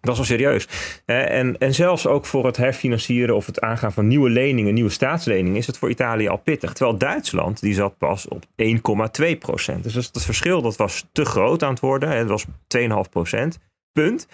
[0.00, 0.68] Dat is wel serieus.
[1.04, 5.58] En, en zelfs ook voor het herfinancieren of het aangaan van nieuwe leningen, nieuwe staatsleningen,
[5.58, 6.72] is het voor Italië al pittig.
[6.72, 9.82] Terwijl Duitsland, die zat pas op 1,2 procent.
[9.82, 12.08] Dus dat, verschil dat was te groot aan het worden.
[12.08, 12.44] Het was
[12.76, 13.58] 2,5 procent.
[13.92, 14.28] Punt.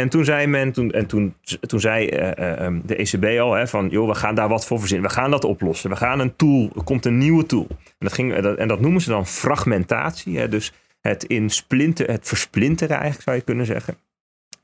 [0.00, 3.66] En toen zei men, toen, en toen, toen zei uh, uh, de ECB al hè,
[3.66, 5.08] van, joh, we gaan daar wat voor verzinnen.
[5.08, 5.90] We gaan dat oplossen.
[5.90, 7.66] We gaan een tool, er komt een nieuwe tool.
[7.68, 10.38] En dat, ging, en dat noemen ze dan fragmentatie.
[10.38, 13.96] Hè, dus het in splinter, het versplinteren eigenlijk zou je kunnen zeggen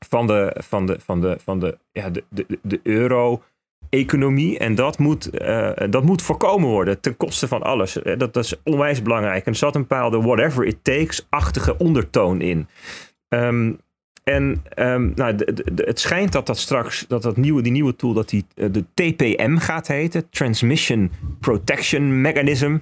[0.09, 4.59] van de, van de, van de, van de, ja, de, de, de euro-economie.
[4.59, 5.29] En dat moet,
[5.89, 8.01] dat moet voorkomen worden ten koste van alles.
[8.01, 9.45] Eh, dat, dat is onwijs belangrijk.
[9.45, 12.67] En er zat een bepaalde whatever it takes-achtige ondertoon in.
[13.29, 13.79] Um,
[14.27, 17.95] en um, nou, de, de, het schijnt dat dat straks, dat, dat nieuwe, die nieuwe
[17.95, 20.29] tool, dat die uh, de TPM gaat heten.
[20.29, 22.77] Transmission Protection Mechanism.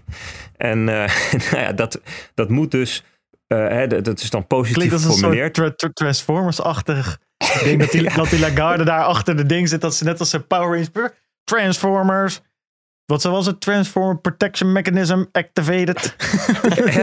[0.57, 0.85] En uh,
[1.51, 2.01] nou ja, dat,
[2.33, 3.03] dat moet dus
[3.47, 7.19] uh, hè, dat is dan positief als een soort Transformers-achtig.
[7.37, 9.81] Ik denk dat die, dat die Lagarde daar achter de ding zit.
[9.81, 11.13] Dat ze net als een Power Rangers...
[11.43, 12.41] Transformers.
[13.05, 13.61] Wat was het?
[13.61, 16.15] Transformer Protection Mechanism Activated.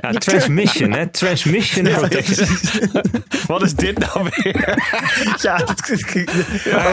[0.00, 1.06] ja, transmission, hè?
[1.06, 2.46] Transmission Protection.
[3.46, 4.78] Wat is dit nou weer?
[5.42, 5.64] ja,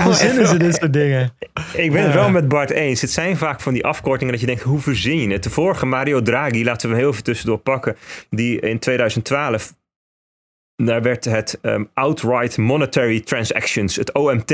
[0.06, 1.34] waar zinnen ze dit soort dingen?
[1.74, 3.02] Ik ben het wel met Bart eens.
[3.02, 5.44] Het zijn vaak van die afkortingen dat je denkt, hoe verzin je het?
[5.44, 7.96] De vorige Mario Draghi, laten we hem heel even tussendoor pakken,
[8.30, 9.74] die in 2012
[10.76, 14.54] daar werd het um, Outright Monetary Transactions, het OMT,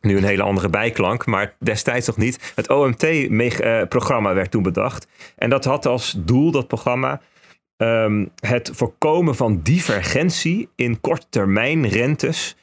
[0.00, 2.52] nu een hele andere bijklank, maar destijds nog niet.
[2.54, 5.06] Het OMT-programma werd toen bedacht.
[5.36, 7.20] En dat had als doel, dat programma,
[7.76, 12.56] um, het voorkomen van divergentie in korttermijn rentes.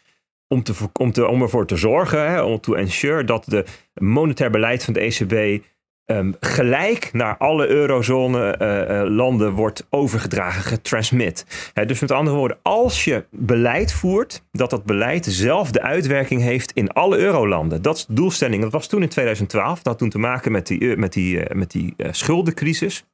[0.47, 4.49] Om, te, om, te, om ervoor te zorgen, hè, om te ensure dat de monetair
[4.49, 5.63] beleid van de ECB
[6.11, 11.45] um, gelijk naar alle eurozone-landen uh, uh, wordt overgedragen, getransmit.
[11.85, 16.91] Dus met andere woorden, als je beleid voert, dat dat beleid dezelfde uitwerking heeft in
[16.91, 17.81] alle eurolanden.
[17.81, 18.61] Dat is de doelstelling.
[18.61, 19.75] Dat was toen in 2012.
[19.75, 23.05] Dat had toen te maken met die, met die, met die schuldencrisis.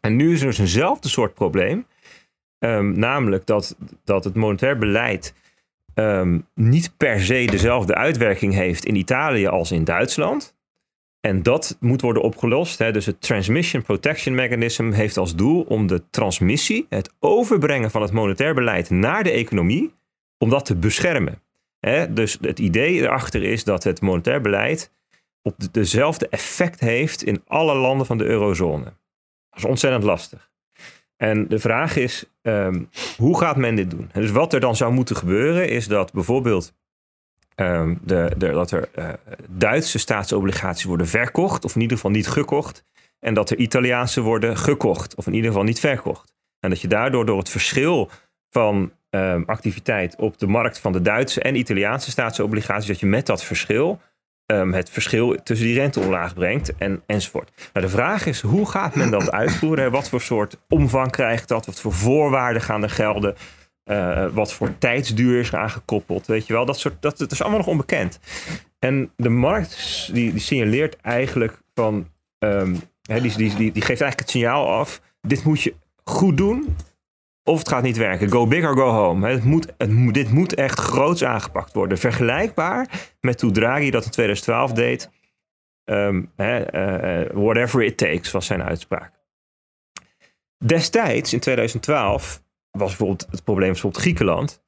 [0.00, 1.86] En nu is er dus eenzelfde soort probleem.
[2.58, 5.34] Um, namelijk dat, dat het monetair beleid
[5.94, 10.56] um, niet per se dezelfde uitwerking heeft in Italië als in Duitsland.
[11.20, 12.78] En dat moet worden opgelost.
[12.78, 12.92] Hè.
[12.92, 18.12] Dus het Transmission Protection Mechanism heeft als doel om de transmissie, het overbrengen van het
[18.12, 19.94] monetair beleid naar de economie,
[20.38, 21.42] om dat te beschermen.
[21.80, 22.12] Hè.
[22.12, 24.92] Dus het idee erachter is dat het monetair beleid
[25.42, 28.84] op dezelfde effect heeft in alle landen van de eurozone.
[28.84, 30.50] Dat is ontzettend lastig.
[31.16, 34.10] En de vraag is, um, hoe gaat men dit doen?
[34.12, 36.74] dus wat er dan zou moeten gebeuren is dat bijvoorbeeld
[37.58, 39.08] Ehm, de, de, dat er uh,
[39.48, 42.84] Duitse staatsobligaties worden verkocht, of in ieder geval niet gekocht.
[43.20, 46.34] En dat er Italiaanse worden gekocht, of in ieder geval niet verkocht.
[46.60, 48.10] En dat je daardoor door het verschil
[48.50, 53.26] van um, activiteit op de markt van de Duitse en Italiaanse staatsobligaties, dat je met
[53.26, 54.00] dat verschil
[54.52, 57.50] um, het verschil tussen die rente omlaag brengt en, enzovoort.
[57.72, 59.90] Maar de vraag is, hoe gaat men dat uitvoeren?
[59.90, 61.66] Wat voor soort omvang krijgt dat?
[61.66, 63.36] Wat voor voorwaarden gaan er gelden?
[63.90, 66.26] Uh, wat voor tijdsduur is aangekoppeld?
[66.26, 68.18] Weet je wel, dat, soort, dat, dat is allemaal nog onbekend.
[68.78, 72.08] En de markt die, die signaleert eigenlijk van.
[72.38, 75.00] Um, die, die, die, geeft eigenlijk het signaal af.
[75.20, 75.74] Dit moet je
[76.04, 76.76] goed doen.
[77.42, 78.30] Of het gaat niet werken.
[78.30, 79.28] Go big or go home.
[79.28, 81.98] Het moet, het, dit moet echt groots aangepakt worden.
[81.98, 82.88] Vergelijkbaar
[83.20, 85.10] met hoe Draghi dat in 2012 deed.
[85.84, 89.12] Um, uh, uh, whatever it takes was zijn uitspraak.
[90.64, 92.42] Destijds, in 2012,
[92.78, 94.62] was bijvoorbeeld het probleem bijvoorbeeld Griekenland.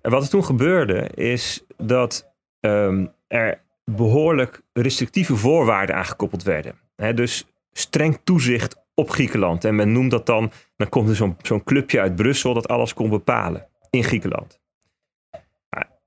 [0.00, 6.78] En wat er toen gebeurde is dat um, er behoorlijk restrictieve voorwaarden aangekoppeld werden.
[7.14, 9.64] dus streng toezicht op Griekenland.
[9.64, 12.94] En men noemt dat dan, dan komt er zo'n zo'n clubje uit Brussel dat alles
[12.94, 14.60] kon bepalen in Griekenland.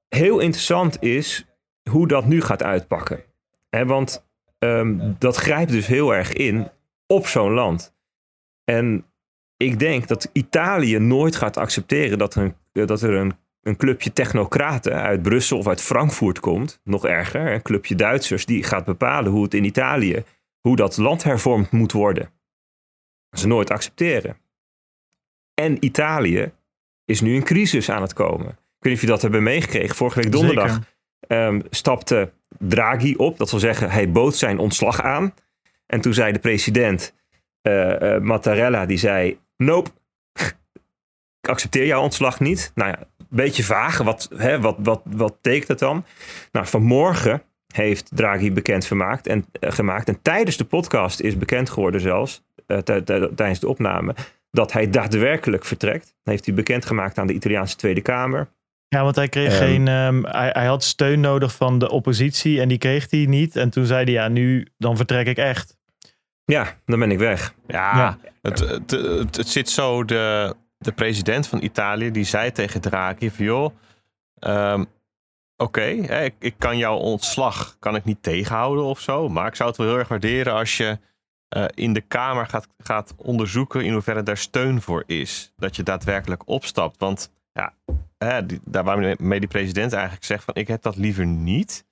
[0.08, 1.46] heel interessant is
[1.90, 3.24] hoe dat nu gaat uitpakken.
[3.70, 4.26] want
[4.60, 6.68] um, dat grijpt dus heel erg in
[7.08, 7.94] op zo'n land.
[8.64, 9.06] En
[9.64, 14.14] ik denk dat Italië nooit gaat accepteren dat er een, dat er een, een clubje
[14.14, 16.80] technocraten uit Brussel of uit Frankfurt komt.
[16.84, 20.24] Nog erger, een clubje Duitsers die gaat bepalen hoe het in Italië,
[20.60, 22.30] hoe dat land hervormd moet worden.
[23.38, 24.38] Ze nooit accepteren.
[25.54, 26.52] En Italië
[27.06, 28.48] is nu in crisis aan het komen.
[28.48, 29.96] Ik weet niet of je dat hebben meegekregen.
[29.96, 30.80] Vorige week donderdag
[31.28, 33.38] um, stapte Draghi op.
[33.38, 35.34] Dat wil zeggen, hij bood zijn ontslag aan.
[35.86, 37.14] En toen zei de president
[37.62, 39.90] uh, uh, Mattarella, die zei nope,
[41.42, 42.72] ik accepteer jouw ontslag niet.
[42.76, 43.98] Nou ja, een beetje vaag.
[43.98, 46.06] Wat, hè, wat, wat, wat betekent dat dan?
[46.52, 47.42] Nou, vanmorgen
[47.74, 50.08] heeft Draghi bekend gemaakt en, uh, gemaakt.
[50.08, 54.16] En tijdens de podcast is bekend geworden zelfs, uh, tijdens de opname,
[54.52, 56.16] dat hij daadwerkelijk vertrekt.
[56.24, 58.48] heeft hij bekendgemaakt aan de Italiaanse Tweede Kamer.
[58.88, 59.58] Ja, want hij kreeg Ehm.
[59.64, 59.88] geen.
[59.88, 63.56] ehm, hij, hij had steun nodig van de oppositie en die kreeg hij niet.
[63.56, 65.78] En toen zei hij: Ja, nu dan vertrek ik echt.
[66.46, 67.54] Ja, dan ben ik weg.
[67.68, 68.18] Ja, Ja.
[68.42, 70.04] Het, het, het, het zit zo.
[70.04, 73.74] De, de president van Italië die zei tegen Draghi: van, joh,
[74.40, 74.84] ehm,
[75.58, 79.30] oké, hè, ik, ik kan jouw ontslag kan ik niet tegenhouden of zo.
[79.30, 81.00] Maar ik zou het wel heel erg waarderen als je
[81.48, 85.54] eh, in de Kamer gaat, gaat onderzoeken in hoeverre daar steun voor is.
[85.56, 87.00] Dat je daadwerkelijk opstapt.
[87.00, 87.74] Want ja,
[88.18, 91.86] hè, die, daar waarmee die president eigenlijk zegt: van ik heb dat liever niet.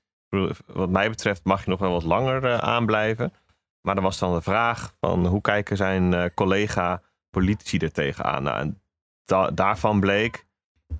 [0.65, 3.33] Wat mij betreft mag je nog wel wat langer eh, aanblijven.
[3.81, 8.43] Maar dan was dan de vraag van hoe kijken zijn eh, collega politici er tegenaan?
[8.43, 8.81] Nou, en
[9.25, 10.45] da- daarvan bleek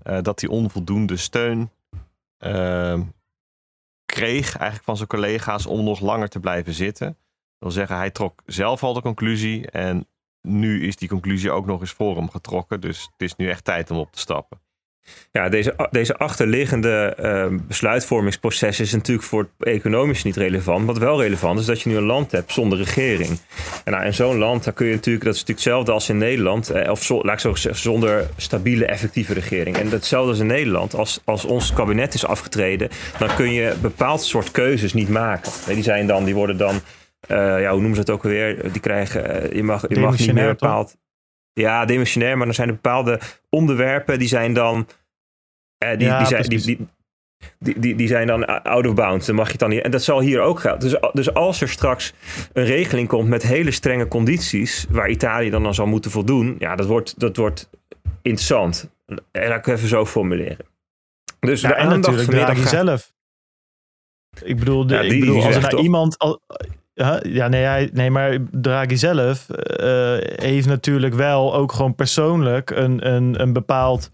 [0.03, 1.71] eh, dat hij onvoldoende steun
[2.38, 3.03] ehm,
[4.05, 7.07] kreeg eigenlijk van zijn collega's om nog langer te blijven zitten.
[7.07, 7.15] Dat
[7.59, 10.07] wil zeggen, hij trok zelf al de conclusie en
[10.41, 12.82] nu is die conclusie ook nog eens voor hem getrokken.
[12.82, 14.61] Dus het is nu echt tijd om op te stappen.
[15.32, 20.86] Ja, deze, deze achterliggende eh, besluitvormingsproces is natuurlijk voor het economisch niet relevant.
[20.86, 23.39] Wat wel relevant is dat je nu een land hebt zonder regering.
[23.84, 26.18] En nou, in zo'n land, daar kun je natuurlijk, dat is natuurlijk hetzelfde als in
[26.18, 26.70] Nederland.
[26.70, 29.78] eh, of zo, laat ik zo zeggen, zonder stabiele, effectieve regering.
[29.78, 30.95] En hetzelfde als in Nederland.
[30.95, 35.52] Als, als ons kabinet is afgetreden, dan kun je bepaald soort keuzes niet maken.
[35.68, 36.80] Die zijn dan, die worden dan,
[37.28, 38.72] eh, ja, hoe noemen ze het ook alweer?
[38.72, 40.95] Die krijgen, eh, je mag, je mag niet meer bepaald.
[41.54, 44.88] Ja, demissionair, maar dan zijn er bepaalde onderwerpen die zijn dan.
[45.78, 46.88] eh, die, Ja, die, zijn, die, die,
[47.60, 49.26] die, die, die zijn dan out of bounds.
[49.26, 49.82] Dan mag je het dan niet.
[49.82, 50.89] En dat zal hier ook gelden.
[50.89, 52.14] Dus, dus als er straks
[52.54, 54.86] een regeling komt met hele strenge condities.
[54.89, 56.56] waar Italië dan aan zal moeten voldoen.
[56.60, 57.70] ja, dat wordt, dat wordt
[58.22, 58.89] interessant.
[59.06, 60.66] En laat ik het even zo formuleren.
[61.39, 63.14] Dus Ja, de en natuurlijk Draghi gaat- zelf.
[64.43, 66.18] Ik bedoel, de, Ja, ik die bedoel is als er nou iemand.
[66.18, 66.41] Al,
[66.94, 70.14] ja, ja, nee, hij, nee, maar Draghi zelf eh,
[70.46, 74.12] heeft natuurlijk wel ook gewoon persoonlijk een, een, een bepaald.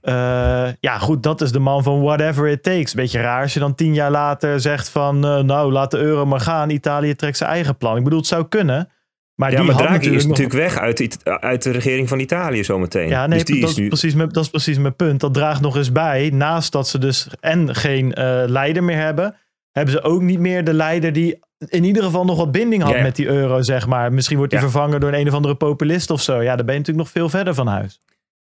[0.00, 2.94] eh, ja, goed, dat is de man van whatever it takes.
[2.94, 5.24] Beetje raar als je dan tien jaar later zegt van.
[5.24, 6.70] eh, nou, laat de euro maar gaan.
[6.70, 7.96] Italië trekt zijn eigen plan.
[7.96, 8.88] Ik bedoel, het zou kunnen.
[9.34, 12.08] Maar Ja, die maar Draghi natuurlijk is nog- natuurlijk weg uit, It- uit de regering
[12.08, 13.08] van Italië zometeen.
[13.08, 13.88] Ja, nee, dus die dat, is nu.
[13.88, 15.20] precies mijn, dat is precies mijn punt.
[15.20, 16.30] Dat draagt nog eens bij.
[16.34, 18.12] Naast dat ze dus en geen
[18.46, 19.34] leider meer hebben,
[19.72, 23.00] hebben ze ook niet meer de leider die in ieder geval nog wat binding had
[23.02, 24.12] met die euro, zeg maar.
[24.12, 24.68] Misschien wordt die Ja.
[24.68, 26.42] vervangen door een, een of andere populist of zo.
[26.42, 28.00] Ja, dan ben je natuurlijk nog veel verder van huis.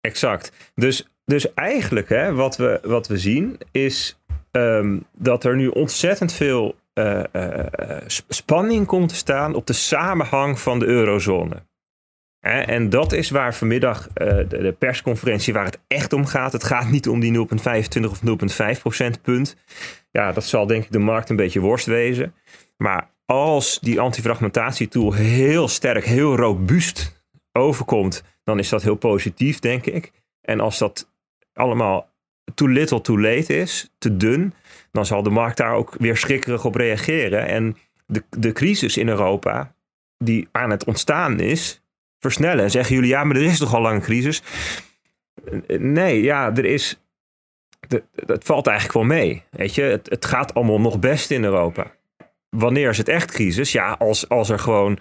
[0.00, 0.52] Exact.
[0.74, 4.18] Dus, dus eigenlijk, hè, wat, we, wat we zien, is
[4.50, 9.72] ehm, dat er nu ontzettend veel eh, eh, sp- spanning komt te staan op de
[9.72, 11.62] samenhang van de eurozone.
[12.40, 16.52] En dat is waar vanmiddag eh, de, de persconferentie waar het echt om gaat.
[16.52, 17.44] Het gaat niet om die 0,25
[18.10, 18.20] of
[18.74, 19.56] 0,5 procentpunt.
[20.10, 22.34] Ja, dat zal denk ik de markt een beetje worst wezen.
[22.82, 29.86] Maar als die antifragmentatietool heel sterk, heel robuust overkomt, dan is dat heel positief, denk
[29.86, 30.12] ik.
[30.40, 31.10] En als dat
[31.52, 32.08] allemaal
[32.54, 34.54] too little too late is, te dun,
[34.90, 37.46] dan zal de markt daar ook weer schrikkerig op reageren.
[37.46, 37.76] En
[38.06, 39.74] de, de crisis in Europa,
[40.18, 41.82] die aan het ontstaan is,
[42.18, 42.64] versnellen.
[42.64, 44.42] En zeggen jullie, ja, maar er is toch al lang een crisis?
[45.66, 47.00] Nee, ja, er is.
[48.26, 49.42] Het valt eigenlijk wel mee.
[49.50, 51.90] Weet je, het, het gaat allemaal nog best in Europa.
[52.56, 53.72] Wanneer is het echt crisis?
[53.72, 54.98] Ja, als, als er gewoon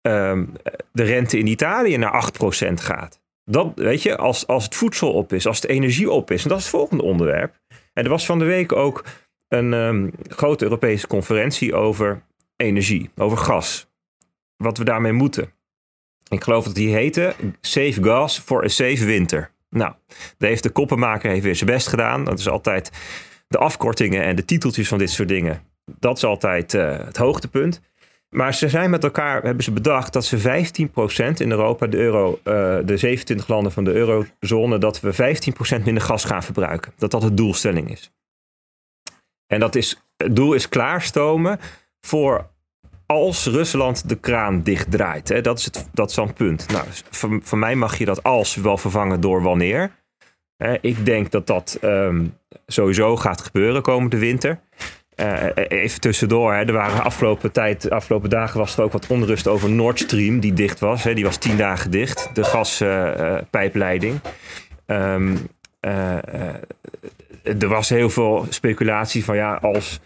[0.00, 0.46] ehm,
[0.92, 2.30] de rente in Italië naar
[2.68, 3.20] 8% gaat.
[3.44, 6.42] Dat, weet je, als, als het voedsel op is, als de energie op is.
[6.42, 7.54] En dat is het volgende onderwerp.
[7.92, 9.04] En er was van de week ook
[9.48, 12.22] een ehm, grote Europese conferentie over
[12.56, 13.90] energie, over gas.
[14.56, 15.52] Wat we daarmee moeten.
[16.28, 19.50] Ik geloof dat die heette Save Gas for a Safe Winter.
[19.70, 19.92] Nou,
[20.38, 22.24] daar heeft de koppenmaker heeft weer zijn best gedaan.
[22.24, 22.90] Dat is altijd
[23.48, 25.62] de afkortingen en de titeltjes van dit soort dingen.
[25.98, 27.80] Dat is altijd eh, het hoogtepunt.
[28.28, 32.40] Maar ze zijn met elkaar, hebben ze bedacht dat ze 15% in Europa, de, euro,
[32.42, 36.92] eh, de 27 landen van de eurozone, dat we 15% minder gas gaan verbruiken.
[36.96, 38.12] Dat dat de doelstelling is.
[39.46, 41.60] En dat is, het doel is klaarstomen
[42.00, 42.50] voor
[43.06, 45.28] als Rusland de kraan dichtdraait.
[45.28, 45.40] Hè.
[45.40, 46.68] Dat, is het, dat is punt.
[46.68, 49.90] Nou, van, van mij mag je dat als wel vervangen door wanneer.
[50.80, 52.26] Ik denk dat dat ehm,
[52.66, 54.60] sowieso gaat gebeuren komende winter.
[55.18, 59.48] Eh, even tussendoor, hè, er waren afgelopen tijd, afgelopen dagen was er ook wat onrust
[59.48, 61.02] over Nord Stream, die dicht was.
[61.02, 64.20] Hè, die was tien dagen dicht, de gaspijpleiding.
[64.86, 65.36] Ehm,
[65.80, 66.16] eh,
[67.42, 70.00] er was heel veel speculatie van ja, als,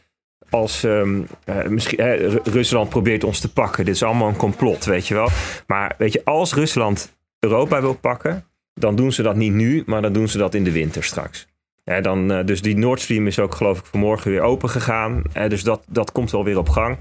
[0.51, 1.99] als ehm, eh, misschien,
[2.45, 3.85] Rusland probeert ons te pakken.
[3.85, 5.29] Dit is allemaal een complot, weet je wel.
[5.67, 8.45] Maar weet je, als Rusland Europa wil pakken,
[8.75, 11.47] dan doen ze dat niet nu, maar dan doen ze dat in de winter straks.
[11.85, 15.23] Ja, dan, eh, dus die Nord Stream is ook geloof ik vanmorgen weer open gegaan.
[15.33, 16.97] Eh, dus dat, dat komt wel weer op gang.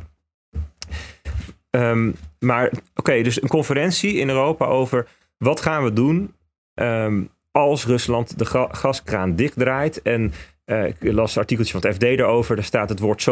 [1.69, 5.07] Ehm, maar oké, dus een conferentie in Europa over
[5.37, 6.33] wat gaan we doen
[6.73, 7.21] ehm,
[7.51, 10.01] als Rusland de ga- gaskraan dichtdraait.
[10.01, 10.33] En
[10.65, 12.55] eh, ik las een artikeltje van het FD erover.
[12.55, 13.29] Daar staat het woord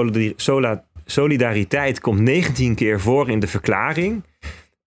[1.06, 4.24] solidariteit komt 19 keer voor in de verklaring.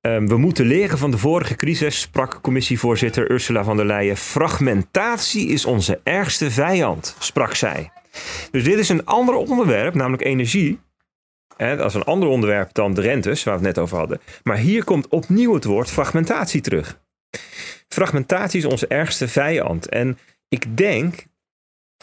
[0.02, 4.16] Ehm, we moeten leren van de vorige crisis, sprak commissievoorzitter Ursula von der Leyen.
[4.16, 7.90] Fragmentatie is onze ergste vijand, sprak zij.
[8.50, 10.80] Dus dit is een ander onderwerp, namelijk energie.
[11.56, 14.20] Hè, dat is een ander onderwerp dan de rentes, waar we het net over hadden.
[14.42, 17.00] Maar hier komt opnieuw het woord fragmentatie terug.
[17.88, 19.88] Fragmentatie is onze ergste vijand.
[19.88, 21.26] En ik denk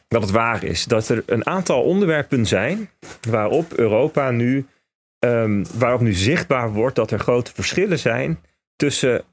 [0.08, 2.89] dat het waar is dat er een aantal onderwerpen zijn
[3.30, 4.66] waarop Europa nu,
[5.20, 8.39] ehm, waarop nu zichtbaar wordt dat er grote verschillen zijn
[8.76, 9.24] tussen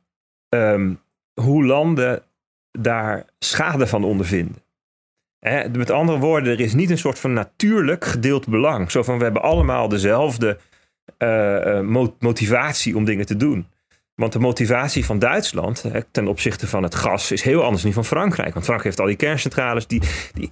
[0.48, 0.94] ehm,
[1.40, 2.22] hoe landen
[2.78, 4.64] daar schade van ondervinden.
[5.38, 8.90] Hè, met andere woorden, er is niet een soort van natuurlijk gedeeld belang.
[8.90, 10.58] Zo van we hebben allemaal dezelfde
[11.18, 13.66] eh, eh, mo- motivatie om dingen te doen.
[14.14, 18.00] Want de motivatie van Duitsland ten opzichte van het gas is heel anders dan die
[18.00, 18.52] van Frankrijk.
[18.52, 20.02] Want Frankrijk heeft al die kerncentrales, die,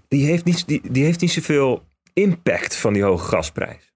[0.08, 3.93] die, heeft, niet, die, die heeft niet zoveel impact van die hoge gasprijs.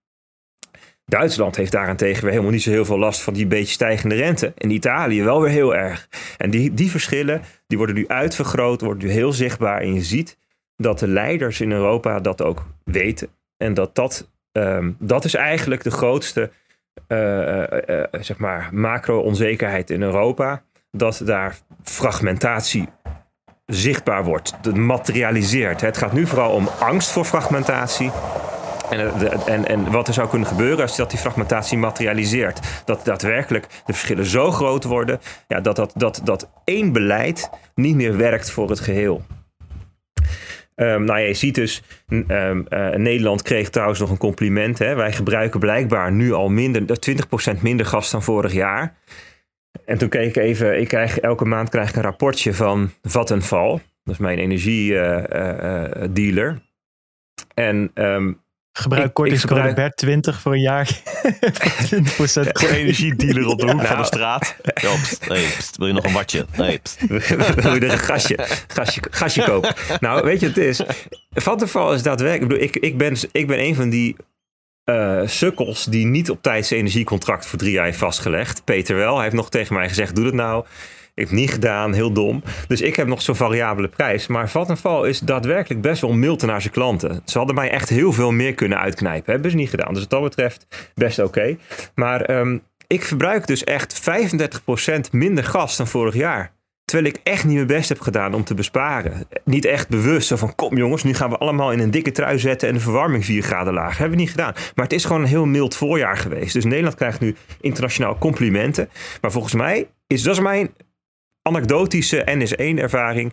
[1.09, 4.53] Duitsland heeft daarentegen weer helemaal niet zo heel veel last van die beetje stijgende rente.
[4.57, 6.09] En Italië wel weer heel erg.
[6.37, 9.81] En die, die verschillen die worden nu uitvergroot, worden nu heel zichtbaar.
[9.81, 10.39] En je ziet
[10.77, 13.29] dat de leiders in Europa dat ook weten.
[13.57, 16.51] En dat dat, ehm, dat is eigenlijk de grootste
[17.07, 20.63] eh, eh, eh, zeg maar macro-onzekerheid in Europa.
[20.91, 22.89] Dat daar fragmentatie
[23.67, 25.81] zichtbaar wordt, het materialiseert.
[25.81, 28.11] Het gaat nu vooral om angst voor fragmentatie.
[28.91, 32.61] En, eh, en, en wat er zou kunnen gebeuren als dat die fragmentatie materialiseert.
[32.85, 37.95] Dat daadwerkelijk de verschillen zo groot worden ja, dat, dat, dat, dat één beleid niet
[37.95, 39.23] meer werkt voor het geheel.
[40.79, 44.79] Ehm, nou ja, je ziet dus, ehm, eh, Nederland kreeg trouwens nog een compliment.
[44.79, 44.95] Hè.
[44.95, 48.97] Wij gebruiken blijkbaar nu al minder, eh, 20% minder gas dan vorig jaar.
[49.85, 53.71] En toen keek ik even, ik krijg, elke maand krijg ik een rapportje van Vattenfall.
[54.05, 56.59] Dat is mijn energiedealer.
[57.55, 58.33] en ehm,
[58.79, 60.87] Gebruik Ik- kortingscode ik gebruik- Bert 20 voor een jaar.
[61.41, 62.03] voor 20%
[62.53, 63.97] Gewoon energiedealer op de hoek van Nou.
[63.99, 64.57] de straat.
[64.63, 66.47] Ja, pst, hey, pst, wil je nog een watje?
[66.57, 66.97] Nee, pst.
[67.63, 69.75] wil je er een gasje, gasje, gasje kopen?
[70.01, 70.81] Nou, weet je wat het is?
[71.31, 72.53] Vattenfall is daadwerkelijk...
[72.53, 74.17] Ik, bedoel, ik, ik, ben, ik ben een van die
[74.85, 78.65] eh, sukkels die niet op tijd zijn energiecontract voor drie jaar heeft vastgelegd.
[78.65, 79.15] Peter wel.
[79.15, 80.65] Hij heeft nog tegen mij gezegd, doe het nou.
[81.19, 82.43] Ik heb niet gedaan, heel dom.
[82.69, 84.27] Dus ik heb nog zo'n variabele prijs.
[84.27, 87.21] Maar Vattenfall is daadwerkelijk best wel mild naar zijn klanten.
[87.25, 89.33] Ze hadden mij echt heel veel meer kunnen uitknijpen.
[89.33, 89.93] Hebben ze niet gedaan.
[89.93, 91.57] Dus wat dat betreft best oké.
[91.95, 96.53] Maar ehm, ik verbruik dus echt 35% minder gas dan vorig jaar.
[96.85, 99.27] Terwijl ik echt niet mijn best heb gedaan om te besparen.
[99.45, 100.33] Niet echt bewust.
[100.35, 103.25] Van, kom jongens, nu gaan we allemaal in een dikke trui zetten en de verwarming
[103.25, 103.99] 4 graden laag.
[103.99, 104.53] Hebben we niet gedaan.
[104.75, 106.53] Maar het is gewoon een heel mild voorjaar geweest.
[106.53, 108.89] Dus Nederland krijgt nu internationaal complimenten.
[109.21, 110.71] Maar volgens mij is, dat mijn
[111.49, 113.33] anekdotische NS1-ervaring.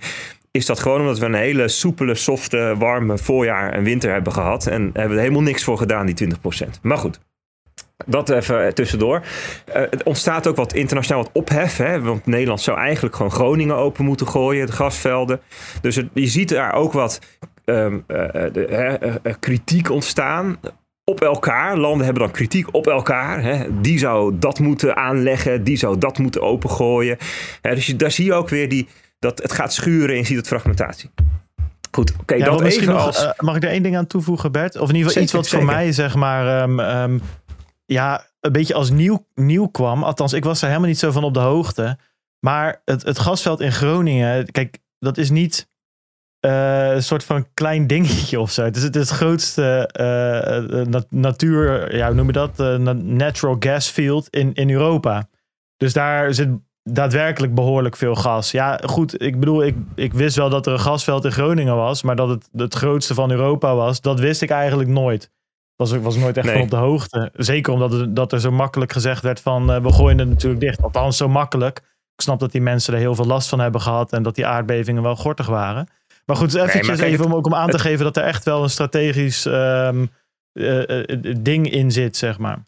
[0.52, 4.68] Is dat gewoon omdat we een hele soepele, softe, warme voorjaar en winter hebben gehad.
[4.68, 6.28] En hebben we er helemaal niks voor gedaan, die
[6.66, 6.70] 20%.
[6.82, 7.20] Maar goed.
[8.06, 9.22] Dat even tussendoor.
[9.66, 11.78] Eh, het ontstaat ook wat internationaal wat ophef.
[11.78, 12.02] Hè?
[12.02, 15.42] Want Nederland zou eigenlijk gewoon Groningen open moeten gooien, de gasvelden.
[15.82, 17.20] Dus je ziet daar ook wat
[17.66, 20.58] ehm, eh, eh, de, kritiek ontstaan
[21.06, 21.78] op elkaar.
[21.78, 23.42] Landen hebben dan kritiek op elkaar.
[23.44, 23.82] Hè?
[23.82, 27.18] Die zou dat moeten aanleggen, die zou dat moeten opengooien.
[27.62, 28.88] Hè, dus je, daar zie je ook weer die,
[29.20, 31.10] dat het gaat schuren en je ziet het fragmentatie.
[31.92, 33.26] Goed, oké, Ja, dat even nog, als...
[33.26, 34.78] eh, mag ik er één ding aan toevoegen, Bert?
[34.78, 37.20] Of in ieder geval iets Zeker, wat voor mij, zeg maar, ehm, ehm,
[37.86, 40.04] ja, een beetje als nieuw, nieuw kwam.
[40.04, 41.98] Althans, ik was er helemaal niet zo van op de hoogte.
[42.40, 45.68] Maar het, het gasveld in Groningen, kijk, dat is niet
[46.46, 48.64] eh, een soort van klein dingetje of zo.
[48.64, 52.58] Het is het, is het grootste eh, eh, nat- natuur, ja, hoe noem je dat?
[52.58, 55.28] Na- natural gas field in, in Europa.
[55.78, 56.50] Dus daar zit
[56.84, 58.52] daadwerkelijk behoorlijk veel gas.
[58.52, 62.04] Ja, goed, ik bedoel, ik, ik wist wel dat er een gasveld in Groningen was,
[62.04, 65.32] maar dat het het grootste van Europa was, dat wist ik eigenlijk nooit.
[65.76, 66.56] Was, ik was nooit echt Nee.
[66.56, 67.32] van op de hoogte.
[67.34, 70.82] Zeker omdat het, dat er zo makkelijk gezegd werd van, we gooien het natuurlijk dicht.
[70.84, 71.78] Althans, zo makkelijk.
[72.16, 74.46] Ik snap dat die mensen er heel veel last van hebben gehad en dat die
[74.46, 75.88] aardbevingen wel gortig waren.
[76.26, 78.44] Maar goed, eventjes maar even het- om ook om aan te geven dat er echt
[78.46, 80.06] wel een strategisch ehm,
[80.54, 82.64] eh, eh, ding in zit, zeg maar.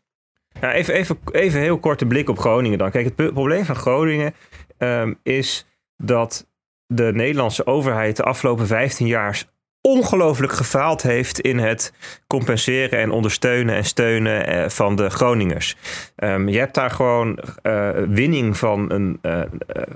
[0.62, 2.92] Ja, even, even, even heel korte blik op Groningen dan.
[2.92, 4.34] Kijk, het probleem van Groningen
[4.78, 5.66] ehm, is
[5.98, 6.48] dat
[6.86, 9.44] de Nederlandse overheid de afgelopen 15 jaar
[9.88, 11.94] ongelooflijk gefaald heeft in het
[12.28, 15.76] compenseren en ondersteunen en steunen eh, van de Groningers.
[16.16, 19.42] Ehm, je hebt daar gewoon eh, winning van een, eh,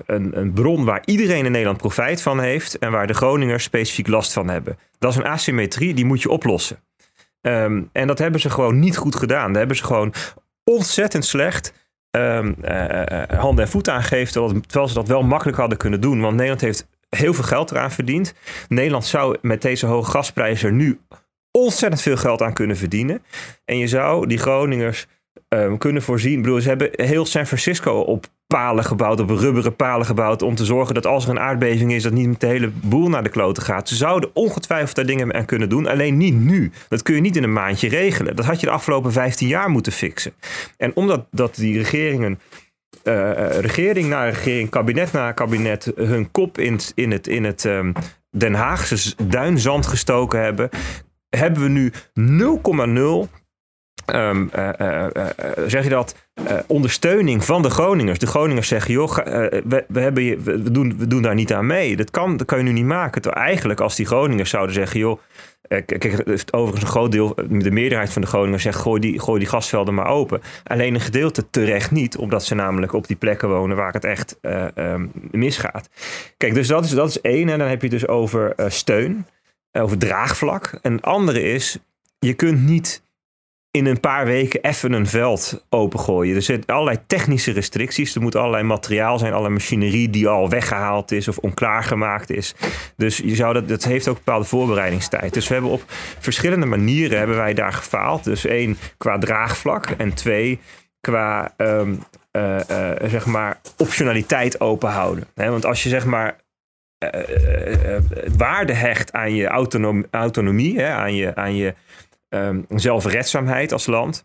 [0.06, 4.08] een, een bron waar iedereen in Nederland profijt van heeft en waar de Groningers specifiek
[4.08, 4.78] last van hebben.
[5.00, 6.78] Dat is een asymmetrie, die moet je oplossen.
[7.42, 9.48] Ehm, en dat hebben ze gewoon niet goed gedaan.
[9.48, 10.14] Daar hebben ze gewoon
[10.64, 11.74] ontzettend slecht
[12.12, 14.62] eh, eh, handen en voeten aangegeven.
[14.62, 16.22] Terwijl ze dat wel makkelijk hadden kunnen doen.
[16.22, 16.88] Want Nederland heeft
[17.18, 18.34] heel veel geld eraan verdient.
[18.68, 21.00] Nederland zou met deze hoge gasprijzen er nu
[21.52, 23.24] ontzettend veel geld aan kunnen verdienen.
[23.66, 25.08] En je zou die Groningers
[25.48, 26.46] ehm, kunnen voorzien.
[26.46, 30.42] Ik ze hebben heel San Francisco op palen gebouwd, op rubberen palen gebouwd.
[30.42, 33.24] om te zorgen dat als er een aardbeving is, dat niet de hele boel naar
[33.24, 33.90] de kloten gaat.
[33.90, 36.72] Ze zouden ongetwijfeld daar dingen aan kunnen doen, alleen niet nu.
[36.88, 38.36] Dat kun je niet in een maandje regelen.
[38.36, 40.34] Dat had je de afgelopen 15 jaar moeten fixen.
[40.78, 42.40] En omdat dat die regeringen.
[43.04, 47.94] Uh, regering na regering, kabinet na kabinet hun kop in, in het, in het um,
[48.30, 50.70] Den Haagse duinzand gestoken hebben,
[51.30, 51.92] hebben we nu
[53.28, 53.40] 0,0
[54.16, 55.26] Um, uh, uh, uh,
[55.68, 56.16] zeg je dat,
[56.68, 58.20] ondersteuning van de Groningers.
[58.20, 61.96] De Groningers zeggen, joh, we, we, hebben, we, doen, we doen daar niet aan mee.
[61.96, 63.22] Dat kan, dat kan je nu niet maken.
[63.22, 65.20] Terwijl eigenlijk als die Groningers zouden zeggen, joh,
[65.86, 69.48] kijk, overigens een groot deel, de meerderheid van de Groningers zegt, gooi die, gooi die
[69.48, 70.42] gasvelden maar open.
[70.64, 74.38] Alleen een gedeelte terecht niet, omdat ze namelijk op die plekken wonen waar het echt
[74.76, 75.90] um, misgaat.
[76.38, 77.50] Kijk, dus dat is, dat is één.
[77.50, 79.26] En dan heb je dus over steun,
[79.72, 80.80] over draagvlak.
[80.82, 81.78] En het andere is,
[82.20, 83.04] je kunt niet
[83.72, 86.36] in een paar weken even een veld opengooien.
[86.36, 88.16] Er zitten allerlei technische restricties.
[88.16, 92.56] Er moet allerlei materiaal zijn, allerlei machinerie die al weggehaald is of onklaargemaakt is.
[92.98, 95.34] Dus je zou dat, dat heeft ook bepaalde voorbereidingstijd.
[95.34, 95.84] Dus we hebben op
[96.20, 98.24] verschillende manieren hebben wij daar gefaald.
[98.24, 100.60] Dus één qua draagvlak en twee
[101.00, 105.28] qua um, uh, uh, zeg maar optionaliteit openhouden.
[105.34, 106.36] want als je zeg maar
[107.04, 107.10] uh,
[108.38, 109.48] waarde hecht aan je
[110.12, 111.74] autonomie hè, aan je, aan je
[112.34, 114.24] um, zelfredzaamheid als land.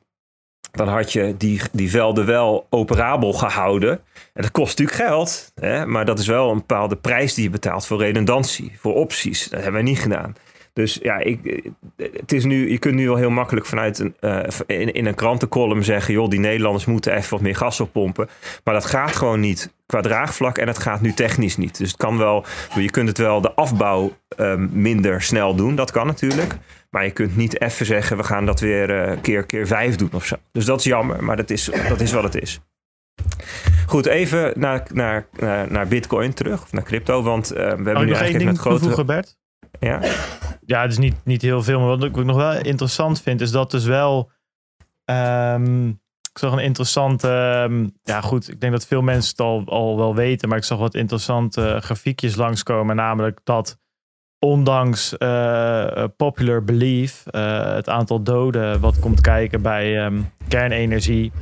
[0.70, 3.90] Dan had je die, die velden wel operabel gehouden.
[4.32, 5.52] En dat kost natuurlijk geld.
[5.54, 5.86] Hè?
[5.86, 9.42] Maar dat is wel een bepaalde prijs die je betaalt voor redundantie, voor opties.
[9.42, 10.34] Dat hebben wij niet gedaan.
[10.76, 14.40] Dus ja, ik, het is nu, je kunt nu wel heel makkelijk vanuit een, uh,
[14.66, 18.28] in, in, een krantencolumn zeggen: joh, die Nederlanders moeten even wat meer gas oppompen.
[18.64, 21.78] Maar dat gaat gewoon niet qua draagvlak en het gaat nu technisch niet.
[21.78, 22.44] Dus het kan wel,
[22.74, 25.74] je kunt het wel de afbouw um, minder snel doen.
[25.74, 26.56] Dat kan natuurlijk.
[26.90, 30.12] Maar je kunt niet even zeggen: we gaan dat weer uh, keer, keer vijf doen
[30.12, 30.36] of zo.
[30.52, 32.60] Dus dat is jammer, maar dat is, dat is wat het is.
[33.86, 37.22] Goed, even naar, naar, naar, naar Bitcoin terug, of naar crypto.
[37.22, 39.04] Want uh, we hebben nu eigenlijk met grote.
[39.04, 39.36] Bert?
[39.80, 40.00] Ja.
[40.66, 41.78] Ja, het is niet, niet heel veel.
[41.78, 44.30] Maar wat ik nog wel interessant vind, is dat dus wel.
[45.04, 45.88] Um,
[46.32, 47.28] ik zag een interessante.
[47.68, 48.50] Um, ja, goed.
[48.50, 50.48] Ik denk dat veel mensen het al, al wel weten.
[50.48, 52.96] Maar ik zag wat interessante grafiekjes langskomen.
[52.96, 53.78] Namelijk dat
[54.38, 61.32] ondanks uh, popular belief, uh, het aantal doden wat komt kijken bij um, kernenergie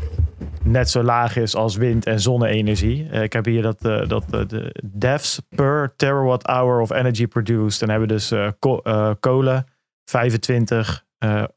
[0.62, 3.04] net zo laag is als wind- en zonne-energie.
[3.04, 7.80] ik heb hier dat, dat de deaths per terawatt hour of energy produced.
[7.80, 8.82] Dan hebben we dus ko
[9.20, 9.66] kolen,
[10.04, 11.04] 25,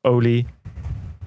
[0.02, 0.48] olie,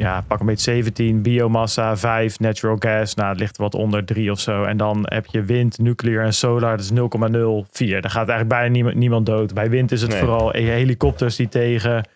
[0.00, 3.14] ja, pak een beetje 17, biomassa, 5, natural gas.
[3.14, 4.62] Nou, het ligt wat onder 3 of zo.
[4.62, 8.00] En dan heb je wind, nuclear en solar, dat is 0,04.
[8.00, 9.54] Daar gaat eigenlijk bijna niemand, niemand dood.
[9.54, 12.08] Bij wind is het vooral helikopters die tegen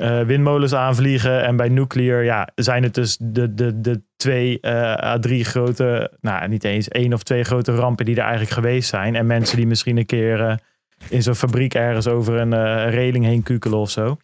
[0.00, 1.44] uh, windmolens aanvliegen.
[1.44, 6.12] En bij nuclear ja, zijn het dus de, de, de twee uh, à drie grote,
[6.20, 9.14] nou niet eens één of twee grote rampen die er eigenlijk geweest zijn.
[9.14, 10.54] En mensen die misschien een keer uh,
[11.08, 14.16] in zo'n fabriek ergens over een reling heen kukelen of zo.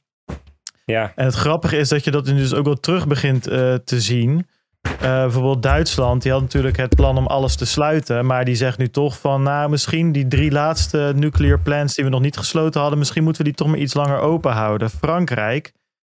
[0.93, 1.13] Ja.
[1.15, 4.47] En het grappige is dat je dat dus ook wel terug begint uh, te zien.
[4.87, 8.27] Uh, bijvoorbeeld Duitsland, die had natuurlijk het plan om alles te sluiten.
[8.27, 12.11] Maar die zegt nu toch van, nou misschien die drie laatste nuclear plants die we
[12.11, 12.99] nog niet gesloten hadden.
[12.99, 14.91] Misschien moeten we die toch maar iets langer open houden.
[14.91, 15.73] Frankrijk,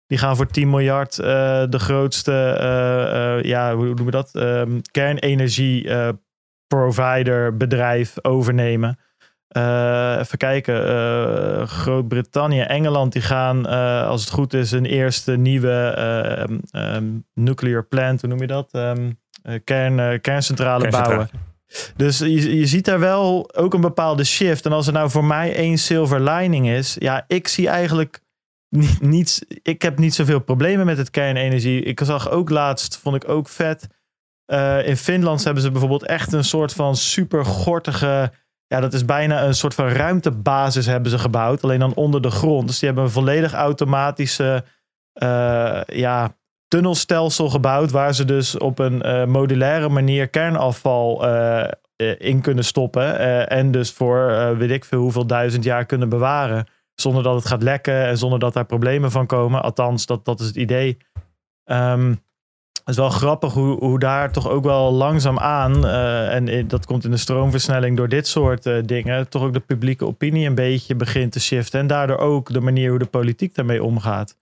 [0.07, 1.27] die gaan voor 10 miljard uh,
[1.69, 2.33] de grootste,
[3.43, 4.31] ja, hoe noemen we dat?
[4.35, 5.91] Um, kernenergie
[6.67, 8.99] provider bedrijf overnemen.
[9.57, 10.89] Uh, even kijken.
[10.89, 17.85] Uh, Groot-Brittannië, Engeland, die gaan, uh, als het goed is, een eerste nieuwe um, nuclear
[17.85, 18.69] plant, hoe noem je dat?
[18.73, 19.19] Um,
[19.65, 21.29] kern, kerncentrale bouwen.
[21.97, 24.67] Dus je, je ziet daar wel ook een bepaalde shift.
[24.67, 28.21] En als er nou voor mij één silver lining is, ja, ik zie eigenlijk
[28.69, 29.43] niet, niets.
[29.63, 31.83] Ik heb niet zoveel problemen met het kernenergie.
[31.83, 33.87] Ik zag ook laatst, vond ik ook vet.
[34.85, 38.31] in Finland hebben ze bijvoorbeeld echt een soort van super gortige
[38.67, 41.63] ja, dat is bijna een soort van ruimtebasis hebben ze gebouwd.
[41.63, 42.67] Alleen dan onder de grond.
[42.67, 44.65] Dus die hebben een volledig automatische
[45.23, 46.37] uh, ja,
[46.69, 47.91] tunnelstelsel gebouwd.
[47.91, 51.69] Waar ze dus op een uh, modulaire manier kernafval uh,
[52.19, 53.19] in kunnen stoppen.
[53.49, 56.67] en dus voor weet ik veel hoeveel duizend jaar kunnen bewaren.
[56.95, 59.63] Zonder dat het gaat lekken en zonder dat daar problemen van komen.
[59.63, 60.99] Althans, dat, dat is het idee.
[61.65, 62.24] Um,
[62.85, 67.05] is wel grappig hoe, hoe daar toch ook wel langzaam aan, uh, en dat komt
[67.05, 70.95] in de stroomversnelling door dit soort uh, dingen, toch ook de publieke opinie een beetje
[70.95, 71.81] begint te shiften.
[71.81, 74.37] En daardoor ook de manier hoe de politiek daarmee omgaat.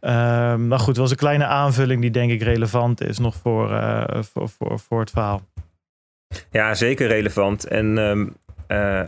[0.00, 0.10] Uh,
[0.56, 3.68] maar goed, was een kleine aanvulling die denk ik relevant is nog voor,
[4.32, 5.42] voor, voor, voor het verhaal.
[6.50, 7.66] Ja, zeker relevant.
[7.66, 8.36] En um,
[8.68, 9.06] eh,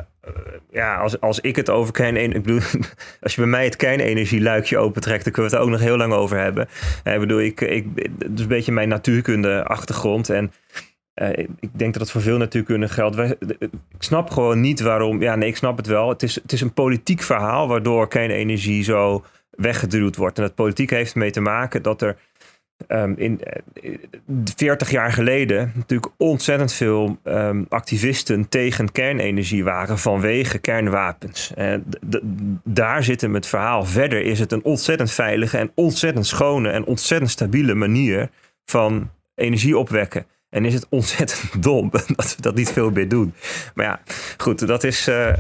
[0.70, 2.36] ja, als, als ik het over kernenergie...
[2.36, 2.61] Ik bedoel,
[3.22, 5.24] als je bij mij het kernenergieluikje opentrekt...
[5.24, 6.68] dan kunnen we het er ook nog heel lang over hebben.
[7.04, 7.86] Eh, ik bedoel, ik, ik,
[8.18, 10.30] het is een beetje mijn natuurkunde achtergrond.
[10.30, 10.52] En
[11.14, 13.18] eh, ik denk dat het voor veel natuurkunde geldt.
[13.18, 15.22] Ik snap gewoon niet waarom...
[15.22, 16.08] Ja, nee, ik snap het wel.
[16.08, 17.68] Het is, het is een politiek verhaal...
[17.68, 20.38] waardoor kernenergie zo weggeduwd wordt.
[20.38, 22.16] En dat politiek heeft ermee te maken dat er
[22.89, 23.41] um, in
[23.83, 23.95] uh,
[24.57, 31.53] 40 jaar geleden natuurlijk ontzettend veel um, activisten tegen kernenergie waren vanwege kernwapens.
[31.55, 31.85] En
[32.64, 33.85] daar zit hem het verhaal.
[33.85, 38.28] Verder is het een ontzettend veilige en ontzettend schone en ontzettend stabiele manier
[38.64, 40.26] van energie opwekken.
[40.51, 43.34] En is het ontzettend dom dat we dat niet veel meer doen.
[43.74, 44.01] Maar ja,
[44.36, 45.32] goed, dat is, uh,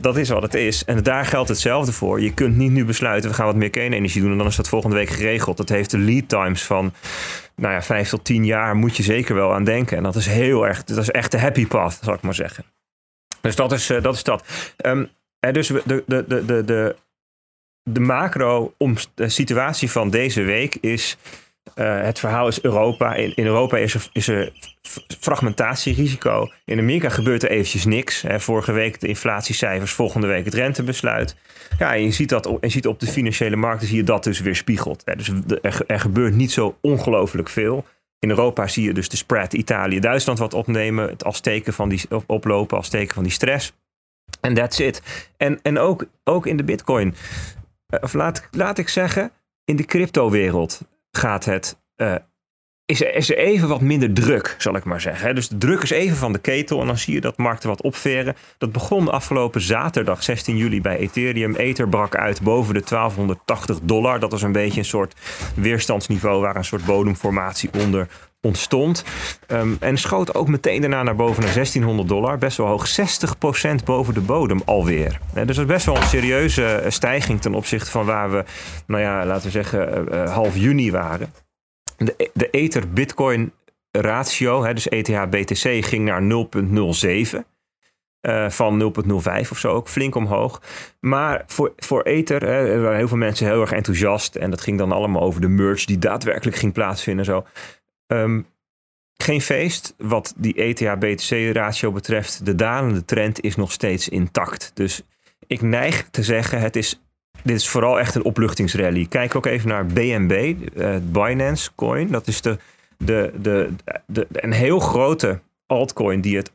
[0.00, 0.84] dat is wat het is.
[0.84, 2.20] En daar geldt hetzelfde voor.
[2.20, 4.30] Je kunt niet nu besluiten, we gaan wat meer kernenergie doen...
[4.30, 5.56] en dan is dat volgende week geregeld.
[5.56, 6.92] Dat heeft de lead times van
[7.56, 9.96] nou ja, vijf tot tien jaar moet je zeker wel aan denken.
[9.96, 12.64] En dat is heel erg, dat is echt de happy path, zal ik maar zeggen.
[13.40, 14.14] Dus dat is, uh, dat.
[14.14, 14.44] Is dat.
[14.86, 15.08] Um,
[15.52, 16.96] dus de, de, de, de, de,
[17.82, 21.16] de macro-situatie van deze week is
[21.74, 23.14] uh, het verhaal is Europa.
[23.14, 24.52] In, Europa is er, is er
[25.20, 26.50] fragmentatierisico.
[26.64, 28.22] In Amerika gebeurt er eventjes niks.
[28.22, 28.40] Hè.
[28.40, 31.36] Vorige week de inflatiecijfers, volgende week het rentebesluit.
[31.78, 34.40] Ja, en je ziet, dat, en ziet op de financiële markten zie je dat dus
[34.40, 35.02] weer spiegelt.
[35.04, 35.16] Hè.
[35.16, 35.30] Dus
[35.86, 37.84] er, gebeurt niet zo ongelooflijk veel.
[38.18, 41.08] In Europa zie je dus de spread Italië-Duitsland wat opnemen.
[41.08, 43.72] Het als van die, oplopen als teken van die stress.
[44.40, 45.02] En that's it.
[45.36, 47.14] En, en ook, ook in de bitcoin.
[48.00, 49.32] Of laat, laat ik zeggen,
[49.64, 50.80] in de crypto-wereld
[51.10, 51.78] gaat het.
[51.96, 52.14] Uh,
[52.90, 55.34] is, er, is er even wat minder druk, zal ik maar zeggen.
[55.34, 57.82] Dus de druk is even van de ketel en dan zie je dat markten wat
[57.82, 58.36] opveren.
[58.58, 61.54] Dat begon afgelopen zaterdag, 16 juli, bij Ethereum.
[61.54, 64.20] Ether brak uit boven de 1280 dollar.
[64.20, 65.14] Dat was een beetje een soort
[65.54, 68.08] weerstandsniveau waar een soort bodemformatie onder
[68.40, 69.04] ontstond.
[69.48, 72.38] Um, en schoot ook meteen daarna naar boven naar 1600 dollar.
[72.38, 72.88] Best wel hoog.
[73.80, 75.20] 60% boven de bodem alweer.
[75.34, 78.44] dus dat is best wel een serieuze eh, stijging ten opzichte van waar we,
[78.86, 81.32] nou ja, laten we zeggen, uh, half juni waren.
[81.96, 83.52] De, de Ether-Bitcoin
[83.90, 86.22] ratio, hè, dus ETH-BTC, ging naar
[87.32, 87.38] 0,07.
[88.28, 90.62] Uh, van 0,05 of zo, ook flink omhoog.
[91.00, 94.36] Maar voor, voor Ether hè, waren heel veel mensen heel erg enthousiast.
[94.36, 97.26] En dat ging dan allemaal over de merge die daadwerkelijk ging plaatsvinden.
[97.26, 97.44] En zo.
[98.12, 98.46] Um,
[99.22, 99.94] geen feest.
[99.98, 104.70] Wat die ETH-BTC-ratio betreft, de dalende trend is nog steeds intact.
[104.74, 105.02] Dus
[105.46, 107.00] ik neig te zeggen, het is,
[107.42, 109.06] dit is vooral echt een opluchtingsrally.
[109.06, 112.08] Kijk ook even naar BNB, eh, Binance Coin.
[112.08, 112.58] Dat is de,
[112.98, 113.70] de, de,
[114.06, 116.52] de, een heel grote altcoin die het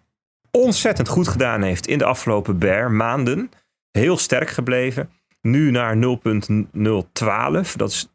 [0.52, 3.52] ontzettend goed gedaan heeft in de afgelopen bear maanden.
[3.92, 5.10] Heel sterk gebleven.
[5.42, 7.76] Nu naar 0.012.
[7.76, 8.10] Dat is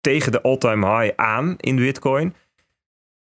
[0.00, 2.34] tegen de all-time high aan in Bitcoin.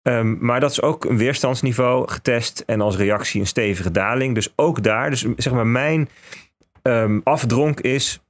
[0.02, 4.34] Um, maar dat is ook een weerstandsniveau getest en als reactie een stevige daling.
[4.34, 6.08] Dus ook daar, dus zeg maar mijn
[6.82, 8.20] um, afdronk is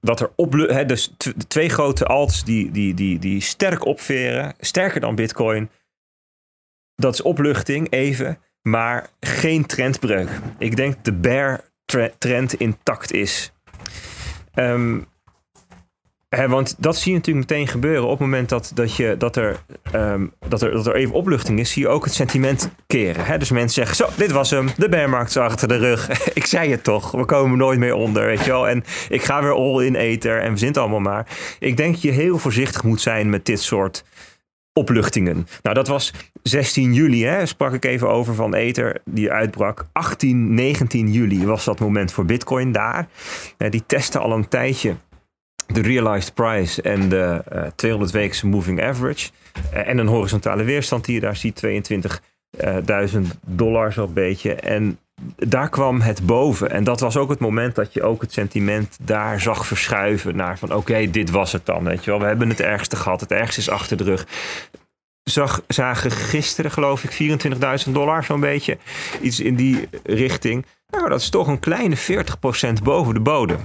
[0.00, 4.54] dat er op, he, dus de twee grote alts die, die, die, die sterk opveren,
[4.60, 5.70] sterker dan Bitcoin.
[6.94, 10.28] Dat is opluchting, even, maar geen trendbreuk.
[10.58, 11.64] Ik denk de bear
[12.18, 13.52] trend intact is.
[14.54, 15.06] Um,
[16.48, 18.04] want dat zie je natuurlijk meteen gebeuren.
[18.04, 19.56] Op het moment dat, dat, je, dat, er,
[19.94, 23.24] um, dat, er, dat er even opluchting is, zie je ook het sentiment keren.
[23.24, 23.38] Hè?
[23.38, 24.68] Dus mensen zeggen, zo, dit was hem.
[24.76, 26.08] De bearmarkt is achter de rug.
[26.34, 28.68] ik zei het toch, we komen nooit meer onder, weet je wel.
[28.68, 31.26] En ik ga weer all in ether en we het allemaal maar.
[31.58, 34.04] Ik denk dat je heel voorzichtig moet zijn met dit soort
[34.72, 35.46] opluchtingen.
[35.62, 36.12] Nou, dat was
[36.42, 39.86] 16 juli, hè, sprak ik even over van Ether, die uitbrak.
[39.92, 43.08] 18, 19 juli was dat moment voor Bitcoin daar.
[43.56, 44.96] die testen al een tijdje
[45.66, 49.30] de realized price en de uh, 200 weekse moving average.
[49.74, 54.54] Uh, en een horizontale weerstand die je daar ziet, 22.000 dollar zo'n beetje.
[54.54, 54.98] En
[55.36, 56.70] daar kwam het boven.
[56.70, 60.58] En dat was ook het moment dat je ook het sentiment daar zag verschuiven naar
[60.58, 61.84] van oké, dit was het dan.
[61.84, 64.26] Weet je wel, we hebben het ergste gehad, het ergste is achter de rug.
[65.22, 67.38] Zag, zagen gisteren geloof ik
[67.86, 68.78] 24.000 dollar zo'n beetje.
[69.20, 70.66] Iets in die richting.
[70.90, 73.58] Nou, dat is toch een kleine 40% boven de bodem.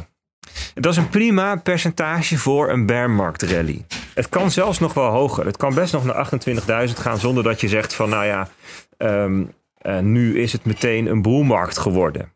[0.73, 3.85] Dat is een prima percentage voor een bearmarkt rally.
[4.13, 5.45] Het kan zelfs nog wel hoger.
[5.45, 6.29] Het kan best nog naar
[6.87, 8.47] 28.000 gaan zonder dat je zegt van nou ja,
[8.97, 12.31] um, uh, nu is het meteen een boelmarkt geworden.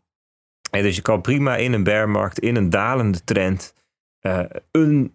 [0.71, 3.73] En dus je kan prima in een bearmarkt, in een dalende trend,
[4.21, 4.39] uh,
[4.71, 5.13] een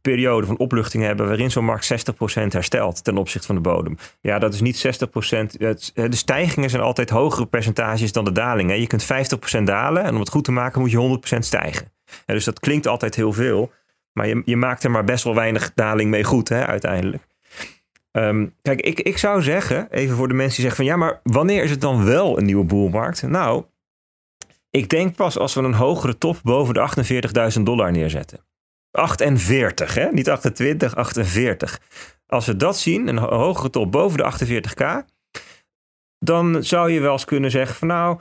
[0.00, 3.96] periode van opluchting hebben waarin zo'n markt 60% herstelt ten opzichte van de bodem.
[4.20, 5.56] Ja, dat is niet 60%.
[5.94, 8.80] De stijgingen zijn altijd hogere percentages dan de dalingen.
[8.80, 9.06] Je kunt
[9.60, 11.92] 50% dalen en om het goed te maken moet je 100% stijgen.
[12.26, 13.72] Dus dat klinkt altijd heel veel,
[14.12, 17.26] maar je, je maakt er maar best wel weinig daling mee goed hè, uiteindelijk.
[18.12, 21.20] Um, kijk, ik, ik zou zeggen, even voor de mensen die zeggen van ja, maar
[21.22, 23.22] wanneer is het dan wel een nieuwe boelmarkt?
[23.22, 23.64] Nou,
[24.70, 28.46] Ik denk pas als we een hogere top boven de 48.000 dollar neerzetten.
[28.90, 30.10] 48, hè?
[30.12, 31.80] Niet 28, 48.
[32.26, 35.06] Als we dat zien, een hogere top boven de 48k,
[36.18, 38.20] dan zou je wel eens kunnen zeggen van nou,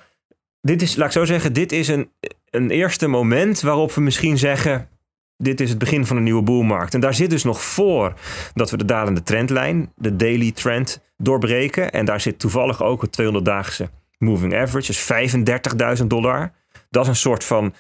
[0.62, 2.12] dit is, laat ik zo zeggen, dit is een,
[2.50, 4.90] een eerste moment waarop we misschien zeggen,
[5.38, 6.94] dit is het begin van een nieuwe boelmarkt.
[6.94, 8.14] En daar zit dus nog voor
[8.54, 11.92] dat we de dalende trendlijn, de daily trend, doorbreken.
[11.92, 16.52] En daar zit toevallig ook het 200-daagse moving average, dus 35.000 dollar.
[16.90, 17.74] Dat is een soort van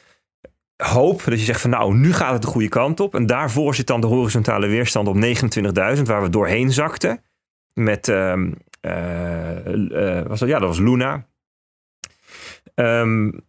[0.78, 3.15] hoop dat je zegt van nou, nu gaat het de goede kant op.
[3.15, 7.22] En daarvoor zit dan de horizontale weerstand op 29.000, waar we doorheen zakten.
[7.74, 8.34] Met, uh,
[8.82, 10.49] uh, was dat?
[10.49, 11.26] ja, dat was Luna.
[12.76, 13.47] Um,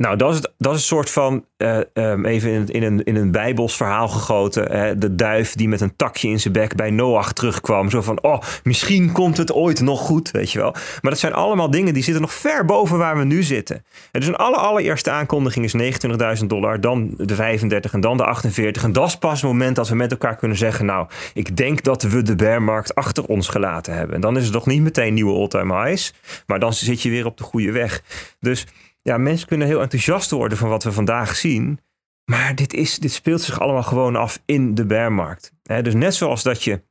[0.00, 3.16] nou, dat is, dat is een soort van, uh, um, even in, in, een, in
[3.16, 4.76] een bijbels verhaal gegoten.
[4.76, 7.90] Uh, de duif die met een takje in zijn bek bij Noach terugkwam.
[7.90, 10.70] Zo van, oh, misschien komt het ooit nog goed, weet je wel.
[10.72, 13.84] Maar dat zijn allemaal dingen die zitten nog ver boven waar we nu zitten.
[14.10, 16.02] En dus een alle, allereerste aankondiging is
[16.40, 18.84] 29.000 dollar, dan de 35 en dan de 48.
[18.84, 21.82] En dat is pas het moment dat we met elkaar kunnen zeggen, nou, ik denk
[21.82, 24.14] dat we de bearmarkt achter ons gelaten hebben.
[24.14, 26.14] En dan is het nog niet meteen nieuwe all-time highs,
[26.46, 28.02] maar dan zit je weer op de goede weg.
[28.38, 28.66] Dus
[29.02, 31.80] ja, mensen kunnen heel enthousiast worden van wat we vandaag zien.
[32.24, 35.52] Maar dit, is, dit speelt zich allemaal gewoon af in de bearmarkt.
[35.62, 36.82] dus net zoals dat je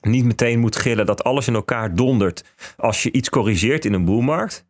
[0.00, 4.04] niet meteen moet gillen dat alles in elkaar dondert als je iets corrigeert in een
[4.04, 4.66] boelmarkt,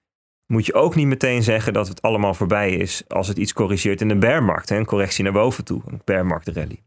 [0.46, 4.00] moet je ook niet meteen zeggen dat het allemaal voorbij is als het iets corrigeert
[4.00, 4.70] in een bearmarkt.
[4.70, 6.82] Een correctie naar boven toe, een bearmarkt rally.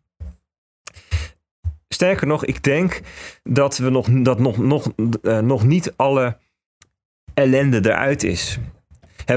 [1.87, 3.01] Sterker nog, ik denk
[3.43, 6.37] dat, we nog, dat nog, nog, uh, nog niet alle
[7.33, 8.59] ellende eruit is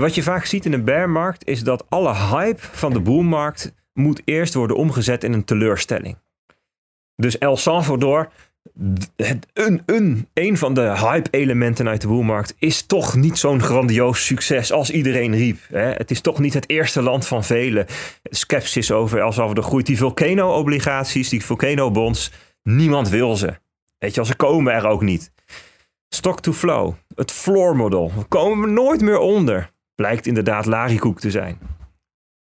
[0.01, 4.23] wat je vaak ziet in een bearmarkt is dat alle hype van de boelmarkt moet
[4.25, 6.17] eerst worden omgezet in een teleurstelling.
[7.17, 8.31] Dus El Salvador,
[9.55, 14.73] een, een, een van de hype-elementen uit de boelmarkt, is toch niet zo'n grandioos succes
[14.73, 15.59] als iedereen riep.
[15.71, 17.87] Het is toch niet het eerste land van velen.
[18.23, 19.87] Skepsis over El Salvador groeit.
[19.87, 22.33] Die Volcano-obligaties, die Volcano-bonds,
[22.63, 23.55] niemand wil ze.
[23.99, 25.33] Weet je, als ze komen er ook niet.
[26.09, 31.31] Stock to flow, het floor model, we komen nooit meer onder blijkt inderdaad larikoek te
[31.31, 31.59] zijn.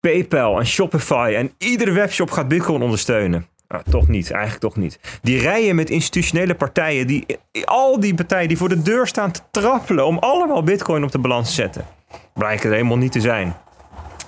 [0.01, 3.47] PayPal en Shopify en iedere webshop gaat Bitcoin ondersteunen.
[3.69, 4.99] Nou, toch niet, eigenlijk toch niet.
[5.23, 7.27] Die rijen met institutionele partijen, die,
[7.65, 11.19] al die partijen die voor de deur staan te trappelen om allemaal Bitcoin op de
[11.19, 11.87] balans te zetten,
[12.35, 13.57] blijken er helemaal niet te zijn.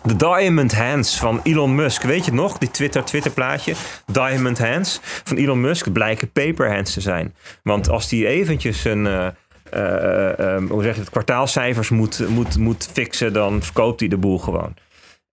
[0.02, 2.58] De Diamond Hands van Elon Musk, weet je nog?
[2.58, 3.74] Die Twitter, Twitter plaatje.
[4.06, 7.34] Diamond Hands van Elon Musk blijken paper hands te zijn.
[7.62, 9.26] Want als die eventjes een, uh,
[9.74, 14.38] um, hoe zeg je het, kwartaalcijfers moet, moet, moet fixen, dan verkoopt hij de boel
[14.38, 14.74] gewoon.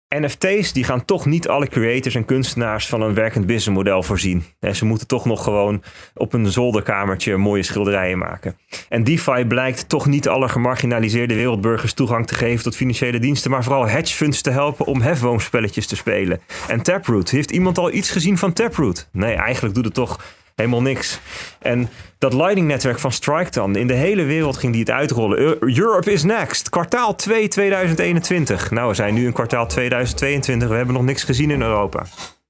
[0.09, 4.43] NFT's die gaan toch niet alle creators en kunstenaars van een werkend businessmodel voorzien.
[4.59, 5.83] En ze moeten toch nog gewoon
[6.13, 8.57] op een zolderkamertje mooie schilderijen maken.
[8.89, 13.63] En DeFi blijkt toch niet alle gemarginaliseerde wereldburgers toegang te geven tot financiële diensten, maar
[13.63, 16.39] vooral hedge funds te helpen om hefboomspelletjes te spelen.
[16.67, 19.09] En Taproot, heeft iemand al iets gezien van Taproot?
[19.11, 20.19] Nee, eigenlijk doet het toch
[20.55, 21.19] helemaal niks.
[21.59, 25.37] En dat Lightning-netwerk van Strike dan, in de hele wereld ging die het uitrollen.
[25.59, 28.71] Europe is next, kwartaal 2 2021.
[28.71, 32.05] Nou, we zijn nu in kwartaal 2022, we hebben nog niks gezien in Europa.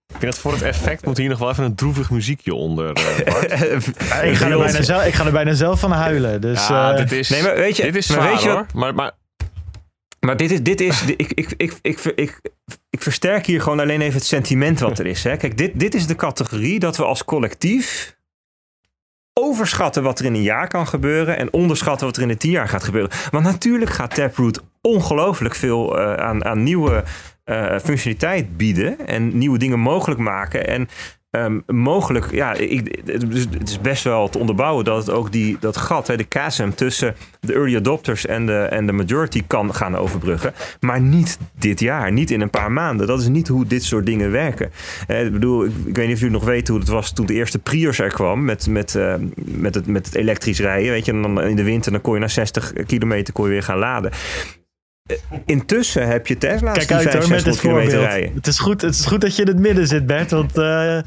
[0.08, 2.93] Ik vind dat voor het effect moet hier nog wel even een droevig muziekje onder.
[4.16, 6.41] Uh, ik, ga er bijna zelf, ik ga er bijna zelf van huilen.
[6.41, 8.49] Dus, ja, uh, dit is, nee, maar weet je, dit is zwaar, maar weet je
[8.49, 9.12] wat, maar, maar,
[10.26, 11.80] maar dit is, dit is ik, ik, ik,
[12.15, 12.39] ik,
[12.89, 15.23] ik, versterk hier gewoon alleen even het sentiment wat er is.
[15.23, 15.38] Hè.
[15.38, 18.15] Kijk, dit, dit is de categorie dat we als collectief
[19.34, 22.51] overschatten wat er in een jaar kan gebeuren en onderschatten wat er in een tien
[22.51, 23.11] jaar gaat gebeuren.
[23.32, 27.03] Want natuurlijk gaat Taproot ongelooflijk veel uh, aan, aan nieuwe
[27.45, 30.68] uh, functionaliteit bieden en nieuwe dingen mogelijk maken.
[30.68, 30.88] En
[31.36, 35.78] Um, mogelijk, ja, ik, het is best wel te onderbouwen dat het ook die, dat
[35.78, 40.53] gat, de chasm tussen de early adopters en de, en de majority kan gaan overbruggen.
[40.80, 43.07] Maar niet dit jaar, niet in een paar maanden.
[43.07, 44.72] Dat is niet hoe dit soort dingen werken.
[45.07, 47.34] Eh, ik bedoel, ik, weet niet of jullie nog weten hoe het was toen de
[47.34, 50.91] eerste Prius er kwam met, met, uh, met, het, met het elektrisch rijden.
[50.91, 53.52] Weet je, en dan in de winter dan kon je na 60 kilometer kon je
[53.52, 54.12] weer gaan laden.
[55.45, 58.32] Intussen heb je Tesla's Kijk uit, 5, met het kilometer rijden.
[58.36, 60.32] Het is, goed, het is goed dat je in het midden zit, Bert.
[60.32, 60.98] Want uh,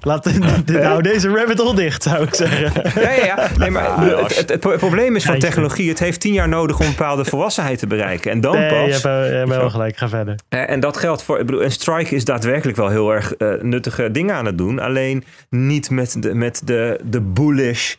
[0.00, 0.30] laat
[0.66, 2.82] nou deze rabbit hole dicht, zou ik zeggen.
[3.02, 3.50] Ja, ja, ja.
[3.58, 5.88] Nee, maar het, het, het, probleem is van technologie.
[5.88, 8.30] Het heeft tien jaar nodig om bepaalde volwassenheid te bereiken.
[8.30, 8.86] En dan nee, pas...
[8.86, 9.96] je hebt, je hebt wel gelijk.
[9.96, 10.38] Ga verder.
[10.48, 11.38] En dat geldt voor...
[11.40, 14.78] Ik bedoel, en Strike is daadwerkelijk wel heel erg uh, nuttige dingen aan het doen.
[14.78, 17.94] Alleen niet met de, met de, de bullish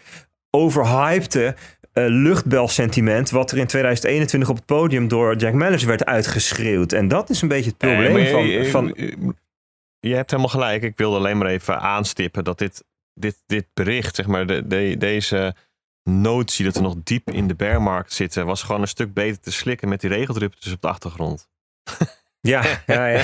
[0.56, 1.56] overhypte
[1.97, 6.91] uh, luchtbelsentiment wat er in 2021 op het podium door Jack Mellers werd uitgeschreeuwd.
[6.91, 8.95] En dat is een beetje het probleem je, van, je, van...
[9.99, 10.84] Je hebt helemaal gelijk.
[10.84, 14.95] Ik wilde alleen maar even aanstippen dat dit, dit, dit bericht, zeg maar, de, de,
[14.97, 15.55] deze
[16.03, 19.51] notie dat we nog diep in de bearmarkt zitten, was gewoon een stuk beter te
[19.51, 21.47] slikken met die regeldruppeltjes op de achtergrond.
[22.45, 23.22] Ja, ja, ja.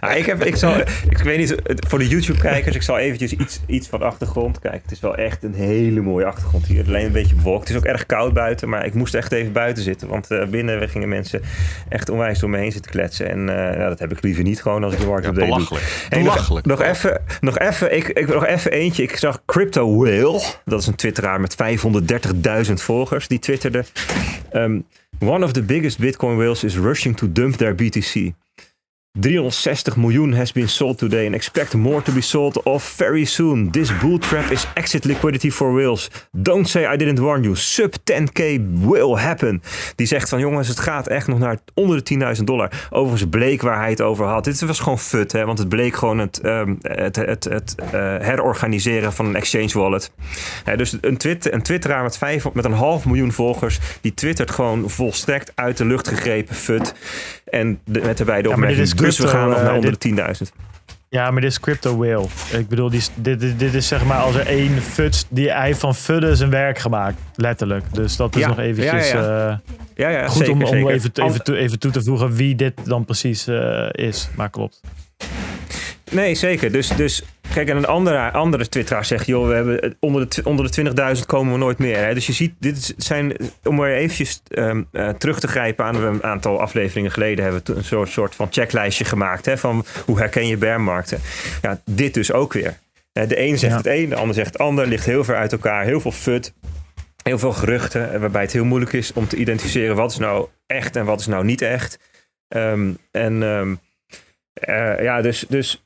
[0.00, 0.74] ja ik, heb, ik, zal,
[1.08, 1.54] ik weet niet,
[1.88, 4.80] voor de YouTube-kijkers, ik zal eventjes iets, iets van achtergrond kijken.
[4.82, 6.84] Het is wel echt een hele mooie achtergrond hier.
[6.86, 7.68] Alleen een beetje bewolkt.
[7.68, 10.08] Het is ook erg koud buiten, maar ik moest echt even buiten zitten.
[10.08, 11.42] Want uh, binnen gingen mensen
[11.88, 13.30] echt onwijs door me heen zitten kletsen.
[13.30, 15.32] En uh, nou, dat heb ik liever niet gewoon als ik de ja, doe.
[15.32, 15.84] belachelijk.
[16.08, 16.66] Hey, belachelijk.
[16.66, 19.02] Nog, nog even, nog even, ik, ik, nog even eentje.
[19.02, 21.56] Ik zag Crypto Whale, dat is een twitteraar met
[22.66, 23.84] 530.000 volgers, die twitterde...
[24.52, 24.84] Um,
[25.22, 28.34] One of the biggest Bitcoin whales is rushing to dump their BTC.
[29.20, 33.70] 360 miljoen has been sold today and expect more to be sold off very soon.
[33.70, 36.10] This bull trap is exit liquidity for whales.
[36.30, 37.56] Don't say I didn't warn you.
[37.56, 39.62] Sub 10k will happen.
[39.96, 42.88] Die zegt van jongens, het gaat echt nog naar onder de 10.000 dollar.
[42.90, 44.44] Overigens bleek waar hij het over had.
[44.44, 47.90] Dit was gewoon fut, hè, want het bleek gewoon het, um, het, het, het uh,
[48.18, 50.10] herorganiseren van een exchange wallet.
[50.76, 54.90] Dus een, twit, een twitteraar met, vijf, met een half miljoen volgers, die twittert gewoon
[54.90, 56.94] volstrekt uit de lucht gegrepen fut.
[57.52, 60.52] En de, met de opmerking, ja, dus we gaan nog naar onder de 10.000.
[61.08, 62.26] Ja, maar dit is crypto whale.
[62.58, 65.94] Ik bedoel, dit, dit, dit, is zeg maar als er één futs, die hij van
[65.94, 67.16] fudden zijn werk gemaakt.
[67.34, 67.84] Letterlijk.
[67.92, 69.50] Dus dat is ja, nog eventjes ja, ja.
[69.50, 69.56] Uh,
[69.94, 70.90] ja, ja, goed zeker, om, om zeker.
[70.90, 74.28] even, even, toe, even toe te voegen wie dit dan precies uh, is.
[74.36, 74.80] Maar klopt.
[76.12, 76.72] Nee, zeker.
[76.72, 77.22] Dus, dus
[77.54, 81.26] kijk, en een andere, andere twitteraar zegt, joh, we hebben onder de, onder de 20.000
[81.26, 81.96] komen we nooit meer.
[81.96, 82.14] Hè?
[82.14, 86.22] Dus je ziet, dit zijn, om maar eventjes um, uh, terug te grijpen aan een
[86.22, 90.46] aantal afleveringen geleden, hebben we een soort, soort van checklijstje gemaakt hè, van hoe herken
[90.46, 91.20] je bearmarkten.
[91.62, 92.78] Ja, dit dus ook weer.
[93.12, 93.78] De een zegt Ja.
[93.78, 96.52] het een, de ander zegt het ander, ligt heel ver uit elkaar, heel veel fut.
[97.22, 100.96] Heel veel geruchten, waarbij het heel moeilijk is om te identificeren wat is nou echt
[100.96, 101.98] en wat is nou niet echt.
[102.56, 103.80] Um, en um,
[104.68, 105.82] uh, ja, dus, dus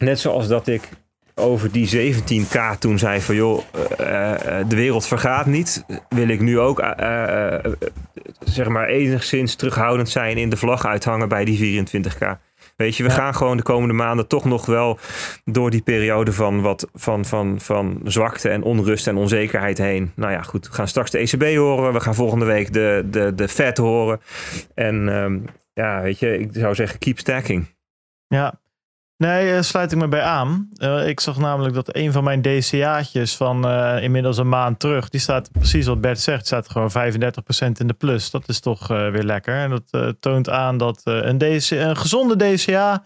[0.00, 0.88] net zoals dat ik
[1.34, 3.58] over die 17k toen zei van joh,
[4.00, 4.34] uh,
[4.68, 7.54] de wereld vergaat niet, wil ik nu ook uh,
[8.38, 12.26] zeg maar enigszins terughoudend zijn in de vlag uithangen bij die 24k.
[12.76, 13.14] Weet je, we ja.
[13.14, 14.98] gaan gewoon de komende maanden toch nog wel
[15.44, 20.12] door die periode van, wat, van, van, van zwakte en onrust en onzekerheid heen.
[20.14, 21.92] Nou ja, goed, we gaan straks de ECB horen.
[21.92, 24.20] We gaan volgende week de, de, de Fed horen.
[24.74, 27.66] En um, ja, weet je, ik zou zeggen, keep stacking.
[28.26, 28.60] Ja,
[29.20, 30.68] Nee, uh, sluit ik me bij aan.
[30.76, 35.08] Uh, ik zag namelijk dat een van mijn DCA'tjes van uh, inmiddels een maand terug,
[35.08, 36.94] die staat precies wat Bert zegt, staat gewoon 35%
[37.78, 38.30] in de plus.
[38.30, 39.54] Dat is toch weer lekker.
[39.54, 43.04] En dat toont aan dat een, DC, een gezonde DCA,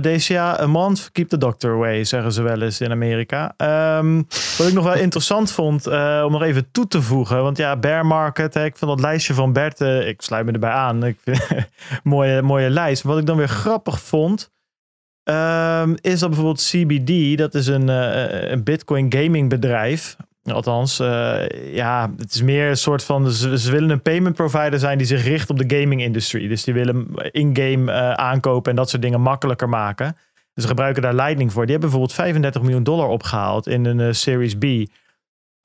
[0.00, 3.54] DCA a month, keep the doctor away, zeggen ze wel eens in Amerika.
[3.98, 4.26] Um,
[4.58, 5.86] wat ik nog wel interessant vond,
[6.24, 9.34] om nog even toe te voegen, want ja, bear market, hè, ik vond dat lijstje
[9.34, 11.40] van Bert, ik sluit me erbij aan, ik vind
[12.02, 13.02] mooie, mooie lijst.
[13.02, 14.54] Wat ik dan weer grappig vond,
[15.28, 20.16] Um, is dat bijvoorbeeld CBD, dat is een, uh, een Bitcoin gaming bedrijf.
[20.44, 23.30] Althans, uh, ja, het is meer een soort van.
[23.30, 26.48] Ze, willen een payment provider zijn die zich richt op de gaming industry.
[26.48, 30.16] Dus die willen in-game aankopen en dat soort dingen makkelijker maken.
[30.54, 31.62] Dus ze gebruiken daar Lightning voor.
[31.62, 34.64] Die hebben bijvoorbeeld 35 miljoen dollar opgehaald in een Series B.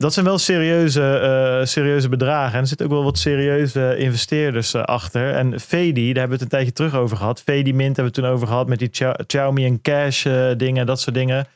[0.01, 1.19] Dat zijn wel serieuze,
[1.59, 2.53] uh, serieuze bedragen.
[2.53, 5.33] En er zitten ook wel wat serieuze investeerders uh, achter.
[5.33, 7.41] En Fedi, daar hebben we het een tijdje terug over gehad.
[7.41, 8.91] Fedi Mint hebben we het toen over gehad met die
[9.25, 11.47] Xiaomi en Cash uh, dingen, dat soort dingen.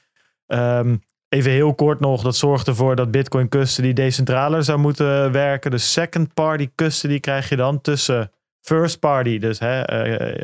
[0.47, 5.71] Um, even heel kort nog, dat zorgt ervoor dat Bitcoin custody decentraler zou moeten werken.
[5.71, 8.31] Dus second party custody krijg je dan tussen
[8.61, 9.81] first party, dus hè,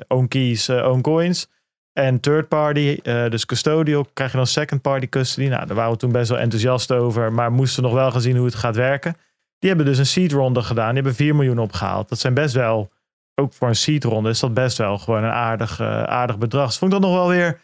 [0.08, 1.48] own keys, own coins.
[1.94, 5.48] En third party, uh, dus custodial, krijg je dan second party custody.
[5.48, 8.36] Nou, daar waren we toen best wel enthousiast over, maar moesten nog wel gaan zien
[8.36, 9.16] hoe het gaat werken.
[9.60, 12.10] Die hebben dus een seed gedaan, die hebben 4 miljoen opgehaald.
[12.10, 12.92] Dat zijn best wel,
[13.36, 16.68] ook voor een seed is dat best wel gewoon een aardig, uh, aardig bedrag.
[16.68, 17.62] Dus vond ik dat nog wel weer,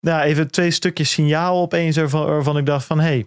[0.00, 3.26] nou, even twee stukjes signaal opeens ervan, waarvan ik dacht van, hé, hey,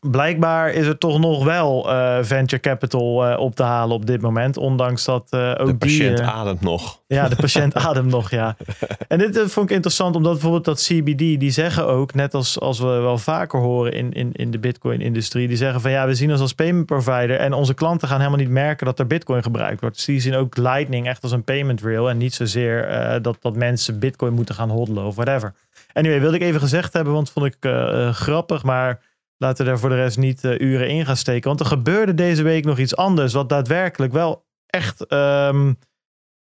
[0.00, 4.20] blijkbaar is er toch nog wel uh, venture capital uh, op te halen op dit
[4.20, 4.56] moment.
[4.56, 7.00] Ondanks dat uh, ook De patiënt die, ademt nog.
[7.06, 8.56] Ja, de patiënt ademt nog, ja.
[9.08, 12.78] En dit vond ik interessant, omdat bijvoorbeeld dat CBD, die zeggen ook, net als, als
[12.78, 16.30] we wel vaker horen in, in, in de Bitcoin-industrie, die zeggen van ja, we zien
[16.30, 19.80] ons als payment provider en onze klanten gaan helemaal niet merken dat er Bitcoin gebruikt
[19.80, 19.96] wordt.
[19.96, 22.88] Dus die zien ook Lightning echt als een payment rail en niet zozeer
[23.22, 25.54] dat, dat mensen Bitcoin moeten gaan hodlen of whatever.
[25.92, 27.70] Anyway, wilde ik even gezegd hebben, want vond ik
[28.12, 29.00] grappig, maar
[29.38, 31.48] laten we daar voor de rest niet uh, uren in gaan steken.
[31.48, 35.12] Want er gebeurde deze week nog iets anders, wat daadwerkelijk wel echt.
[35.12, 35.78] Um,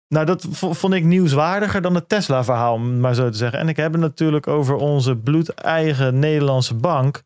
[0.08, 3.58] nou, dat vond ik nieuwswaardiger dan het Tesla-verhaal, om maar zo te zeggen.
[3.58, 7.22] En ik heb het natuurlijk over onze bloedeigen Nederlandse bank.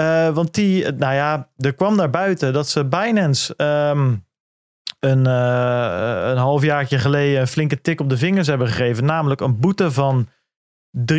[0.00, 4.26] Uh, want die, nou ja, er kwam naar buiten dat ze Binance um,
[5.00, 9.04] een, uh, een halfjaartje geleden een flinke tik op de vingers hebben gegeven.
[9.04, 10.28] Namelijk een boete van
[11.12, 11.16] 3.325.000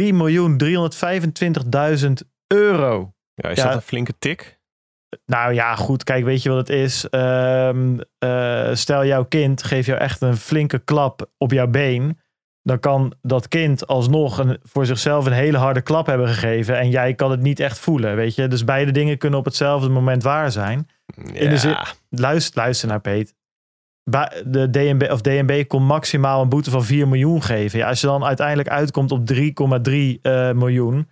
[2.48, 3.14] euro.
[3.42, 3.66] Ja, is Ja.
[3.66, 4.60] dat een flinke tik?
[5.26, 6.04] Nou ja, goed.
[6.04, 7.10] Kijk, weet je wat het is?
[7.10, 12.20] Ehm, eh, stel jouw kind geeft jou echt een flinke klap op jouw been.
[12.64, 16.78] Dan kan dat kind alsnog een, voor zichzelf een hele harde klap hebben gegeven.
[16.80, 18.48] En jij kan het niet echt voelen, weet je.
[18.48, 20.88] Dus beide dingen kunnen op hetzelfde moment waar zijn.
[21.34, 21.78] In de zin-
[22.10, 23.36] Luister, luister naar Peet.
[24.46, 27.80] De DNB, of DNB kon maximaal een boete van 4 miljoen geven.
[27.80, 31.10] Ja, als je dan uiteindelijk uitkomt op 3,3 eh, miljoen.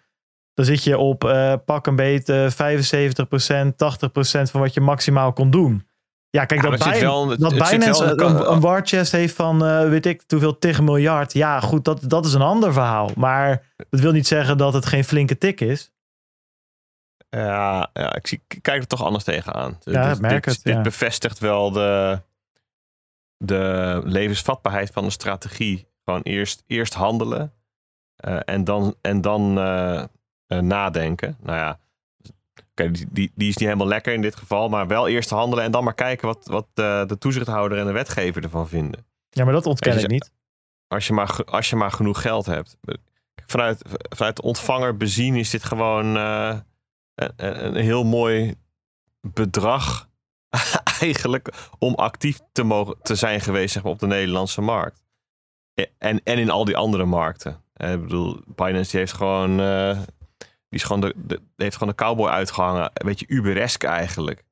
[0.58, 2.52] Dan zit je op eh, pak een beet eh, 75%, 80%
[4.52, 5.88] van wat je maximaal kon doen.
[6.30, 9.36] Ja, kijk, Ja, dat, bij, wel- dat het Binance wel een, een war chest heeft
[9.36, 11.34] van eh, weet ik hoeveel tig miljard.
[11.34, 13.12] Ja, goed, dat, dat is een ander verhaal.
[13.16, 15.92] Maar dat wil niet zeggen dat het geen flinke tik is.
[17.30, 19.78] Ja, ja ik, zie, ik kijk er toch anders tegenaan.
[19.80, 22.22] Ja, dit, ik merk dit, het, dit bevestigt wel de,
[23.38, 25.88] de levensvatbaarheid van de strategie.
[26.04, 27.54] Gewoon eerst, eerst handelen
[28.16, 30.04] eh, en dan, en dan eh,
[30.48, 31.38] eh, nadenken.
[31.42, 31.80] Nou ja,
[32.86, 34.70] die, die, die is niet helemaal lekker in dit geval.
[34.70, 37.92] Maar wel eerst handelen en dan maar kijken wat, wat eh, de toezichthouder en de
[37.92, 39.06] wetgever ervan vinden.
[39.30, 40.32] Ja, maar dat ontken Weet ik je, niet.
[40.88, 42.78] Als je maar, als je maar genoeg geld hebt.
[43.46, 43.82] Vanuit,
[44.16, 46.58] vanuit de ontvanger bezien is dit gewoon eh,
[47.16, 48.56] een, een heel mooi
[49.22, 50.10] bedrag.
[51.00, 55.04] Eigenlijk om actief te, mogen, te zijn geweest zeg maar, op de Nederlandse markt.
[55.98, 57.64] En, en in al die andere markten.
[57.74, 59.60] Ik bedoel, Binance die heeft gewoon,
[60.70, 62.92] die is gewoon de, heeft gewoon de cowboy uitgehangen.
[62.94, 64.46] Een beetje Uberesk eigenlijk.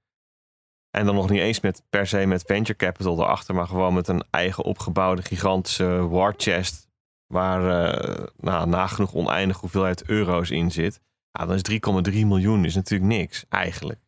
[0.89, 4.07] En dan nog niet eens met, per se met venture capital erachter, maar gewoon met
[4.07, 6.87] een eigen opgebouwde gigantische war chest.
[7.27, 11.01] Waar eh, nou, nagenoeg oneindig hoeveelheid euro's in zit.
[11.31, 13.99] Ja, dan is 3,3 miljoen is natuurlijk niks, eigenlijk.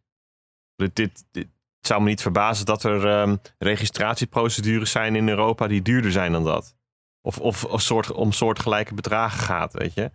[0.76, 1.48] Dit, dit,
[1.80, 6.44] zou me niet verbazen dat er ehm, registratieprocedures zijn in Europa die duurder zijn dan
[6.44, 6.76] dat.
[7.22, 10.12] Of, of, of soort, om soortgelijke bedragen gaat, weet je.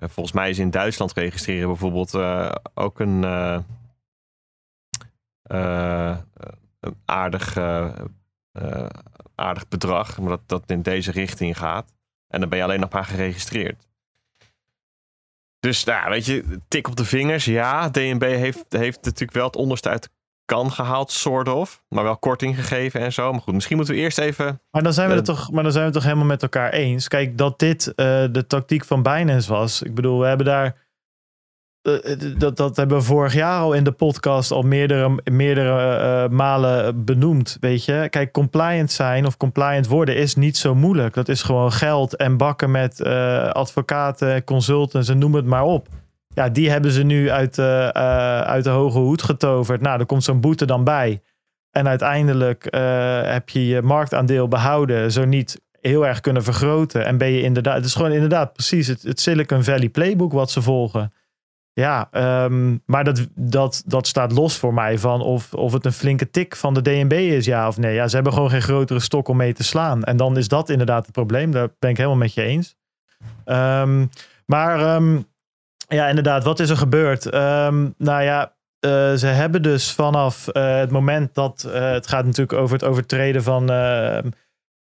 [0.00, 3.24] Eh, volgens mij is in Duitsland registreren bijvoorbeeld eh, ook een,
[5.42, 6.18] eh,
[7.04, 7.56] aardig,
[9.34, 10.18] aardig bedrag.
[10.18, 11.94] Maar dat dat in deze richting gaat.
[12.26, 13.88] En dan ben je alleen nog maar geregistreerd.
[15.58, 17.44] Dus nou, weet je, tik op de vingers.
[17.44, 20.10] Ja, DNB heeft, heeft natuurlijk wel het onderste uit
[20.50, 21.82] kan gehaald, soort of.
[21.88, 23.32] Maar wel korting gegeven en zo.
[23.32, 24.60] Maar goed, misschien moeten we eerst even...
[24.70, 26.42] Maar dan zijn we Eh, het toch, maar dan zijn we het toch helemaal met
[26.42, 27.08] elkaar eens.
[27.08, 29.82] Kijk, dat dit eh, de tactiek van Binance was.
[29.82, 30.76] Ik bedoel, we hebben daar.
[31.82, 37.04] eh, dat, dat hebben we vorig jaar al in de podcast al meerdere, meerdere malen
[37.04, 37.56] benoemd.
[37.60, 41.14] Weet je, kijk, compliant zijn of compliant worden is niet zo moeilijk.
[41.14, 43.02] Dat is gewoon geld en bakken met
[43.52, 45.88] advocaten, consultants en noem het maar op.
[46.34, 49.80] Ja, die hebben ze nu uit, eh, eh, uit de hoge hoed getoverd.
[49.80, 51.22] Nou, er komt zo'n boete dan bij.
[51.70, 57.04] En uiteindelijk eh, heb je je marktaandeel behouden, zo niet heel erg kunnen vergroten.
[57.04, 60.50] En ben je inderdaad, het is gewoon inderdaad precies het, het Silicon Valley playbook wat
[60.50, 61.12] ze volgen.
[61.72, 65.92] Ja, ehm, maar dat, dat, dat staat los voor mij van of, of het een
[65.92, 67.94] flinke tik van de DNB is, ja of nee.
[67.94, 70.04] Ja, ze hebben gewoon geen grotere stok om mee te slaan.
[70.04, 71.50] En dan is dat inderdaad het probleem.
[71.50, 72.76] Daar ben ik helemaal met je eens.
[73.44, 74.06] Ehm,
[74.46, 75.18] maar ehm,
[75.94, 77.26] ja, inderdaad, wat is er gebeurd?
[77.26, 82.24] Ehm, nou ja, eh, ze hebben dus vanaf eh, het moment dat eh, het gaat
[82.24, 83.70] natuurlijk over het overtreden van.
[83.70, 84.28] ehm,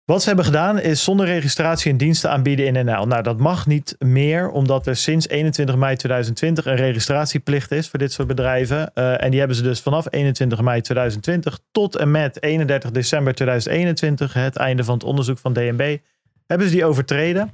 [0.05, 3.07] wat ze hebben gedaan is zonder registratie een diensten aanbieden in NL.
[3.07, 7.99] Nou, dat mag niet meer, omdat er sinds 21 mei 2020 een registratieplicht is voor
[7.99, 8.93] dit soort bedrijven.
[8.93, 14.33] En die hebben ze dus vanaf 21 mei 2020 tot en met 31 december 2021,
[14.33, 15.97] het einde van het onderzoek van DNB,
[16.45, 17.51] hebben ze die overtreden.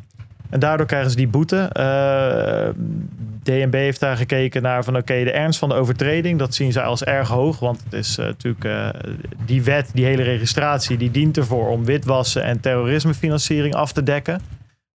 [0.53, 1.57] En daardoor krijgen ze die boete.
[1.57, 2.69] Eh,
[3.43, 6.83] DNB heeft daar gekeken naar van oké, de ernst van de overtreding, dat zien zij
[6.83, 7.59] als erg hoog.
[7.59, 8.89] Want het is eh, natuurlijk eh,
[9.45, 14.41] die wet, die hele registratie, die dient ervoor om witwassen en terrorismefinanciering af te dekken.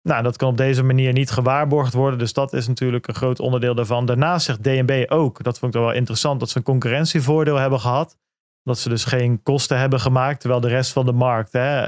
[0.01, 2.19] Nou, dat kan op deze manier niet gewaarborgd worden.
[2.19, 4.05] Dus dat is natuurlijk een groot onderdeel daarvan.
[4.05, 8.17] Daarnaast zegt DNB ook, dat vond ik wel interessant, dat ze een concurrentievoordeel hebben gehad.
[8.63, 11.83] Dat ze dus geen kosten hebben gemaakt, terwijl de rest van de markt hè,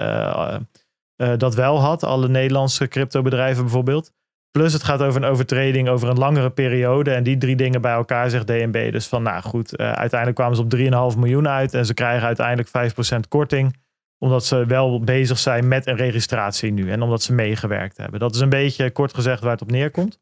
[1.22, 2.04] eh, dat wel had.
[2.04, 4.14] Alle Nederlandse cryptobedrijven bijvoorbeeld.
[4.52, 7.12] Plus het gaat over een overtreding over een langere periode.
[7.12, 8.92] En die drie dingen bij elkaar zegt DNB.
[8.92, 11.74] Dus van nou goed, eh, uiteindelijk kwamen ze op 3,5 miljoen uit.
[11.74, 13.76] En ze krijgen uiteindelijk 5% korting.
[14.18, 16.92] Omdat ze wel bezig zijn met een registratie nu.
[16.92, 18.20] En omdat ze meegewerkt hebben.
[18.20, 20.20] Dat is een beetje kort gezegd waar het op neerkomt.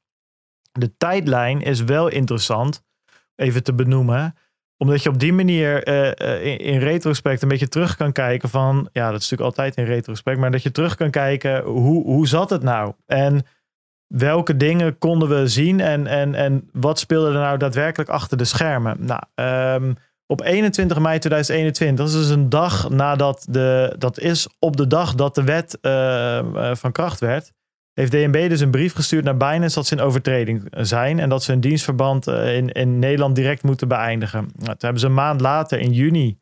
[0.72, 2.84] De tijdlijn is wel interessant.
[3.36, 4.36] Even te benoemen
[4.82, 8.50] omdat je op die manier eh, eh, in, in retrospect een beetje terug kan kijken
[8.50, 8.90] van...
[8.92, 10.38] Ja, dat is natuurlijk altijd in retrospect.
[10.38, 12.94] Maar dat je terug kan kijken, hoe, hoe zat het nou?
[13.06, 13.46] En
[14.08, 15.80] welke dingen konden we zien?
[15.80, 18.98] En, en, en wat speelde er nou daadwerkelijk achter de schermen?
[19.00, 19.94] Nou, ehm,
[20.26, 23.96] op 21 mei 2021, dat is dus een dag nadat de...
[23.98, 27.52] Dat is op de dag dat de wet eh, eh, van kracht werd.
[28.00, 31.44] Heeft DNB dus een brief gestuurd naar Binance dat ze in overtreding zijn en dat
[31.44, 34.40] ze hun dienstverband eh, in, in Nederland direct moeten beëindigen.
[34.40, 36.40] Nou, toen hebben ze een maand later, in juni,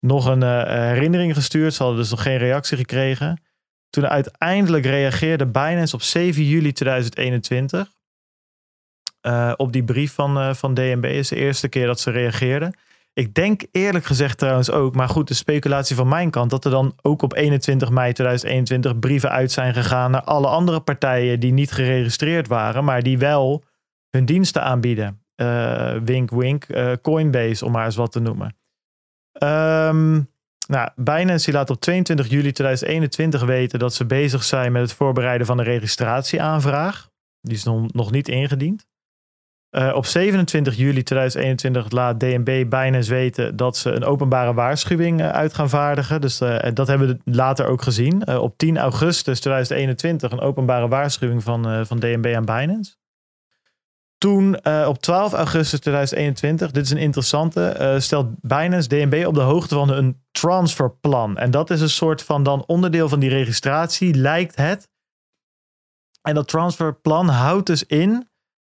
[0.00, 1.74] nog een uh, herinnering gestuurd.
[1.74, 3.42] Ze hadden dus nog geen reactie gekregen.
[3.90, 7.92] Toen uiteindelijk reageerde Binance op 7 juli 2021
[9.22, 11.04] uh, op die brief van, uh, van DNB.
[11.04, 12.74] is de eerste keer dat ze reageerden.
[13.12, 16.70] Ik denk eerlijk gezegd trouwens ook, maar goed, de speculatie van mijn kant, dat er
[16.70, 21.52] dan ook op 21 mei 2021 brieven uit zijn gegaan naar alle andere partijen die
[21.52, 23.64] niet geregistreerd waren, maar die wel
[24.10, 25.22] hun diensten aanbieden.
[25.36, 26.66] Uh, wink, wink,
[27.02, 28.56] Coinbase, om maar eens wat te noemen.
[29.42, 30.28] Um,
[30.68, 35.46] nou, Binance laat op 22 juli 2021 weten dat ze bezig zijn met het voorbereiden
[35.46, 37.08] van een registratieaanvraag.
[37.40, 38.86] Die is nog niet ingediend.
[39.70, 45.28] Uh, op 27 juli 2021 laat DNB Binance weten dat ze een openbare waarschuwing uh,
[45.28, 46.20] uit gaan vaardigen.
[46.20, 48.38] Dus uh, dat hebben we later ook gezien.
[48.38, 52.98] op 10 augustus 2021 een openbare waarschuwing van, van DNB aan Binance.
[54.18, 59.74] Toen op 12 augustus 2021, dit is een interessante, stelt Binance DNB op de hoogte
[59.74, 61.38] van een transferplan.
[61.38, 64.88] En dat is een soort van dan onderdeel van die registratie, lijkt het.
[66.22, 68.29] En dat transferplan houdt dus in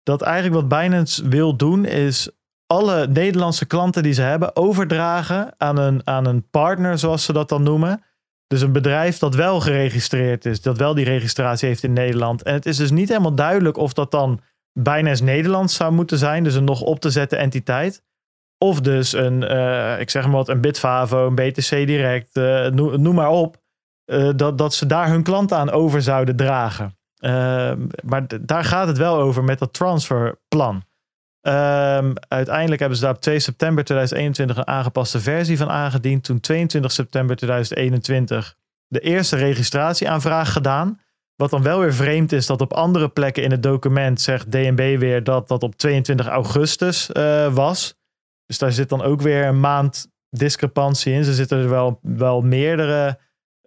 [0.06, 2.30] dat eigenlijk wat Binance wil doen is
[2.68, 7.50] alle Nederlandse klanten die ze hebben overdragen aan een, aan een partner, zoals ze dat
[7.50, 8.04] dan noemen.
[8.48, 12.44] Dus een bedrijf dat wel geregistreerd is, dat wel die registratie heeft in Nederland.
[12.44, 14.42] En het is dus niet helemaal duidelijk of dat dan
[14.80, 18.04] Binance Nederland zou moeten zijn, dus een nog op te zetten entiteit.
[18.58, 23.16] Of dus een, uh, ik zeg maar wat, een Bitfavo, een BTC Direct, uh, noem,
[23.16, 23.64] maar op.
[24.06, 26.98] Uh, dat, dat ze daar hun klanten aan over zouden dragen.
[27.26, 30.84] Ehm, maar daar gaat het wel over met dat transferplan.
[31.42, 36.24] Um, uiteindelijk hebben ze daar op 2 september 2021 een aangepaste versie van aangediend.
[36.24, 38.56] Toen 22 september 2021
[38.88, 41.00] de eerste registratieaanvraag gedaan.
[41.36, 45.00] Wat dan wel weer vreemd is dat op andere plekken in het document zegt DNB
[45.00, 47.96] weer dat dat op 22 augustus uh, was.
[48.46, 51.24] Dus daar zit dan ook weer een maand discrepantie in.
[51.24, 53.14] Ze zitten er wel, wel meerdere eh,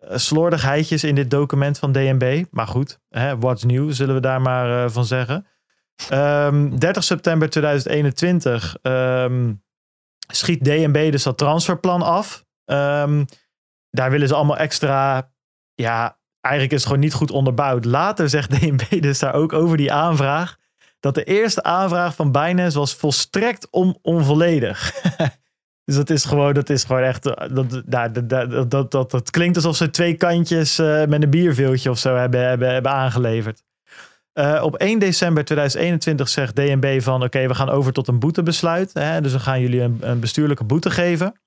[0.00, 2.44] slordigheidjes in dit document van DNB.
[2.50, 5.46] Maar goed, hè, what's new, zullen we daar maar uh, van zeggen.
[6.12, 9.54] Um, ehm, 30 september 2021 um, ehm,
[10.32, 12.44] schiet DNB dus dat transferplan af.
[12.64, 13.24] Um,
[13.90, 15.30] daar willen ze allemaal extra.
[15.74, 17.84] Ja, eigenlijk is het gewoon niet goed onderbouwd.
[17.84, 20.56] Later zegt DNB dus daar ook over die aanvraag.
[21.00, 24.92] Dat de eerste aanvraag van Binance was volstrekt on onvolledig.
[25.88, 27.26] Dus dat is gewoon, dat is gewoon echt.
[27.26, 31.30] Eh, dat, dat, dat, dat, dat, dat klinkt alsof ze twee kantjes uh, met een
[31.30, 33.64] bierveeltje of zo hebben, hebben, hebben aangeleverd.
[34.34, 38.94] Uh, op 1 december 2021 zegt DNB van oké, we gaan over tot een boetebesluit.
[38.94, 41.40] Hè, dus we gaan jullie een, een bestuurlijke boete geven.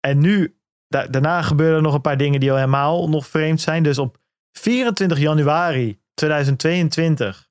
[0.00, 0.56] En nu,
[0.88, 3.82] da daarna gebeuren er nog een paar dingen die al helemaal nog vreemd zijn.
[3.82, 4.18] Dus op
[4.52, 7.48] 24 januari 2022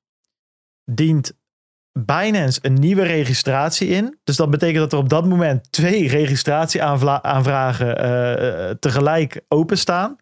[0.84, 1.36] dient
[1.98, 4.18] Binance een nieuwe registratie in.
[4.24, 10.16] Dus dat betekent dat er op dat moment twee registratieaanvragen uh, tegelijk openstaan.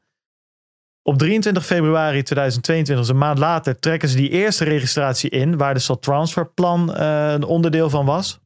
[1.03, 5.74] Op 23 februari 2022, dus een maand later, trekken ze die eerste registratie in, waar
[5.74, 8.40] de dat transferplan uh, een onderdeel van was.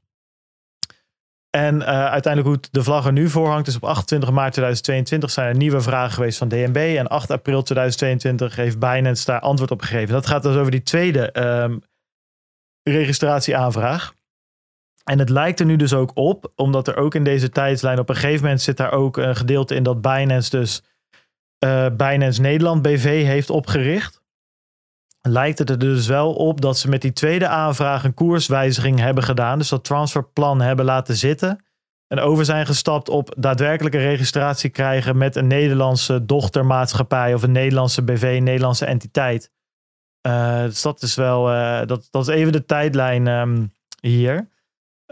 [1.51, 5.49] En uiteindelijk hoe de vlag er nu voor hangt, is op 28 maart 2022 zijn
[5.49, 6.95] er nieuwe vragen geweest van DNB.
[6.99, 10.15] En 8 april 2022 heeft Binance daar antwoord op gegeven.
[10.15, 11.83] Dat gaat dus over die tweede um,
[12.91, 14.15] registratieaanvraag.
[15.05, 18.09] En het lijkt er nu dus ook op, omdat er ook in deze tijdslijn op
[18.09, 20.83] een gegeven moment zit daar ook een gedeelte in dat Binance dus
[21.65, 24.23] uh, Binance Nederland BV heeft opgericht.
[25.21, 29.25] Lijkt het er dus wel op dat ze met die tweede aanvraag een koerswijziging hebben
[29.25, 29.59] gedaan.
[29.59, 31.65] Dus dat transferplan hebben laten zitten.
[32.07, 38.03] En over zijn gestapt op daadwerkelijke registratie krijgen met een Nederlandse dochtermaatschappij of een Nederlandse
[38.03, 39.51] BV, een Nederlandse entiteit.
[40.27, 44.49] Uh, dus dat is wel, uh, dat, dat is even de tijdlijn um, hier.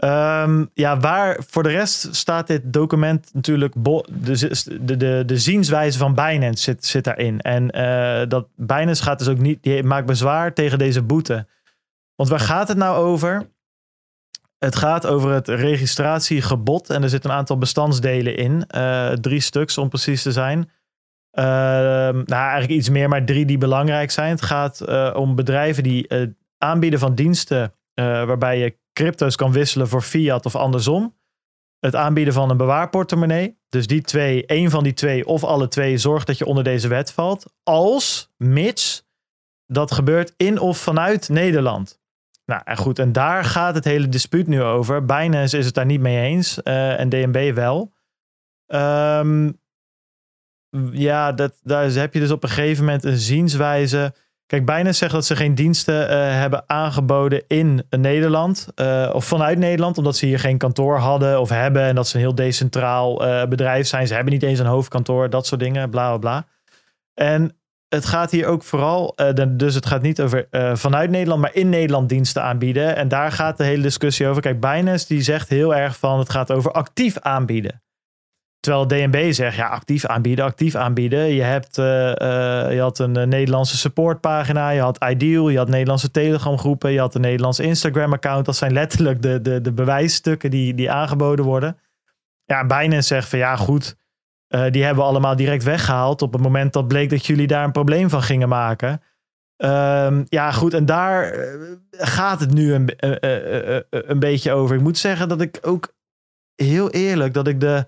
[0.03, 6.13] Um, ja, waar voor de rest staat dit document natuurlijk, de, de, de, zienswijze van
[6.15, 7.41] Binance zit, zit daarin.
[7.41, 11.47] En uh, dat Binance gaat dus ook niet, die maakt bezwaar tegen deze boete.
[12.15, 13.49] Want waar gaat het nou over?
[14.57, 18.65] Het gaat over het registratiegebod en er zitten een aantal bestandsdelen in.
[19.21, 20.69] drie stuks om precies te zijn.
[21.35, 24.29] Uh, nou, eigenlijk iets meer, maar drie die belangrijk zijn.
[24.29, 29.87] Het gaat uh, om bedrijven die uh, aanbieden van diensten waarbij je crypto's kan wisselen
[29.87, 31.15] voor fiat of andersom.
[31.79, 33.57] Het aanbieden van een bewaarportemonnee.
[33.69, 36.87] Dus die twee, één van die twee of alle twee, zorgt dat je onder deze
[36.87, 37.53] wet valt.
[37.63, 39.07] Als, mits,
[39.65, 41.99] dat gebeurt in of vanuit Nederland.
[42.45, 45.05] Nou, en goed, en daar gaat het hele dispuut nu over.
[45.05, 47.93] Binance is het daar niet mee eens en DNB wel.
[48.67, 49.59] Um,
[50.91, 54.13] ja, dat, daar heb je dus op een gegeven moment een zienswijze.
[54.45, 58.67] Kijk, Binance zegt dat ze geen diensten eh, hebben aangeboden in Nederland.
[58.75, 61.81] eh, of vanuit Nederland, omdat ze hier geen kantoor hadden of hebben.
[61.81, 64.07] En dat ze een heel decentraal eh, bedrijf zijn.
[64.07, 66.45] Ze hebben niet eens een hoofdkantoor, dat soort dingen, bla bla bla.
[67.13, 67.57] En
[67.87, 69.15] het gaat hier ook vooral,
[69.49, 72.95] dus het gaat niet over vanuit Nederland, maar in Nederland diensten aanbieden.
[72.95, 74.41] En daar gaat de hele discussie over.
[74.41, 77.83] Kijk, Binance die zegt heel erg van het gaat over actief aanbieden.
[78.65, 81.33] Terwijl DNB zegt, ja, actief aanbieden, actief aanbieden.
[81.33, 85.67] Je, hebt, eh, eh, je had een eh, Nederlandse supportpagina, je had Ideal, je had
[85.67, 88.45] Nederlandse Telegram groepen, je had een Nederlandse Instagram account.
[88.45, 91.77] Dat zijn letterlijk de, de, de bewijsstukken die, die aangeboden worden.
[92.45, 93.95] Ja, Binance zegt van ja, goed,
[94.47, 97.71] die hebben we allemaal direct weggehaald op het moment dat bleek dat jullie daar een
[97.71, 99.01] probleem van gingen maken.
[99.57, 101.35] Ehm, ja, goed, en daar
[101.91, 102.89] gaat het nu een,
[103.89, 104.75] een beetje over.
[104.75, 105.93] Ik moet zeggen dat ik ook
[106.55, 107.85] heel eerlijk dat ik de,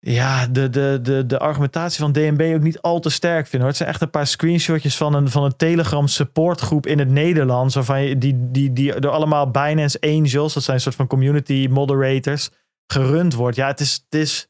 [0.00, 3.62] ja, de, de, de, de argumentatie van DNB ook niet al te sterk vind.
[3.62, 3.70] Hoor.
[3.70, 7.74] Het zijn echt een paar screenshotjes van een, van een Telegram supportgroep in het Nederlands.
[7.74, 12.50] Waarvan die, die, die door allemaal Binance Angels, dat zijn een soort van community moderators,
[12.86, 13.56] gerund wordt.
[13.56, 14.48] Ja, het is, het is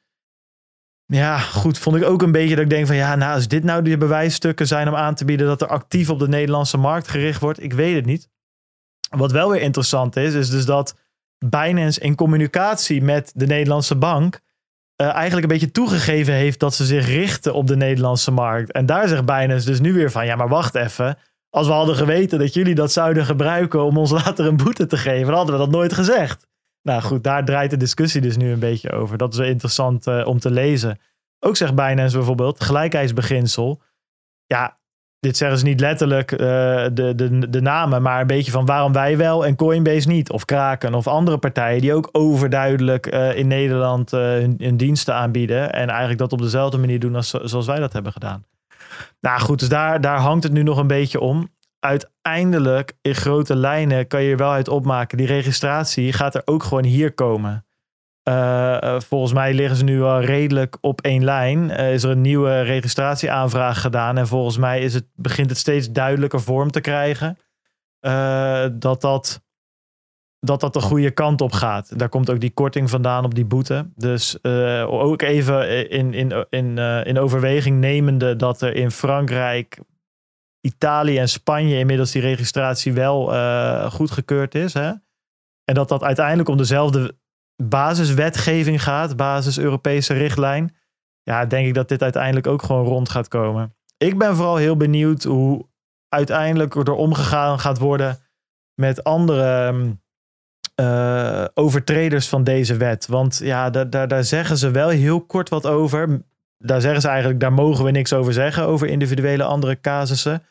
[1.13, 1.79] ja, goed.
[1.79, 3.99] Vond ik ook een beetje dat ik denk van ja, nou, als dit nou de
[3.99, 7.63] bewijsstukken zijn om aan te bieden dat er actief op de Nederlandse markt gericht wordt,
[7.63, 8.29] ik weet het niet.
[9.17, 10.97] Wat wel weer interessant is, is dus dat
[11.39, 14.41] Binance in communicatie met de Nederlandse bank
[14.99, 18.73] eh, eigenlijk een beetje toegegeven heeft dat ze zich richten op de Nederlandse markt.
[18.73, 21.19] En daar zegt Binance dus nu weer van ja, maar wacht even.
[21.51, 24.97] Als we hadden geweten dat jullie dat zouden gebruiken om ons later een boete te
[24.97, 26.47] geven, dan hadden we dat nooit gezegd.
[26.83, 29.19] Nou goed, daar draait de discussie dus nu een beetje over.
[29.19, 31.01] Dat is wel interessant eh, om te lezen.
[31.39, 33.83] Ook zegt Binance bijvoorbeeld, gelijkheidsbeginsel.
[34.47, 34.78] Ja,
[35.21, 36.39] dit zeggen ze niet letterlijk eh,
[36.93, 40.31] de, de, de namen, maar een beetje van waarom wij wel en Coinbase niet.
[40.31, 45.73] Of Kraken of andere partijen die ook overduidelijk eh, in Nederland eh, hun, diensten aanbieden.
[45.73, 48.45] En eigenlijk dat op dezelfde manier doen als, zoals wij dat hebben gedaan.
[49.21, 51.49] Nou goed, dus daar, daar hangt het nu nog een beetje om
[51.81, 55.19] uiteindelijk in grote lijnen kan je er wel uit opmaken.
[55.19, 57.67] Die registratie gaat er ook gewoon hier komen.
[58.29, 61.71] Uh, uh, volgens mij liggen ze nu al redelijk op één lijn.
[61.71, 64.19] Uh, is er een nieuwe registratieaanvraag gedaan.
[64.19, 67.39] En volgens mij is het, begint het steeds duidelijker vorm te krijgen.
[68.01, 69.43] eh, dat, dat,
[70.41, 71.99] dat dat de goede kant op gaat.
[71.99, 73.91] Daar komt ook die korting vandaan op die boete.
[73.95, 74.45] Dus
[74.87, 79.79] ook even in, in, in, in overweging nemende dat er in Frankrijk,
[80.61, 83.33] Italië en Spanje inmiddels die registratie wel
[83.91, 84.75] goedgekeurd is.
[84.75, 84.93] Hè?
[85.65, 87.17] En dat dat uiteindelijk om dezelfde
[87.63, 90.77] basiswetgeving gaat, basis Europese richtlijn.
[91.23, 93.75] Ja, denk ik dat dit uiteindelijk ook gewoon rond gaat komen.
[93.97, 95.67] Ik ben vooral heel benieuwd hoe
[96.09, 98.19] uiteindelijk er omgegaan gaat worden
[98.75, 99.75] met andere
[100.81, 103.07] uh, overtreders van deze wet.
[103.07, 106.23] Want ja, daar, daar, daar zeggen ze wel heel kort wat over.
[106.59, 110.43] Daar zeggen ze eigenlijk, daar mogen we niks over zeggen, over individuele andere casussen.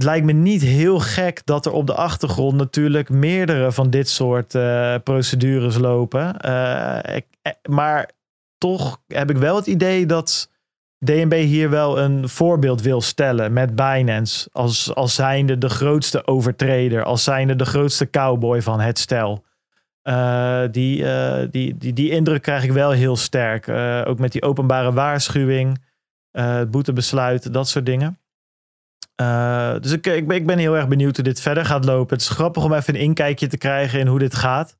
[0.00, 4.08] Het lijkt me niet heel gek dat er op de achtergrond natuurlijk meerdere van dit
[4.08, 6.36] soort uh, procedures lopen.
[6.46, 7.26] Uh, ik,
[7.68, 8.10] maar
[8.58, 10.50] toch heb ik wel het idee dat
[10.98, 14.48] DNB hier wel een voorbeeld wil stellen met Binance.
[14.52, 19.44] Als, als zijnde de grootste overtreder, als zijnde de grootste cowboy van het stel.
[20.70, 21.04] Die,
[21.50, 23.68] die, die, die indruk krijg ik wel heel sterk.
[24.08, 25.78] ook met die openbare waarschuwing,
[26.30, 28.19] het boetebesluit, dat soort dingen.
[29.20, 32.16] Uh, dus ik, ik, ben, ik ben heel erg benieuwd hoe dit verder gaat lopen.
[32.16, 34.76] Het is grappig om even een inkijkje te krijgen in hoe dit gaat.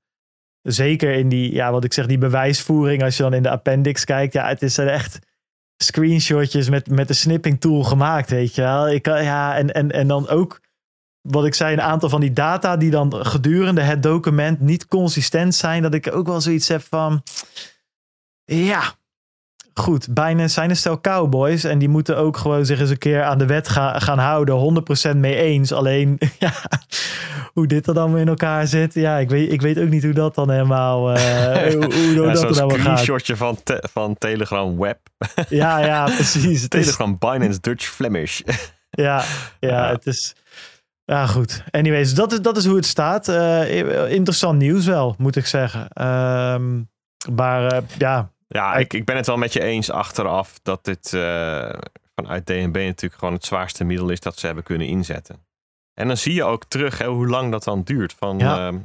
[0.63, 3.03] Zeker in die, ja, wat ik zeg, die bewijsvoering.
[3.03, 4.33] Als je dan in de appendix kijkt.
[4.33, 5.19] Ja, het is echt
[5.77, 8.89] screenshotjes met, met de snipping tool gemaakt, weet je wel.
[8.89, 10.61] Ik, ja, en, en, en dan ook,
[11.21, 15.55] wat ik zei, een aantal van die data die dan gedurende het document niet consistent
[15.55, 15.83] zijn.
[15.83, 17.23] Dat ik ook wel zoiets heb van,
[18.45, 18.95] ja,
[19.81, 21.65] goed, Binance zijn een stel cowboys.
[21.65, 24.85] En die moeten ook gewoon zich eens een keer aan de wet ga, gaan houden.
[25.13, 25.73] 100% mee eens.
[25.73, 26.53] Alleen, ja,
[27.53, 28.95] hoe dit er dan in elkaar zit.
[28.95, 30.99] Ja, ik weet, ik weet ook niet hoe dat dan helemaal...
[31.21, 34.99] Uh, hoe, hoe ja, dat er dan een screenshotje van, te, van Telegram Web.
[35.49, 36.69] ja, ja, precies.
[36.69, 37.19] Telegram is...
[37.19, 38.41] Binance Dutch Flemish.
[38.91, 39.23] ja,
[39.61, 40.35] ja, ja, het is...
[41.05, 41.63] Ja, goed.
[41.71, 43.29] Anyways, dat is, dat is hoe het staat.
[43.29, 46.07] Uh, interessant nieuws wel, moet ik zeggen.
[46.07, 46.89] Um,
[47.33, 51.13] maar uh, ja, ja, ik, ik ben het wel met je eens achteraf dat dit
[51.13, 51.73] uh,
[52.15, 55.47] vanuit DNB natuurlijk gewoon het zwaarste middel is dat ze hebben kunnen inzetten.
[55.95, 58.71] En dan zie je ook terug hè, hoe lang dat dan duurt van ja.
[58.71, 58.79] uh,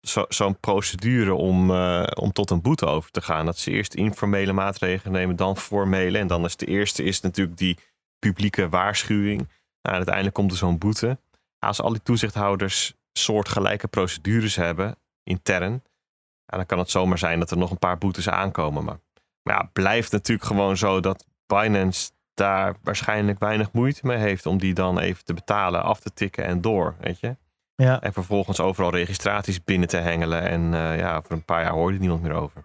[0.00, 3.46] zo'n zo procedure om, uh, om tot een boete over te gaan.
[3.46, 6.18] Dat ze eerst informele maatregelen nemen, dan formele.
[6.18, 7.78] En dan is de eerste is natuurlijk die
[8.18, 9.48] publieke waarschuwing.
[9.82, 11.18] Nou, uiteindelijk komt er zo'n boete.
[11.58, 15.82] Als al die toezichthouders soortgelijke procedures hebben, intern,
[16.46, 18.84] ja, dan kan het zomaar zijn dat er nog een paar boetes aankomen.
[18.84, 18.98] Maar,
[19.42, 24.58] maar ja, blijft natuurlijk gewoon zo dat Binance daar waarschijnlijk weinig moeite mee heeft om
[24.58, 27.36] die dan even te betalen, af te tikken en door, weet je.
[27.76, 28.00] Ja.
[28.00, 30.42] En vervolgens overal registraties binnen te hengelen.
[30.42, 32.64] En uh, ja, voor een paar jaar hoorde niemand meer over.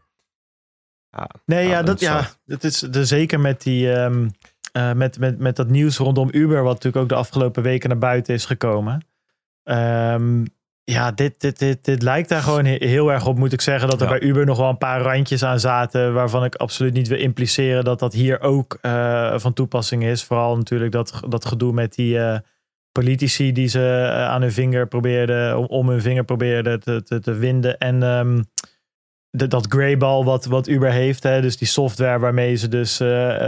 [1.10, 4.31] Ja, nee, ja, dat, ja, dat is de, zeker met, die, um,
[4.77, 7.97] uh, met, met, met dat nieuws rondom Uber, wat natuurlijk ook de afgelopen weken naar
[7.97, 9.06] buiten is gekomen.
[9.64, 10.45] Um,
[10.90, 13.90] ja, dit, dit, dit, dit lijkt daar gewoon heel erg op, moet ik zeggen.
[13.90, 16.14] Dat er bij Uber nog wel een paar randjes aan zaten.
[16.14, 20.24] Waarvan ik absoluut niet wil impliceren dat dat hier ook uh, van toepassing is.
[20.24, 22.38] Vooral natuurlijk dat, dat gedoe met die uh,
[22.91, 27.20] politici die ze uh, aan hun vinger probeerden, om, om hun vinger probeerden te, te,
[27.20, 27.78] te winden.
[27.78, 28.44] En um,
[29.30, 31.24] de, dat grayball wat, wat Uber heeft.
[31.24, 32.98] Hè, dus die software waarmee ze dus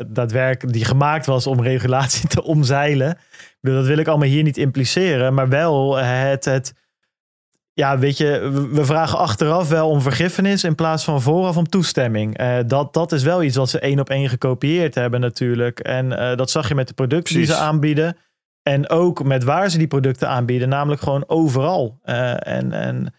[0.08, 3.10] daadwerkelijk, die gemaakt was om regulatie te omzeilen.
[3.10, 5.34] Ik bedoel, dat wil ik allemaal hier niet impliceren.
[5.34, 6.46] Maar wel het.
[6.46, 6.80] het
[7.74, 12.42] ja, weet je, we vragen achteraf wel om vergiffenis in plaats van vooraf om toestemming.
[12.42, 15.80] Uh, dat, dat is wel iets wat ze één op één gekopieerd hebben natuurlijk.
[15.80, 17.50] En uh, dat zag je met de producten Precies.
[17.50, 18.18] die ze aanbieden.
[18.62, 22.00] En ook met waar ze die producten aanbieden, namelijk gewoon overal.
[22.06, 23.14] Uh, en, en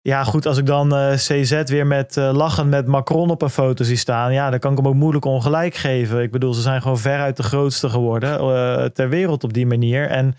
[0.00, 3.96] ja, goed, als ik dan CZ weer met lachen met Macron op een foto zie
[3.96, 6.22] staan, ja, dan kan ik hem ook moeilijk ongelijk geven.
[6.22, 10.08] Ik bedoel, ze zijn gewoon veruit de grootste geworden ter wereld op die manier.
[10.08, 10.34] En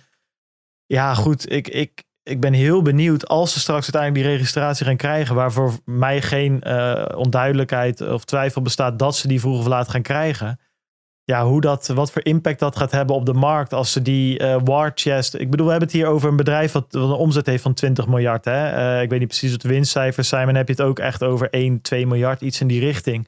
[0.85, 4.97] ja, goed, ik, ik, ik ben heel benieuwd als ze straks uiteindelijk die registratie gaan
[4.97, 9.89] krijgen, waarvoor mij geen uh, onduidelijkheid of twijfel bestaat dat ze die vroeg of laat
[9.89, 10.59] gaan krijgen.
[11.23, 14.39] Ja, hoe dat, wat voor impact dat gaat hebben op de markt als ze die
[14.39, 15.33] uh, war chest.
[15.33, 18.07] Ik bedoel, we hebben het hier over een bedrijf wat, een omzet heeft van 20
[18.07, 18.45] miljard.
[18.45, 18.77] Hè?
[18.95, 20.99] Uh, ik weet niet precies wat de winstcijfers zijn, maar dan heb je het ook
[20.99, 23.27] echt over 1, 2 miljard, iets in die richting.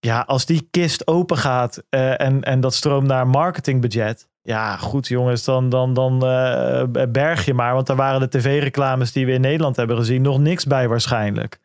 [0.00, 5.44] Ja, als die kist open gaat en, en dat stroomt naar marketingbudget ja, goed jongens,
[5.44, 7.74] dan, dan, dan uh, berg je maar.
[7.74, 11.58] Want daar waren de tv-reclames die we in Nederland hebben gezien nog niks bij waarschijnlijk.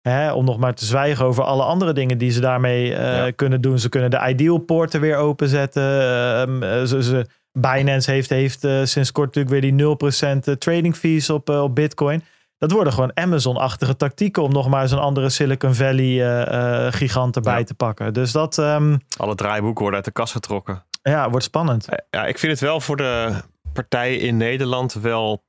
[0.00, 3.30] Hè, om nog maar te zwijgen over alle andere dingen die ze daarmee uh, ja.
[3.30, 3.78] kunnen doen.
[3.78, 5.82] Ze kunnen de Ideal poorten weer openzetten.
[5.82, 11.48] Uh, ze, ze, Binance heeft, heeft sinds kort natuurlijk weer die 0% trading fees op,
[11.48, 12.24] op Bitcoin.
[12.58, 17.64] Dat worden gewoon Amazon-achtige tactieken om nog maar eens een andere Silicon Valley-gigant erbij ja.
[17.64, 18.12] te pakken.
[18.12, 18.58] Dus dat.
[18.58, 20.82] Um, Alle draaiboeken worden uit de kast getrokken.
[21.10, 21.88] Ja, wordt spannend.
[22.10, 25.44] Ja, ik vind het wel voor de partijen in Nederland wel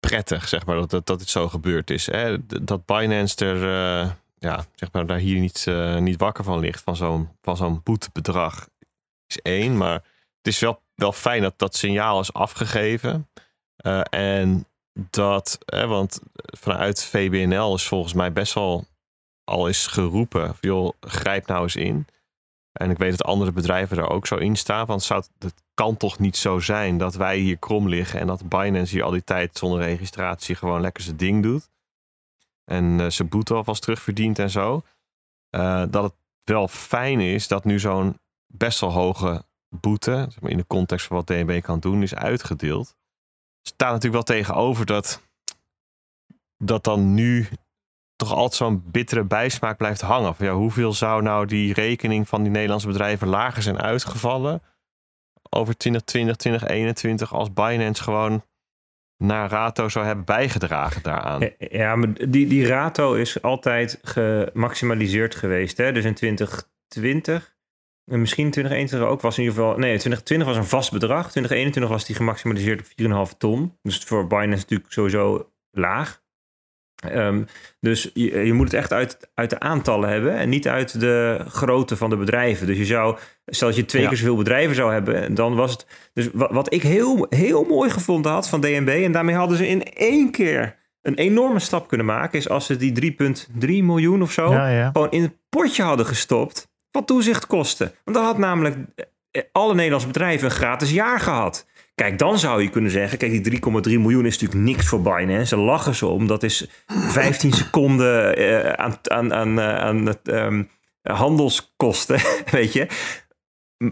[0.00, 2.06] prettig, zeg maar, dat, dat, dat het zo gebeurd is.
[2.06, 2.46] Hè?
[2.46, 6.82] Dat Binance er, uh, ja, zeg maar, daar hier niet, uh, niet wakker van ligt,
[6.82, 8.68] van zo'n, van zo'n boetebedrag,
[9.26, 9.76] is één.
[9.76, 13.28] Maar het is wel, wel fijn dat dat signaal is afgegeven.
[14.10, 14.66] En
[15.10, 18.86] dat, hè, want vanuit VBNL is volgens mij best wel
[19.44, 22.06] al is geroepen, joh, grijp nou eens in.
[22.74, 24.86] En ik weet dat andere bedrijven er ook zo in staan.
[24.86, 28.48] Want zou, het kan toch niet zo zijn dat wij hier krom liggen en dat
[28.48, 31.70] Binance hier al die tijd zonder registratie gewoon lekker zijn ding doet.
[32.64, 34.82] En uh, zijn boete alvast terugverdient en zo.
[35.50, 36.14] Uh, dat het
[36.44, 41.06] wel fijn is dat nu zo'n best wel hoge boete, zeg maar in de context
[41.06, 42.96] van wat DNB kan doen, is uitgedeeld.
[43.62, 45.20] Staat natuurlijk wel tegenover dat,
[46.56, 47.48] dat dan nu
[48.24, 50.34] toch altijd zo'n bittere bijsmaak blijft hangen.
[50.34, 54.62] Van, ja, hoeveel zou nou die rekening van die Nederlandse bedrijven lager zijn uitgevallen
[55.50, 58.44] over 2020, 2021 als Binance gewoon
[59.16, 61.50] naar Rato zou hebben bijgedragen daaraan?
[61.58, 65.76] Ja, maar die, die Rato is altijd gemaximaliseerd geweest.
[65.76, 65.92] Hè?
[65.92, 67.54] Dus in 2020
[68.04, 69.78] en misschien 2021 ook was in ieder geval.
[69.78, 71.30] Nee, 2020 was een vast bedrag.
[71.30, 73.78] 2021 was die gemaximaliseerd op 4,5 ton.
[73.82, 76.22] Dus voor Binance natuurlijk sowieso laag.
[77.12, 77.46] Um,
[77.80, 81.44] dus je, je, moet het echt uit, uit de aantallen hebben en niet uit de
[81.48, 82.66] grootte van de bedrijven.
[82.66, 83.16] Dus je zou,
[83.46, 84.08] stel dat je twee ja.
[84.08, 85.86] keer zoveel bedrijjen zou hebben, dan was het.
[86.12, 89.68] Dus wat, wat ik heel, heel mooi gevonden had van DNB, en daarmee hadden ze
[89.68, 94.32] in één keer een enorme stap kunnen maken, is als ze die 3,3 miljoen of
[94.32, 94.90] zo ja, ja.
[94.92, 97.92] gewoon in het potje hadden gestopt, wat toezicht kostte.
[98.04, 98.76] Want dan had namelijk
[99.52, 101.66] alle Nederlandse bedrijven een gratis jaar gehad.
[101.94, 105.46] Kijk, dan zou je kunnen zeggen, kijk, die 3,3 miljoen is natuurlijk niks voor Binance.
[105.46, 106.26] Ze lachen ze om.
[106.26, 110.68] Dat is 15 seconden uh, aan, aan, aan, aan het, um,
[111.02, 112.86] handelskosten, weet je.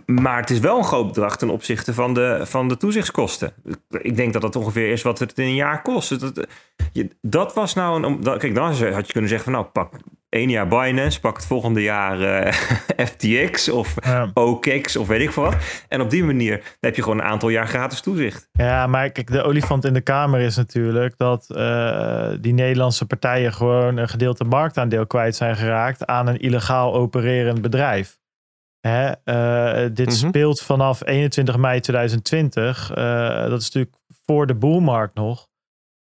[0.07, 3.55] Maar het is wel een groot bedrag ten opzichte van de, van de toezichtskosten.
[3.89, 6.21] Ik denk dat dat ongeveer is wat het in een jaar kost.
[6.21, 6.47] Dat,
[7.21, 8.39] dat was nou een.
[8.39, 9.93] Kijk, dan had je kunnen zeggen van nou, pak
[10.33, 12.53] één jaar Binance, pak het volgende jaar uh,
[13.07, 14.31] FTX of ja.
[14.35, 15.57] OKX of weet ik veel wat.
[15.89, 18.49] En op die manier heb je gewoon een aantal jaar gratis toezicht.
[18.53, 23.53] Ja, maar kijk, de olifant in de kamer is natuurlijk dat uh, die Nederlandse partijen
[23.53, 28.19] gewoon een gedeelte marktaandeel kwijt zijn geraakt aan een illegaal opererend bedrijf.
[28.81, 30.29] Hè, uh, dit mm -hmm.
[30.29, 32.89] speelt vanaf 21 mei 2020.
[33.49, 35.51] dat is natuurlijk voor de boelmarkt nog.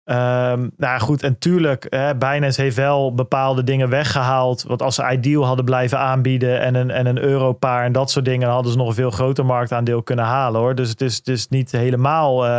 [0.07, 4.63] Ehm, nou goed, en tuurlijk, hè, Binance heeft wel bepaalde dingen weggehaald.
[4.63, 8.25] Want als ze Ideal hadden blijven aanbieden en een, en een europaar en dat soort
[8.25, 10.75] dingen, dan hadden ze nog een veel groter marktaandeel kunnen halen hoor.
[10.75, 12.51] Dus het is, het is niet helemaal uh,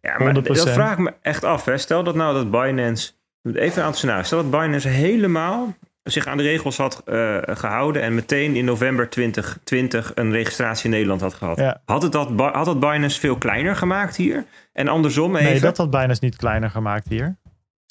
[0.00, 0.42] ja, maar 100%.
[0.42, 1.64] Dat vraag ik me echt af.
[1.64, 1.78] Hè.
[1.78, 3.12] Stel dat nou dat Binance,
[3.42, 5.74] even aan het scenario, stel dat Binance helemaal
[6.06, 10.90] zich aan de regels had uh, gehouden en meteen in november 2020 een registratie in
[10.90, 11.76] Nederland had gehad.
[11.84, 14.44] Had, het dat, had dat Binance veel kleiner gemaakt hier?
[14.72, 15.50] En andersom even...
[15.50, 17.36] Nee, dat had Binance niet kleiner gemaakt hier.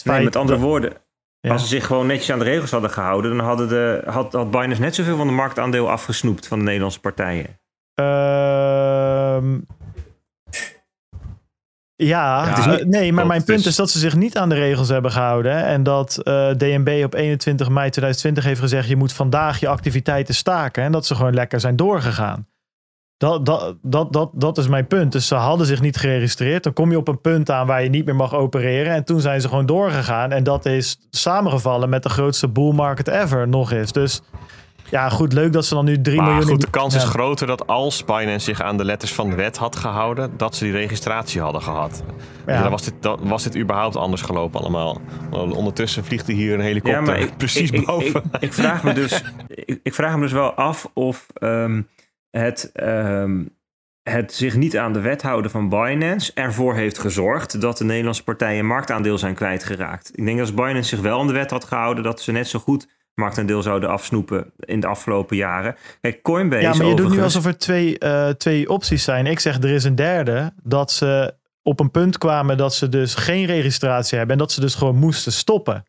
[0.03, 0.93] Nee, met andere woorden,
[1.41, 4.51] als ze zich gewoon netjes aan de regels hadden gehouden, dan hadden de, had, had
[4.51, 7.59] Binance net zoveel van de marktaandeel afgesnoept van de Nederlandse partijen.
[7.93, 9.57] Ehm
[11.95, 13.75] ja, nee, maar mijn punt is...
[13.75, 15.63] dat ze zich niet aan de regels hebben gehouden.
[15.65, 19.67] En dat uh, eh, DNB op 21 mei 2020 heeft gezegd: je moet vandaag je
[19.67, 20.83] activiteiten staken.
[20.83, 22.47] En dat ze gewoon lekker zijn doorgegaan.
[23.17, 25.11] Dat, dat, dat, dat, dat is mijn punt.
[25.11, 26.63] Dus ze hadden zich niet geregistreerd.
[26.63, 28.93] Dan kom je op een punt aan waar je niet meer mag opereren.
[28.93, 30.31] En toen zijn ze gewoon doorgegaan.
[30.31, 33.91] En dat is samengevallen met de grootste bull market ever nog eens.
[33.91, 34.21] Dus
[34.89, 36.49] ja, goed, leuk dat ze dan nu 3 maar miljoen...
[36.49, 39.57] goed, de kans is groter dat als Binance zich aan de letters van de wet
[39.57, 40.31] had gehouden...
[40.37, 42.03] dat ze die registratie hadden gehad.
[42.45, 42.61] Ja.
[42.61, 45.01] dan, was dit, dan was dit überhaupt anders gelopen allemaal.
[45.31, 48.23] Ondertussen vliegt er hier een helikopter ja, ik, precies boven.
[48.31, 49.23] Ik, ik, vraag me dus,
[49.83, 51.81] ik, vraag me dus wel af of ehm,
[52.29, 52.69] het...
[52.73, 53.41] Ehm,
[54.09, 58.23] het zich niet aan de wet houden van Binance ervoor heeft gezorgd dat de Nederlandse
[58.23, 60.09] partijen marktaandeel zijn kwijtgeraakt.
[60.13, 62.47] Ik denk dat als Binance zich wel aan de wet had gehouden, dat ze net
[62.47, 65.75] zo goed marktaandeel zouden afsnoepen in de afgelopen jaren.
[66.01, 66.61] Kijk, Coinbase.
[66.61, 69.25] Ja, maar je doet nu alsof er twee, uh, twee opties zijn.
[69.25, 70.53] Ik zeg er is een derde.
[70.63, 71.33] Dat ze
[71.63, 74.95] op een punt kwamen dat ze dus geen registratie hebben en dat ze dus gewoon
[74.95, 75.85] moesten stoppen.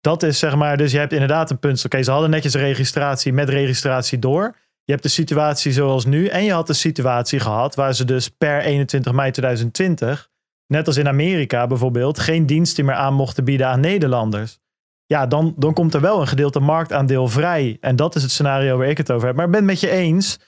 [0.00, 1.84] Dat is zeg maar, dus je hebt inderdaad een punt.
[1.84, 4.56] Oké, ze hadden netjes registratie met registratie door.
[4.84, 8.28] Je hebt de situatie zoals nu en je had de situatie gehad waar ze dus
[8.28, 10.30] per 21 mei 2020,
[10.66, 14.58] net als in Amerika bijvoorbeeld, geen diensten meer aan mochten bieden aan Nederlanders
[15.06, 17.76] ja, dan, dan komt er wel een gedeelte marktaandeel vrij.
[17.80, 19.36] En dat is het scenario waar ik het over heb.
[19.36, 20.38] Maar ik ben het met je eens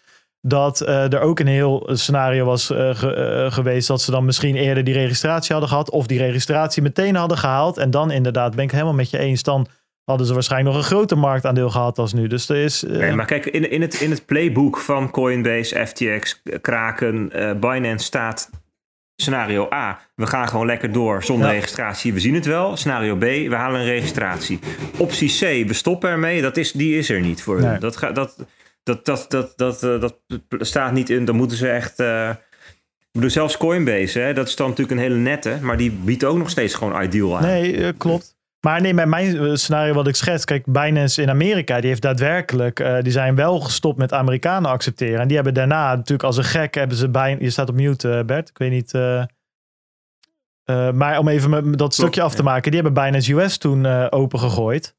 [0.41, 4.57] dat uh, er ook een heel scenario was ge, uh, geweest dat ze dan misschien
[4.57, 7.79] eerder die registratie hadden gehad of die registratie meteen hadden gehaald.
[7.79, 9.43] En dan inderdaad ben ik helemaal met je eens.
[9.43, 9.67] Dan
[10.05, 12.27] hadden ze waarschijnlijk nog een groter marktaandeel gehad als nu.
[12.27, 12.83] Dus er is.
[12.83, 17.31] Nee, maar kijk, in, in, het, in het playbook van Coinbase, FTX, Kraken,
[17.61, 18.51] Binance staat
[19.21, 22.13] Scenario A, we gaan gewoon lekker door zonder registratie.
[22.13, 22.77] We zien het wel.
[22.77, 24.59] Scenario B, we halen een registratie.
[24.97, 26.43] Optie C, we stoppen ermee.
[26.43, 27.79] Dat is, die is er niet voor nee.
[27.79, 28.37] Dat, gaat, dat,
[28.83, 30.15] dat, dat, dat, dat, eh, dat,
[30.59, 31.25] staat niet in.
[31.25, 32.01] Dan moeten ze echt.
[32.01, 32.31] Uh,
[32.99, 36.25] ik bedoel, zelfs Coinbase, hè, dat is dan natuurlijk een hele nette, maar die biedt
[36.25, 37.43] ook nog steeds gewoon ideal aan.
[37.43, 38.38] Nee, uh, klopt.
[38.61, 42.81] Maar nee, met mijn scenario wat ik schets, kijk, Binance in Amerika, die heeft daadwerkelijk,
[42.81, 45.21] uh, die zijn wel gestopt met Amerikanen accepteren.
[45.21, 48.09] En die hebben daarna natuurlijk als een gek, hebben ze bij, je staat op mute
[48.09, 48.95] uh, Bert, ik weet niet.
[48.95, 49.25] Uh,
[50.93, 54.97] maar om even dat stukje af te maken, die hebben Binance US toen opengegooid.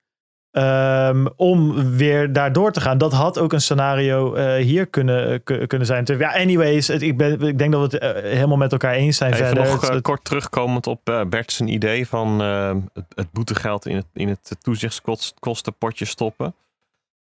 [0.51, 2.97] Um, om weer daar door te gaan.
[2.97, 6.05] Dat had ook een scenario uh, hier kunnen, kunnen zijn.
[6.17, 9.17] Ja, anyways, het, ik, ben, ik denk dat we het uh, helemaal met elkaar eens
[9.17, 9.33] zijn.
[9.33, 9.63] Even verder.
[9.63, 14.05] nog het, uh, kort terugkomend op uh, Bert's idee van het, het, boetegeld in het,
[14.13, 16.55] in het toezichtskostenpotje stoppen.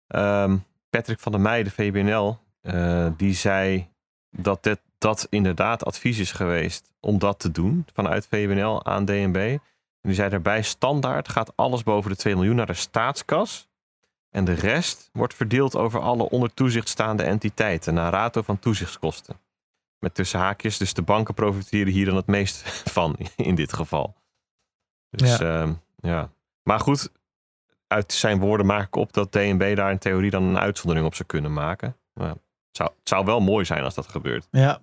[0.08, 2.38] Um, Patrick van der Meijden, VBNL,
[3.18, 3.88] die zei
[4.32, 9.58] dat dit, dat inderdaad advies is geweest om dat te doen vanuit VBNL aan DNB.
[10.08, 13.68] En die zei daarbij, standaard gaat alles boven de 2 miljoen naar de staatskas.
[14.30, 19.40] En de rest wordt verdeeld over alle onder toezicht staande entiteiten naar rato van toezichtskosten.
[20.00, 24.16] Met tussen haakjes, dus de banken profiteren hier dan het meest van in dit geval.
[25.10, 25.64] Dus ja.
[25.64, 26.30] Uh, ja.
[26.64, 27.12] Maar goed,
[27.88, 31.16] uit zijn woorden maak ik op dat DNB daar in theorie dan een uitzondering op
[31.16, 31.98] zou kunnen maken.
[32.14, 32.38] Maar het,
[32.72, 34.48] zou, het zou wel mooi zijn als dat gebeurt.
[34.52, 34.80] Ja,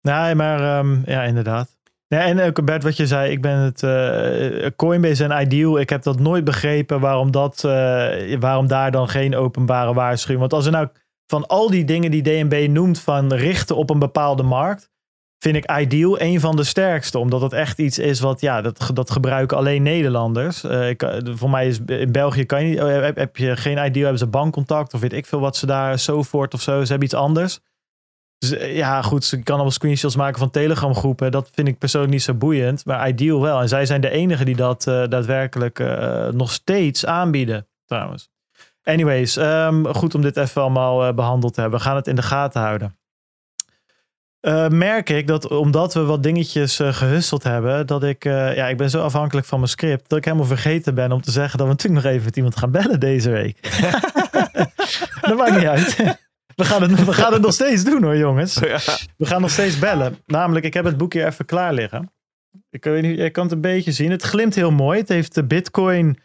[0.00, 1.73] nee, maar um, ja, inderdaad.
[2.14, 5.78] Ja, en ook Bert, wat je zei, ik ben het uh, Coinbase en Ideal.
[5.78, 10.40] Ik heb dat nooit begrepen waarom, dat, uh, waarom daar dan geen openbare waarschuwing.
[10.40, 10.88] Want als er nou
[11.26, 14.90] van al die dingen die DNB noemt van richten op een bepaalde markt,
[15.38, 17.18] vind ik Ideal een van de sterkste.
[17.18, 20.64] Omdat het echt iets is wat, ja, dat, dat gebruiken alleen Nederlanders.
[20.64, 24.02] Uh, ik, voor mij is in België kan je niet, heb, heb, je geen Ideal,
[24.02, 26.80] hebben ze bankcontact of weet ik veel wat ze daar, zo voort of zo.
[26.80, 27.60] Ze hebben iets anders.
[28.50, 31.30] Dus eh, ja, goed, ze kan allemaal screenshots maken van Telegram groepen.
[31.30, 32.84] Dat vind ik persoonlijk niet zo boeiend.
[32.84, 33.60] Maar Ideal wel.
[33.60, 38.30] En zij zijn de enige die dat uh, daadwerkelijk uh, nog steeds aanbieden, trouwens.
[38.82, 41.78] Anyways, um, goed om dit even allemaal behandeld te hebben.
[41.78, 42.96] We gaan het in de gaten houden.
[44.78, 49.02] merk ik dat omdat we wat dingetjes gehusteld hebben, dat ik, ja, ik ben zo
[49.02, 52.04] afhankelijk van mijn script, dat ik helemaal vergeten ben om te zeggen dat we natuurlijk
[52.04, 53.58] nog even met iemand gaan bellen deze week.
[55.28, 56.18] dat maakt niet uit.
[56.56, 58.58] We gaan, het, we gaan het nog steeds doen hoor, jongens.
[58.58, 60.16] We gaan nog steeds bellen.
[60.26, 62.12] Namelijk, ik heb het boek hier even klaar liggen.
[62.70, 64.10] Ik weet niet, je kan het een beetje zien.
[64.10, 64.98] Het glimt heel mooi.
[64.98, 66.18] Het heeft de Bitcoin.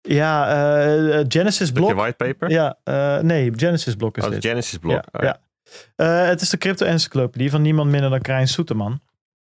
[0.00, 1.92] Ja, eh, Genesis blok.
[1.92, 2.50] white paper?
[2.50, 4.44] Ja, uh, nee, Genesis blok is oh, dit.
[4.44, 4.92] Genesis blok.
[4.92, 5.40] Ja, oh, ja.
[5.96, 6.22] ja.
[6.22, 9.00] Uh, het is de crypto encyclopedie van niemand minder dan Krijn Soeterman.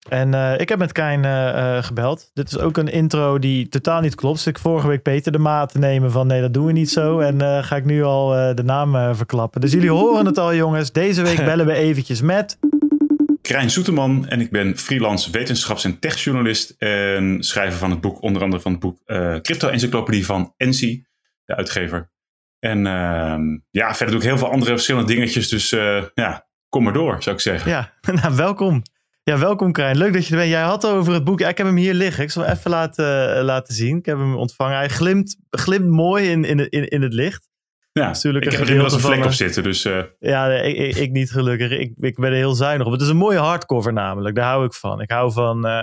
[0.10, 2.30] En uh, ik heb met Krijn uh, gebeld.
[2.34, 4.36] Dit is ook een intro die totaal niet klopt.
[4.36, 7.19] Dus ik vorige week Peter de maat nemen van nee, dat doen we niet zo.
[7.19, 9.61] En ga ik nu al de naam verklappen.
[9.61, 10.91] Dus jullie horen het al jongens.
[10.91, 12.57] Deze week bellen we eventjes met...
[13.41, 18.41] Krijn Soeterman en ik ben freelance wetenschaps- en techjournalist en schrijver van het boek, onder
[18.41, 18.99] andere van het boek
[19.41, 21.06] Crypto Encyclopedie van Ensi,
[21.45, 22.11] de uitgever.
[22.60, 23.36] En uh,
[23.72, 25.69] ja, verder doe ik heel veel andere verschillende dingetjes, dus
[26.14, 27.72] ja, kom maar door, zou ik zeggen.
[27.72, 28.84] Ja, nou welkom.
[29.31, 29.97] Ja, welkom Krijn.
[29.97, 30.51] Leuk dat je er bent.
[30.51, 31.39] Jij had over het boek.
[31.39, 32.23] Ja, ik heb hem hier liggen.
[32.23, 33.97] Ik zal hem even laten, laten zien.
[33.97, 34.77] Ik heb hem ontvangen.
[34.77, 37.49] Hij glimt, glimt mooi in, in, in, in het licht.
[37.91, 39.63] Ja, natuurlijk ik heb er inmiddels een vlek op zitten.
[39.63, 40.03] Dus, uh...
[40.19, 41.71] Ja, ik, ik, ik, niet gelukkig.
[41.71, 42.91] Ik, ik ben er heel zuinig op.
[42.91, 44.35] Het is een mooie hardcover namelijk.
[44.35, 45.01] Daar hou ik van.
[45.01, 45.67] Ik hou van...
[45.67, 45.81] Uh,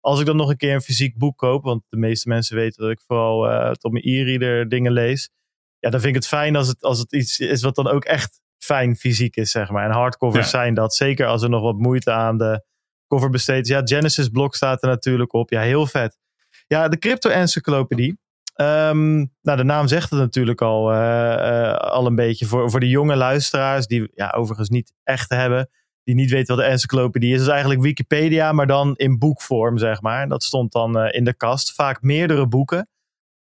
[0.00, 1.64] als ik dan nog een keer een fysiek boek koop...
[1.64, 3.38] want de meeste mensen weten dat ik vooral
[3.80, 5.30] op mijn e-reader dingen lees...
[5.78, 8.04] ja, dan vind ik het fijn als het, als het iets is wat dan ook
[8.04, 9.84] echt fijn fysiek is, zeg maar.
[9.84, 10.58] En hardcovers ja.
[10.58, 10.94] zijn dat.
[10.94, 12.64] Zeker als er nog wat moeite aan de
[13.08, 13.68] cover besteed is.
[13.68, 15.50] Ja, Genesis blok staat er natuurlijk op.
[15.50, 16.18] Ja, heel vet.
[16.66, 18.18] Ja, de crypto-encyclopedie.
[18.60, 22.80] Um, nou, de naam zegt het natuurlijk al, uh, uh, al een beetje voor, voor
[22.80, 25.70] de jonge luisteraars, die ja, overigens niet echt hebben,
[26.04, 27.36] die niet weten wat de encyclopedie is.
[27.36, 30.28] Dat is eigenlijk Wikipedia, maar dan in boekvorm, zeg maar.
[30.28, 31.74] Dat stond dan uh, in de kast.
[31.74, 32.88] Vaak meerdere boeken,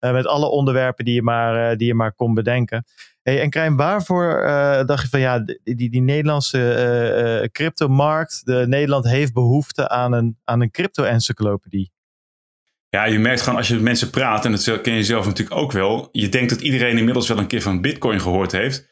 [0.01, 2.85] met alle onderwerpen die je maar, die je maar kon bedenken.
[3.23, 4.43] Hey, en Krijn, waarvoor
[4.87, 10.61] dacht je van ja, die, die, Nederlandse cryptomarkt, de, Nederland heeft behoefte aan een, aan
[10.61, 11.93] een crypto-encyclopedie?
[12.89, 15.57] Ja, je merkt gewoon als je met mensen praat, en dat ken je zelf natuurlijk
[15.57, 16.09] ook wel.
[16.13, 18.89] Je denkt dat iedereen inmiddels wel een keer van Bitcoin gehoord heeft.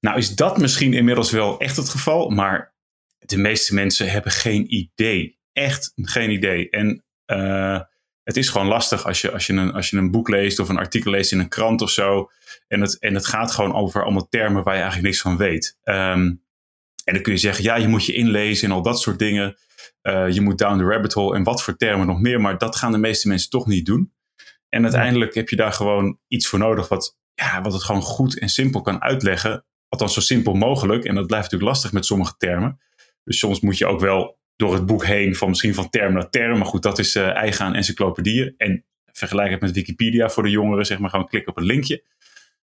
[0.00, 2.74] Nou is dat misschien inmiddels wel echt het geval, maar
[3.18, 5.38] de meeste mensen hebben geen idee.
[5.52, 6.70] Echt geen idee.
[6.70, 7.80] En uh,
[8.24, 10.68] het is gewoon lastig als je, als, je een, als je een boek leest of
[10.68, 12.30] een artikel leest in een krant of zo.
[12.68, 15.78] En het, en het gaat gewoon over allemaal termen waar je eigenlijk niks van weet.
[15.84, 16.42] Um,
[17.04, 19.56] en dan kun je zeggen, ja, je moet je inlezen en al dat soort dingen.
[20.02, 22.40] Uh, je moet down the rabbit hole en wat voor termen nog meer.
[22.40, 24.12] Maar dat gaan de meeste mensen toch niet doen.
[24.68, 28.38] En uiteindelijk heb je daar gewoon iets voor nodig wat, ja, wat het gewoon goed
[28.38, 29.64] en simpel kan uitleggen.
[29.88, 31.04] Althans zo simpel mogelijk.
[31.04, 32.80] En dat blijft natuurlijk lastig met sommige termen.
[33.24, 36.30] Dus soms moet je ook wel door het boek heen van misschien van term naar
[36.30, 36.58] term.
[36.58, 38.54] Maar goed, dat is uh, eigen aan encyclopedieën.
[38.56, 40.86] En vergelijk het met Wikipedia voor de jongeren.
[40.86, 42.02] Zeg maar gewoon klik op een linkje.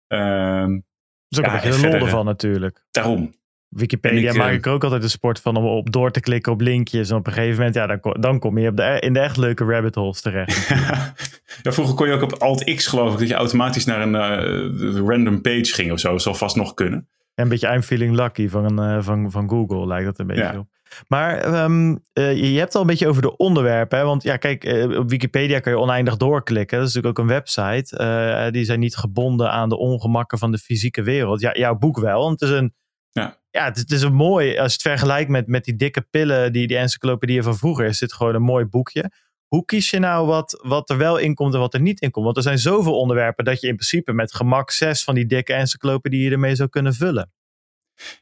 [0.07, 0.85] Um,
[1.27, 2.85] dat is ook ja, een beetje de lol ervan natuurlijk.
[2.91, 3.33] Daarom.
[3.69, 6.61] Wikipedia ik, maak ik ook altijd een sport van om op door te klikken op
[6.61, 7.09] linkjes.
[7.09, 9.37] En op een gegeven moment, ja, dan, dan kom je op de, in de echt
[9.37, 10.67] leuke rabbit holes terecht.
[11.63, 15.07] ja, vroeger kon je ook op Alt-X geloof ik, dat je automatisch naar een uh,
[15.07, 16.11] random page ging of zo.
[16.11, 17.07] Dat zal vast nog kunnen.
[17.35, 20.43] En een beetje I'm feeling lucky van, uh, van, van Google lijkt dat een beetje
[20.43, 20.59] ja.
[20.59, 20.67] op.
[21.07, 23.97] Maar um, uh, je hebt al een beetje over de onderwerpen.
[23.97, 24.05] Hè?
[24.05, 26.77] Want ja, kijk, uh, op Wikipedia kan je oneindig doorklikken.
[26.77, 27.97] Dat is natuurlijk ook een website.
[28.01, 31.41] Uh, die zijn niet gebonden aan de ongemakken van de fysieke wereld.
[31.41, 32.19] Ja, jouw boek wel.
[32.19, 32.73] Want het is een
[33.13, 36.01] ja, ja het, het, is een mooi, als je het vergelijkt met, met die dikke
[36.01, 39.11] pillen, die, die encyclopedieën van vroeger, is dit gewoon een mooi boekje.
[39.47, 42.11] Hoe kies je nou wat, wat er wel in komt en wat er niet in
[42.11, 42.25] komt?
[42.25, 45.53] Want er zijn zoveel onderwerpen dat je in principe met gemak zes van die dikke
[45.53, 47.31] encyclopedieën ermee zou kunnen vullen.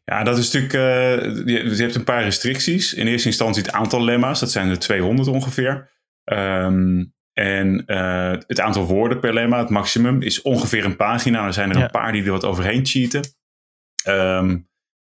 [0.04, 0.74] Ja, dat is natuurlijk.
[0.74, 2.94] Uh, je, je, hebt een paar restricties.
[2.94, 5.90] In eerste instantie het aantal lemma's, dat zijn er 200 ongeveer.
[6.24, 11.46] Um, en uh, het aantal woorden per lemma, het maximum, is ongeveer een pagina.
[11.46, 11.84] Er zijn er ja.
[11.84, 13.22] een paar die er wat overheen cheaten.
[14.08, 14.70] Um,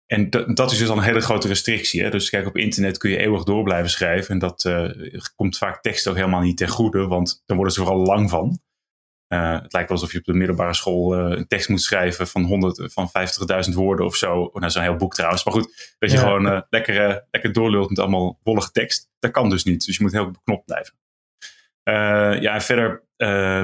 [0.06, 2.02] en dat is dus al een hele grote restrictie.
[2.02, 2.10] Hè?
[2.10, 4.30] Dus kijk, op internet kun je eeuwig door blijven schrijven.
[4.30, 4.90] En dat uh,
[5.34, 8.60] komt vaak tekst ook helemaal niet ten goede, want dan worden ze vooral lang van.
[9.28, 12.26] Uh, het lijkt wel alsof je op de middelbare school uh, een tekst moet schrijven
[12.26, 13.10] van, 100, van
[13.68, 14.50] 50.000 woorden of zo.
[14.52, 15.44] Nou, zo'n heel boek trouwens.
[15.44, 16.22] Maar goed, dat je ja.
[16.22, 19.10] gewoon lekker, lekker doorlult met allemaal wollige tekst.
[19.18, 19.86] Dat kan dus niet.
[19.86, 20.94] Dus je moet heel beknopt blijven.
[22.42, 23.04] ja, en verder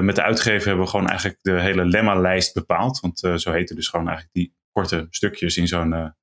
[0.03, 2.99] met de uitgever hebben we gewoon eigenlijk de hele lemma-lijst bepaald.
[2.99, 6.13] Want zo heten dus gewoon eigenlijk die korte stukjes in zo'n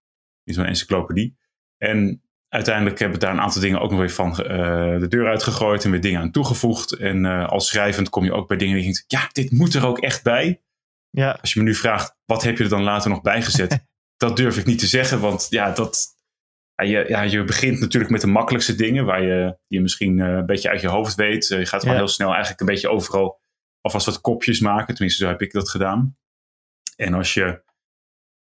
[0.45, 1.37] in zo'n encyclopedie.
[1.77, 4.37] En uiteindelijk hebben we daar een aantal dingen ook nog weer van uh,
[5.01, 6.93] de deur uitgegooid en weer dingen aan toegevoegd.
[6.93, 9.75] En uh, als schrijvend kom je ook bij dingen die je denkt, ja, dit moet
[9.75, 10.61] er ook echt bij.
[11.11, 11.39] Ja.
[11.41, 13.87] Als je me nu vraagt, wat heb je er dan later nog bijgezet?
[14.17, 16.07] dat durf ik niet te zeggen, want ja, dat,
[16.75, 20.27] ja, je, ja, je begint natuurlijk met de makkelijkste dingen, waar je, je misschien uh,
[20.27, 21.47] een beetje uit je hoofd weet.
[21.49, 22.03] je gaat gewoon ja.
[22.03, 23.41] heel snel eigenlijk een beetje overal
[23.81, 24.95] alvast wat kopjes maken.
[24.95, 26.17] Tenminste, zo heb ik dat gedaan.
[26.97, 27.63] En als je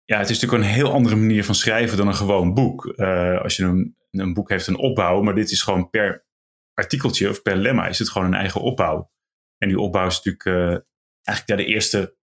[0.05, 2.93] ja, het is natuurlijk een heel andere manier van schrijven dan een gewoon boek.
[2.95, 6.25] Uh, als je een, een boek heeft een opbouw, maar dit is gewoon per
[6.73, 9.11] artikeltje of per lemma is het gewoon een eigen opbouw.
[9.57, 10.79] En die opbouw is natuurlijk uh,
[11.21, 12.17] eigenlijk ja, de, eerste,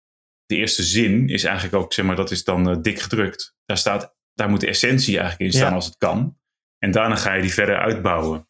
[0.47, 3.55] de eerste zin is eigenlijk ook, zeg maar, dat is dan uh, dik gedrukt.
[3.65, 5.75] Daar, staat, daar moet de essentie eigenlijk in staan ja.
[5.75, 6.39] als het kan.
[6.79, 8.49] En daarna ga je die verder uitbouwen.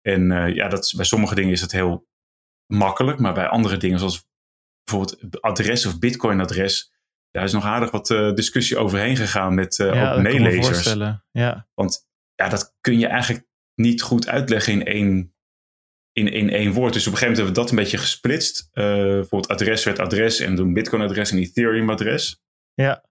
[0.00, 2.08] En ja, dat is, bij sommige dingen is dat heel
[2.66, 4.28] makkelijk, maar bij andere dingen, zoals
[4.84, 6.93] bijvoorbeeld adres of Bitcoin-adres,
[7.34, 10.96] daar is nog aardig wat uh, discussie overheen gegaan met uh, ja, ook meelezers.
[11.32, 11.68] Ja.
[11.74, 15.34] Want ja, dat kun je eigenlijk niet goed uitleggen in één,
[16.12, 16.92] in, in één woord.
[16.92, 18.68] Dus op een gegeven moment hebben we dat een beetje gesplitst.
[18.72, 22.42] Uh, bijvoorbeeld adres werd adres en doen Bitcoin-adres en Ethereum-adres.
[22.74, 23.04] Ja,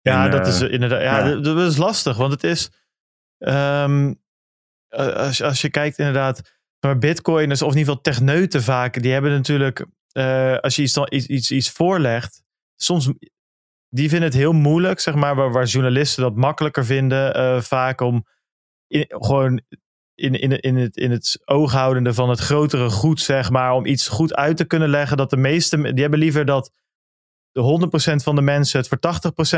[0.00, 1.02] ja dat is inderdaad.
[1.02, 2.70] Ja, ja, dat is lastig, want het is.
[3.38, 4.22] Um,
[4.88, 9.30] als, als je kijkt inderdaad naar Bitcoiners, of in ieder geval techneuten vaak, die hebben
[9.30, 12.42] natuurlijk, uh, als je iets, iets, iets, iets voorlegt,
[12.76, 13.10] soms
[13.88, 18.00] die vinden het heel moeilijk, zeg maar, waar, waar journalisten dat makkelijker vinden, uh, vaak
[18.00, 18.26] om
[18.86, 19.60] in, gewoon
[20.14, 24.08] in, in, in, het, in het ooghoudende van het grotere goed, zeg maar, om iets
[24.08, 26.72] goed uit te kunnen leggen, dat de meeste, die hebben liever dat
[27.52, 28.98] de 100% van de mensen het voor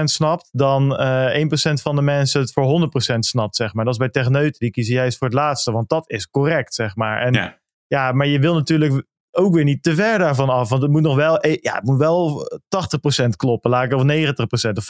[0.00, 3.84] 80% snapt, dan uh, 1% van de mensen het voor 100% snapt, zeg maar.
[3.84, 6.96] Dat is bij techneuten, die kiezen juist voor het laatste, want dat is correct, zeg
[6.96, 7.22] maar.
[7.22, 9.04] En ja, ja maar je wil natuurlijk
[9.38, 11.98] ook weer niet te ver daarvan af, want het moet nog wel, ja, het moet
[11.98, 12.50] wel
[13.24, 14.86] 80% kloppen, laat ik of 90% of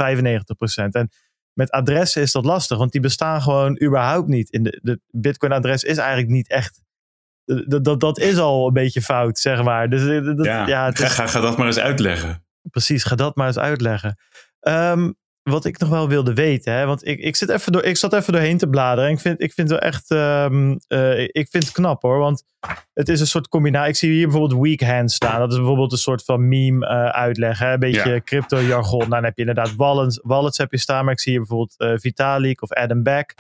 [0.82, 0.88] 95%.
[0.90, 1.10] En
[1.52, 4.50] met adressen is dat lastig, want die bestaan gewoon überhaupt niet.
[4.50, 6.80] In de, de Bitcoin-adres is eigenlijk niet echt
[7.66, 9.90] dat, dat, dat is al een beetje fout, zeg maar.
[9.90, 12.44] Dus, dat, ja, ja ga, ga, ga, dat maar eens uitleggen.
[12.70, 14.18] Precies, ga dat maar eens uitleggen.
[14.60, 15.16] Um,
[15.48, 18.12] wat ik nog wel wilde weten, hè, want ik, ik, zit even door, ik zat
[18.12, 19.08] even doorheen te bladeren.
[19.08, 22.18] En ik vind, ik vind het wel echt um, uh, ik vind het knap hoor.
[22.18, 22.44] Want
[22.92, 23.88] het is een soort combinatie.
[23.88, 25.38] Ik zie hier bijvoorbeeld weak staan.
[25.38, 27.58] Dat is bijvoorbeeld een soort van meme uh, uitleg.
[27.58, 27.72] Hè?
[27.72, 28.20] Een beetje ja.
[28.20, 28.98] crypto jargon.
[28.98, 31.04] Nou, dan heb je inderdaad wallets, wallets heb je staan.
[31.04, 33.34] Maar ik zie hier bijvoorbeeld uh, Vitalik of Adam Beck.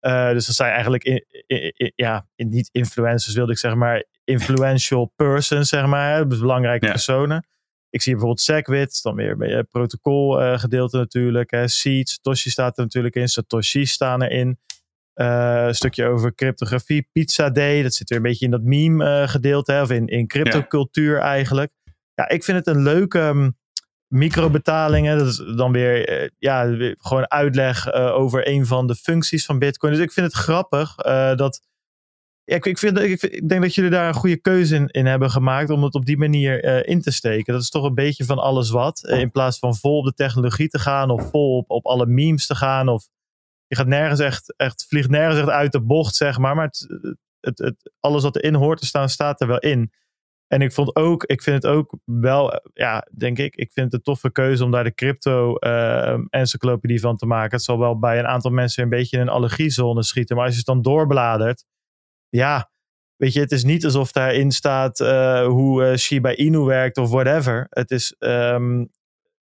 [0.00, 5.12] dus dat zijn eigenlijk in, in, in, ja, niet influencers wilde ik zeggen, maar influential
[5.16, 6.28] persons, zeg maar.
[6.28, 6.92] Dus belangrijke ja.
[6.92, 7.46] personen.
[7.92, 11.50] Ik zie bijvoorbeeld SegWit, dan weer bij het protocolgedeelte uh, natuurlijk.
[11.50, 11.68] Hè.
[11.68, 13.28] Seeds, Satoshi staat er natuurlijk in.
[13.28, 14.58] Satoshi staan erin.
[15.14, 17.08] Uh, een stukje over cryptografie.
[17.12, 19.72] Pizza Day, dat zit weer een beetje in dat meme uh, gedeelte.
[19.72, 21.22] Hè, of in, in cryptocultuur ja.
[21.22, 21.72] eigenlijk.
[22.14, 23.56] Ja, ik vind het een leuke um,
[24.06, 25.18] microbetalingen.
[25.18, 29.92] Dat is dan weer, ja, weer gewoon uitleg over een van de functies van Bitcoin.
[29.92, 30.94] Dus ik vind het grappig
[31.36, 31.60] dat
[32.44, 35.06] ja, ik, ik, vind, ik, ik, denk dat jullie daar een goede keuze in, in
[35.06, 37.52] hebben gemaakt om het op die manier uh, in te steken.
[37.52, 39.02] Dat is toch een beetje van alles wat.
[39.04, 42.06] Uh, in plaats van vol op de technologie te gaan of vol op, op alle
[42.06, 42.88] memes te gaan.
[42.88, 43.08] Of
[43.66, 46.54] je gaat nergens echt, echt, vliegt nergens echt uit de bocht, zeg maar.
[46.54, 46.86] Maar het,
[47.40, 49.92] het, het, alles wat erin hoort te staan, staat er wel in.
[50.46, 53.94] En ik vond ook, ik vind het ook wel, ja, denk ik, ik vind het
[53.94, 57.50] een toffe keuze om daar de crypto-encyclopedie uh, van te maken.
[57.50, 60.36] Het zal wel bij een aantal mensen een beetje in een allergiezone schieten.
[60.36, 61.64] Maar als je het dan doorbladert,
[62.36, 62.70] ja,
[63.16, 67.10] weet je, het is niet alsof daarin staat uh, hoe uh, Shiba Inu werkt of
[67.10, 67.66] whatever.
[67.70, 68.90] Het is, um,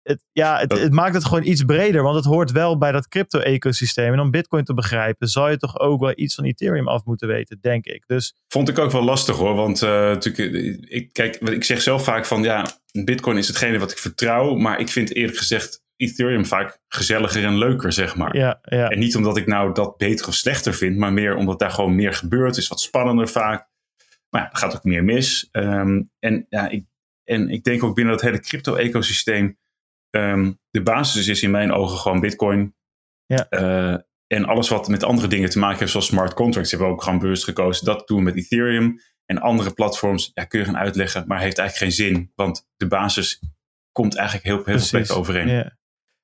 [0.01, 3.07] het, ja, het, het, maakt het gewoon iets breder, want het hoort wel bij dat
[3.07, 4.13] crypto-ecosysteem.
[4.13, 7.27] En om Bitcoin te begrijpen, zou je toch ook wel iets van Ethereum af moeten
[7.27, 8.03] weten, denk ik.
[8.07, 12.03] Dus, Vond ik ook wel lastig hoor, want uh, natuurlijk, ik, kijk, ik zeg zelf
[12.03, 16.45] vaak van ja, Bitcoin is hetgene wat ik vertrouw, maar ik vind eerlijk gezegd Ethereum
[16.45, 18.37] vaak gezelliger en leuker, zeg maar.
[18.37, 18.87] Ja, ja.
[18.89, 21.95] En niet omdat ik nou dat beter of slechter vind, maar meer omdat daar gewoon
[21.95, 22.57] meer gebeurt.
[22.57, 23.67] is wat spannender vaak.
[24.29, 25.49] Maar ja, er gaat ook meer mis.
[25.51, 26.85] Um, en, ja, ik,
[27.23, 29.57] en ik denk ook binnen dat hele crypto-ecosysteem,
[30.09, 32.75] um, de basis is in mijn ogen gewoon Bitcoin.
[33.25, 33.47] Ja.
[33.49, 33.97] Uh,
[34.27, 37.03] en alles wat met andere dingen te maken heeft, zoals smart contracts, hebben we ook
[37.03, 37.85] gewoon bewust gekozen.
[37.85, 38.99] Dat doen we met Ethereum.
[39.25, 42.31] En andere platforms, ja, kun je gaan uitleggen, maar heeft eigenlijk geen zin.
[42.35, 43.39] Want de basis
[43.91, 45.47] komt eigenlijk heel, veel overeen.
[45.47, 45.77] Ja.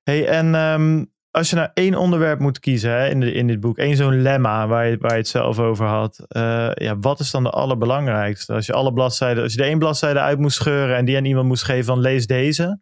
[0.10, 3.60] Hey, en um, als je nou één onderwerp moet kiezen hè, in, de, in dit
[3.60, 7.19] boek, één zo'n lemma waar je, waar je het zelf over had, uh, ja, wat
[7.19, 8.53] is dan de allerbelangrijkste?
[8.53, 11.26] Als je alle bladzijden, als je de één bladzijde uit moest scheuren en die aan
[11.26, 12.80] iemand moest geven van lees deze,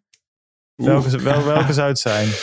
[0.74, 2.28] welke, wel, welke zou het zijn?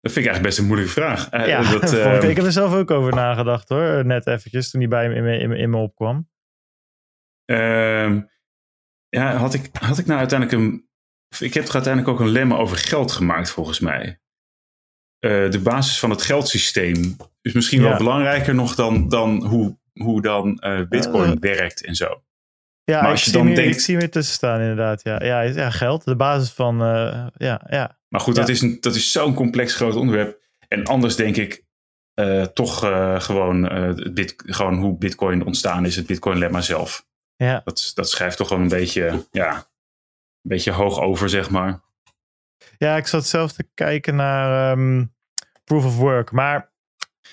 [0.00, 1.32] Dat vind ik eigenlijk best een moeilijke vraag.
[1.32, 4.80] Uh, ja, dat, uh, ik heb er zelf ook over nagedacht hoor, net eventjes toen
[4.80, 6.28] die bij me in, in, in me opkwam.
[7.46, 8.16] Uh,
[9.08, 10.89] ja, had ik, had ik nou uiteindelijk een
[11.38, 14.20] ik heb toch uiteindelijk ook een lemma over geld gemaakt, volgens mij.
[15.24, 17.88] Uh, de basis van het geldsysteem is misschien ja.
[17.88, 22.22] wel belangrijker nog dan, dan hoe, hoe dan uh, Bitcoin uh, werkt en zo.
[22.84, 23.74] Ja, maar als je dan meer, denkt...
[23.74, 25.02] ik zie weer tussen staan, inderdaad.
[25.02, 26.78] Ja, ja, ja geld, de basis van.
[27.36, 27.98] ja, ja.
[28.08, 28.40] Maar goed, ja.
[28.40, 30.40] dat is, een, dat is zo'n complex groot onderwerp.
[30.68, 31.64] En anders denk ik
[32.52, 32.78] toch
[33.24, 33.68] gewoon,
[34.14, 37.06] bit, gewoon hoe Bitcoin ontstaan is, het Bitcoin-lemma zelf.
[37.36, 37.60] Ja.
[37.64, 39.69] Dat, dat schrijft toch wel een beetje, ja,
[40.42, 41.80] beetje hoog over, zeg maar.
[42.78, 45.14] Ja, ik zat zelf te kijken naar um,
[45.64, 46.32] Proof of Work.
[46.32, 46.72] Maar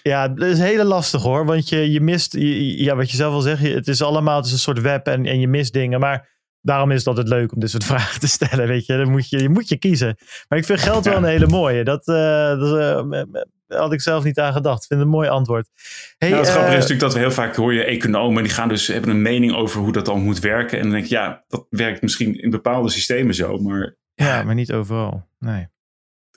[0.04, 1.46] ja, dat is heel lastig hoor.
[1.46, 4.46] Want je, je mist, je, ja, wat je zelf al zegt, het is allemaal het
[4.46, 6.00] is een soort web en, en je mist dingen.
[6.00, 6.30] Maar
[6.62, 8.68] daarom is het altijd leuk om dit soort vragen te stellen.
[8.68, 10.18] Weet je, dan moet je, je moet je kiezen.
[10.48, 11.84] Maar ik vind geld wel een hele mooie.
[11.84, 12.16] Dat, uh,
[12.60, 13.24] dat uh,
[13.68, 14.82] had ik zelf niet aan gedacht.
[14.82, 15.70] Ik vind het een mooi antwoord.
[16.18, 18.52] Hey, nou, het eh, grappige is natuurlijk dat we heel vaak hoor je economen die
[18.52, 20.78] gaan dus hebben een mening over hoe dat dan moet werken.
[20.78, 24.56] En dan denk ik, ja, dat werkt misschien in bepaalde systemen zo, maar Ja, maar
[24.56, 25.28] niet overal.
[25.40, 25.62] Nee.
[25.62, 25.70] er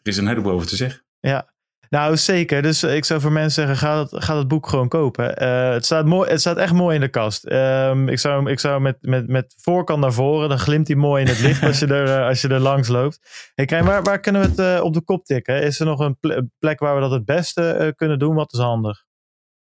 [0.02, 1.04] is een heleboel over te zeggen.
[1.20, 1.52] Ja,
[1.90, 2.62] nou zeker.
[2.62, 5.36] Dus eh, ik zou voor mensen zeggen, ga dat, ga dat boek gewoon kopen.
[5.36, 7.44] Eh, het, staat mooi, het staat echt mooi in de kast.
[7.44, 11.22] Ehm, ik zou, ik zou met, met, met voorkant naar voren, dan glimt hij mooi
[11.22, 13.20] in het licht als je er, eh, als je er langs loopt.
[13.54, 15.62] Hey, Krijn, waar, waar kunnen we het op de kop tikken?
[15.62, 18.34] Is er nog een ple- plek waar we dat het beste kunnen doen?
[18.34, 19.08] Wat is handig?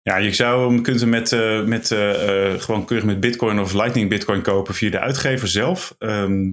[0.10, 1.32] Ja, je zou hem kunt hem met,
[1.66, 5.96] met eh, gewoon keurig met Bitcoin of Lightning Bitcoin kopen via de uitgever zelf.
[5.98, 6.52] Ehm,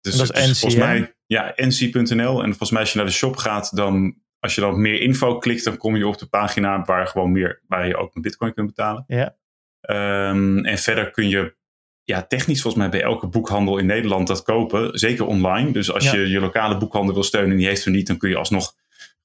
[0.00, 2.42] dus dat is NC, volgens mij ja, nc.nl.
[2.42, 5.00] En volgens mij als je naar de shop gaat, dan als je dan op meer
[5.00, 8.22] info klikt, dan kom je op de pagina waar gewoon meer waar je ook met
[8.22, 9.04] Bitcoin kunt betalen.
[9.06, 9.36] Ja.
[9.80, 11.54] Ehm, en verder kun je
[12.04, 14.98] ja, technisch volgens mij bij elke boekhandel in Nederland dat kopen.
[14.98, 15.72] Zeker online.
[15.72, 16.12] Dus als Ja.
[16.14, 18.74] je je lokale boekhandel wil steunen en die heeft er niet, dan kun je alsnog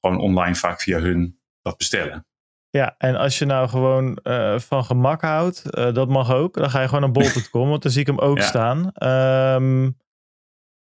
[0.02, 2.26] gewoon online vaak via hun dat bestellen.
[2.70, 6.54] Ja, en als je nou gewoon eh, van gemak houdt, eh, dat mag ook.
[6.54, 8.44] Dan ga je gewoon naar bol.com, want dan zie ik hem ook Ja.
[8.44, 8.92] staan.
[8.94, 9.90] Ehm,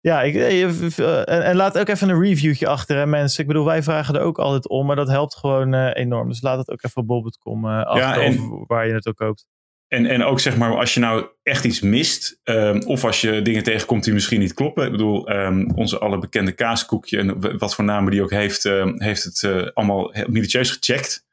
[0.01, 3.41] ja, ik, eh, je- en, en laat ook even een reviewtje achter, hè, mensen.
[3.41, 6.29] Ik bedoel, wij vragen er ook altijd om, maar dat helpt gewoon eh, enorm.
[6.29, 9.47] Dus laat het ook even op bol.com eh achter, en- waar je het ook koopt.
[9.89, 13.43] En, en ook zeg maar, als je nou echt iets mist, ehm, of als je
[13.43, 14.85] dingen tegenkomt die misschien niet kloppen.
[14.85, 19.03] Ik bedoel, ehm, onze alle bekende kaaskoekje en wat voor namen die ook heeft, ehm,
[19.03, 21.25] heeft het eh, allemaal heel minutieus gecheckt.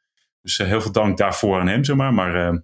[0.42, 2.14] Dus eh, heel veel dank daarvoor aan hem, zeg maar.
[2.14, 2.64] Maar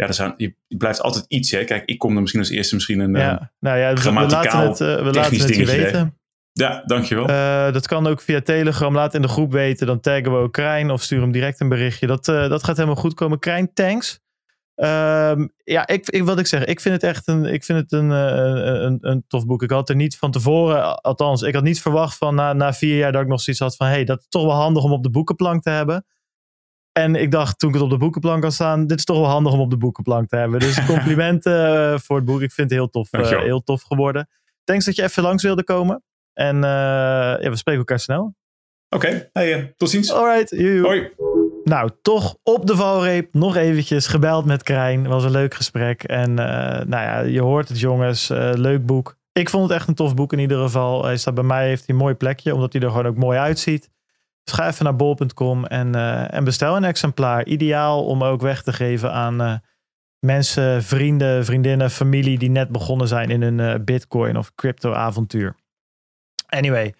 [0.00, 1.64] ja, er zijn, je, je blijft altijd iets, hè.
[1.64, 3.14] Kijk, ik kom er misschien als eerste misschien een...
[3.14, 6.18] Ja, ja, nou ja, dus we laten grammaticaal het, eh, we laten het je weten.
[6.52, 7.28] ja dankjewel.
[7.28, 8.94] Eh, dat kan ook via Telegram.
[8.94, 9.86] Laat in de groep weten.
[9.86, 12.06] Dan taggen we ook Krijn of stuur hem direct een berichtje.
[12.06, 13.38] Dat, eh, dat gaat helemaal goed komen.
[13.38, 14.20] Krijn, thanks.
[14.74, 16.64] Ehm, ja, ik, ik, wat ik zeg.
[16.64, 19.62] Ik vind het echt een, ik vind het een, een, een tof boek.
[19.62, 22.96] Ik had er niet van tevoren, althans, ik had niet verwacht van na, na vier
[22.96, 25.02] jaar dat ik nog zoiets had van, hey, dat is toch wel handig om op
[25.02, 26.04] de boekenplank te hebben.
[26.92, 29.26] En ik dacht toen ik het op de boekenplank had staan, dit is toch wel
[29.28, 30.60] handig om op de boekenplank te hebben.
[30.60, 32.40] Dus complimenten eh, voor het boek.
[32.40, 33.44] Ik vind het heel tof, Dankjewel.
[33.44, 34.28] heel tof geworden.
[34.64, 36.02] Thanks dat je even langs wilde komen.
[36.32, 36.70] En eh,
[37.40, 38.34] ja, we spreken elkaar snel.
[38.88, 40.12] Oké, hey, tot ziens.
[40.12, 40.86] Alright, joejoe.
[40.86, 41.10] Hoi.
[41.64, 45.08] Nou, toch op de valreep nog eventjes gebeld met Krijn.
[45.08, 46.02] Was een leuk gesprek.
[46.02, 48.28] En nou ja, je hoort het jongens.
[48.54, 49.16] leuk boek.
[49.32, 51.04] Ik vond het echt een tof boek in ieder geval.
[51.04, 52.54] Hij staat bij mij, heeft hij een mooi plekje.
[52.54, 53.90] Omdat hij er gewoon ook mooi uitziet.
[54.50, 57.46] Dus ga even naar bol.com en, eh, en bestel een exemplaar.
[57.46, 59.54] Ideaal om ook weg te geven aan eh,
[60.18, 62.38] mensen, vrienden, vriendinnen, familie...
[62.38, 65.54] die net begonnen zijn in hun eh, bitcoin of crypto avontuur.
[66.46, 66.94] Anyway,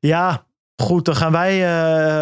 [0.00, 0.44] ja,
[0.76, 1.58] Goed, dan gaan wij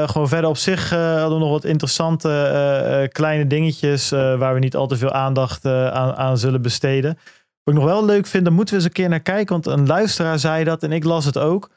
[0.08, 0.50] gewoon verder.
[0.50, 5.12] Op zich eh, hadden nog wat interessante kleine dingetjes waar we niet al te veel
[5.12, 7.18] aandacht aan, aan zullen besteden.
[7.62, 9.52] Wat ik nog wel leuk vind, daar moeten we eens een keer naar kijken.
[9.60, 11.70] Want een luisteraar zei dat en ik las het ook.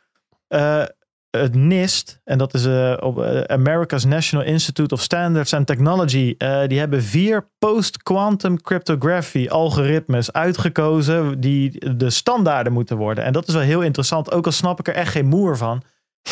[1.38, 6.36] Het NIST, en dat is eh, op eh, America's National Institute of Standards and Technology.
[6.38, 13.24] eh, die hebben vier post-quantum cryptography algoritmes uitgekozen die de standaarden moeten worden.
[13.24, 15.84] En dat is wel heel interessant, ook al snap ik er echt geen moer van.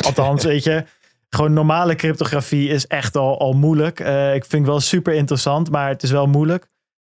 [0.05, 0.83] Althans, weet je,
[1.29, 3.99] gewoon normale cryptografie is echt al, al moeilijk.
[4.33, 6.67] Ik vind het wel super interessant, maar het is wel moeilijk.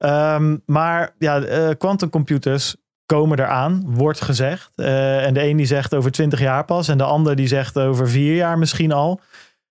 [0.02, 2.76] Ehm, maar ja, eh, quantumcomputers
[3.12, 4.72] komen eraan, wordt gezegd.
[4.76, 7.80] Eh, en de een die zegt over 20 jaar pas, en de ander die zegt
[7.80, 9.20] over vier jaar misschien al.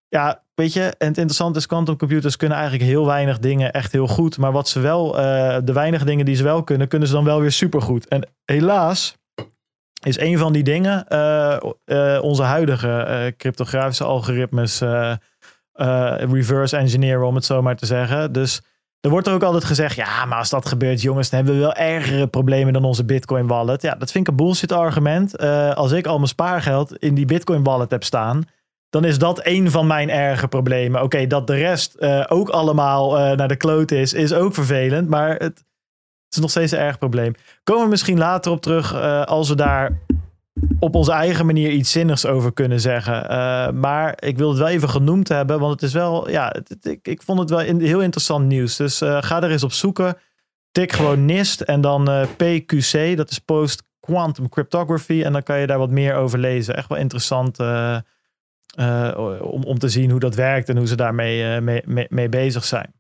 [0.09, 4.07] Ja, weet je, en het interessante is, quantumcomputers kunnen eigenlijk heel weinig dingen echt heel
[4.07, 4.39] goed.
[4.39, 7.25] Maar wat ze wel, eh, de weinige dingen die ze wel kunnen, kunnen ze dan
[7.25, 8.09] wel weer supergoed.
[8.09, 9.17] En helaas
[10.03, 14.83] is een van die dingen eh, onze huidige cryptografische algoritmes
[16.31, 18.33] reverse engineeren, om het zo maar te zeggen.
[18.33, 18.63] Dus
[19.01, 21.65] er wordt er ook altijd gezegd, ja, maar als dat gebeurt, jongens, dan hebben we
[21.65, 23.83] wel ergere problemen dan onze Bitcoin wallet.
[23.83, 25.37] Ja, dat vind ik een bullshit argument.
[25.37, 28.45] Eh, als ik al mijn spaargeld in die Bitcoin wallet heb staan,
[28.91, 31.03] dan is dat één van mijn erge problemen.
[31.03, 35.09] Oké, dat de rest eh, ook allemaal eh, naar de kloot is, is ook vervelend,
[35.09, 35.65] maar het, het
[36.31, 37.35] is nog steeds een erg probleem.
[37.65, 38.95] Komen we misschien later op terug
[39.27, 39.99] als we daar
[40.79, 43.29] op onze eigen manier iets zinnigs over kunnen zeggen.
[43.29, 47.09] Eh, maar ik wil het wel even genoemd hebben, want het is wel, ja, ik,
[47.09, 48.77] ik vond het wel heel interessant nieuws.
[48.77, 50.17] Dus eh, ga er eens op zoeken.
[50.73, 55.23] Tik gewoon NIST en dan eh, PQC, dat is Post Quantum Cryptography.
[55.23, 56.77] En dan kan je daar wat meer over lezen.
[56.77, 61.83] Echt wel interessant om, om te zien hoe dat werkt en hoe ze daarmee mee,
[61.87, 63.00] mee, mee bezig zijn.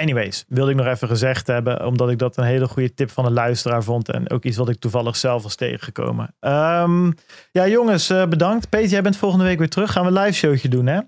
[0.00, 3.26] Anyways, wilde ik nog even gezegd hebben, omdat ik dat een hele goede tip van
[3.26, 4.08] een luisteraar vond.
[4.08, 6.34] En ook iets wat ik toevallig zelf was tegengekomen.
[6.40, 7.10] Ehm,
[7.52, 8.68] ja, jongens, eh, bedankt.
[8.68, 9.92] Peter, jij bent volgende week weer terug.
[9.92, 11.00] Gaan we een live showtje doen, hè?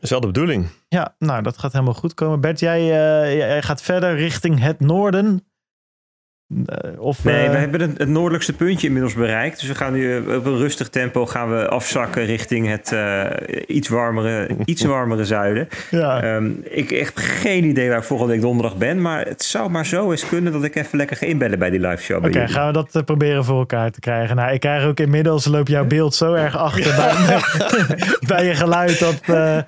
[0.00, 0.68] Is wel de bedoeling.
[0.88, 2.40] Ja, nou, dat gaat helemaal goed komen.
[2.40, 5.46] Bert, jij, eh, jij gaat verder richting het noorden.
[6.66, 9.60] Eh, of, Nee, eh, we hebben het, het noordelijkste puntje inmiddels bereikt.
[9.60, 13.24] Dus we gaan nu eh, op een rustig tempo gaan we afzakken richting het eh,
[13.66, 15.68] iets, warmere, iets warmere zuiden.
[15.90, 16.22] ja.
[16.22, 19.00] Ehm, ik heb geen idee waar ik volgende week donderdag ben.
[19.00, 21.80] Maar het zou maar zo eens kunnen dat ik even lekker ga inbellen bij die
[21.80, 22.20] live show.
[22.20, 24.36] bij Oké, gaan we dat proberen voor elkaar te krijgen.
[24.36, 27.38] Nou, ik krijg ook inmiddels, loopt jouw beeld zo erg achter bij,
[28.36, 28.98] bij je geluid.
[28.98, 29.58] Dat, eh,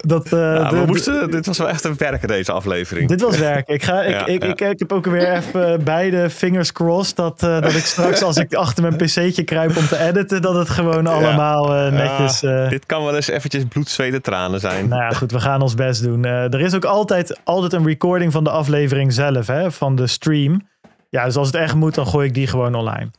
[0.00, 3.08] dat, eh, Ja, de- we moesten, dit was wel echt een werken, deze aflevering.
[3.08, 3.68] Dit was werk.
[3.68, 4.48] Ik, ga, ik, Ja, ik, ja.
[4.48, 7.16] ik, ik heb ook weer even beide fingers crossed.
[7.16, 10.54] Dat, eh, dat ik straks, als ik achter mijn pc'tje kruip om te editen, dat
[10.54, 12.42] het gewoon allemaal eh, netjes.
[12.42, 14.88] Eh, dit kan wel eens eventjes bloed, zweet en tranen zijn.
[14.88, 16.24] nou ja, goed, we gaan ons best doen.
[16.24, 20.06] Eh, er is ook altijd, altijd een recording van de aflevering zelf, hè, van de
[20.06, 20.68] stream.
[21.08, 23.10] Ja, dus als het echt moet, dan gooi ik die gewoon online.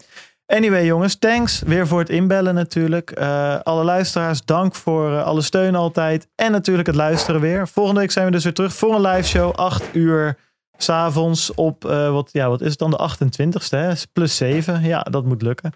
[0.45, 3.11] Anyway, jongens, thanks weer voor het inbellen natuurlijk.
[3.11, 6.27] Eh, alle luisteraars, dank voor eh, alle steun altijd.
[6.35, 7.67] En natuurlijk het luisteren weer.
[7.67, 9.55] Volgende week zijn we dus weer terug voor een live show.
[9.55, 10.37] 8 uur
[10.83, 13.93] s'avonds op, eh, wat, ja, wat is het dan, de 28ste, hè?
[14.13, 14.81] plus 7.
[14.83, 15.73] Ja, dat moet lukken.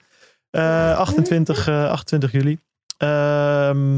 [0.50, 2.60] Eh, 28, eh, 28 juli.
[2.98, 3.96] Ehm,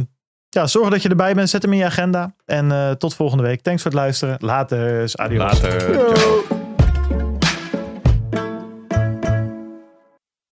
[0.49, 1.49] ja, zorg dat je erbij bent.
[1.49, 2.35] Zet hem in je agenda.
[2.45, 3.61] En eh, tot volgende week.
[3.61, 4.37] Thanks voor het luisteren.
[4.39, 5.11] Later.
[5.15, 5.43] Adios.
[5.43, 5.79] Later.
[5.79, 6.48] Ciao.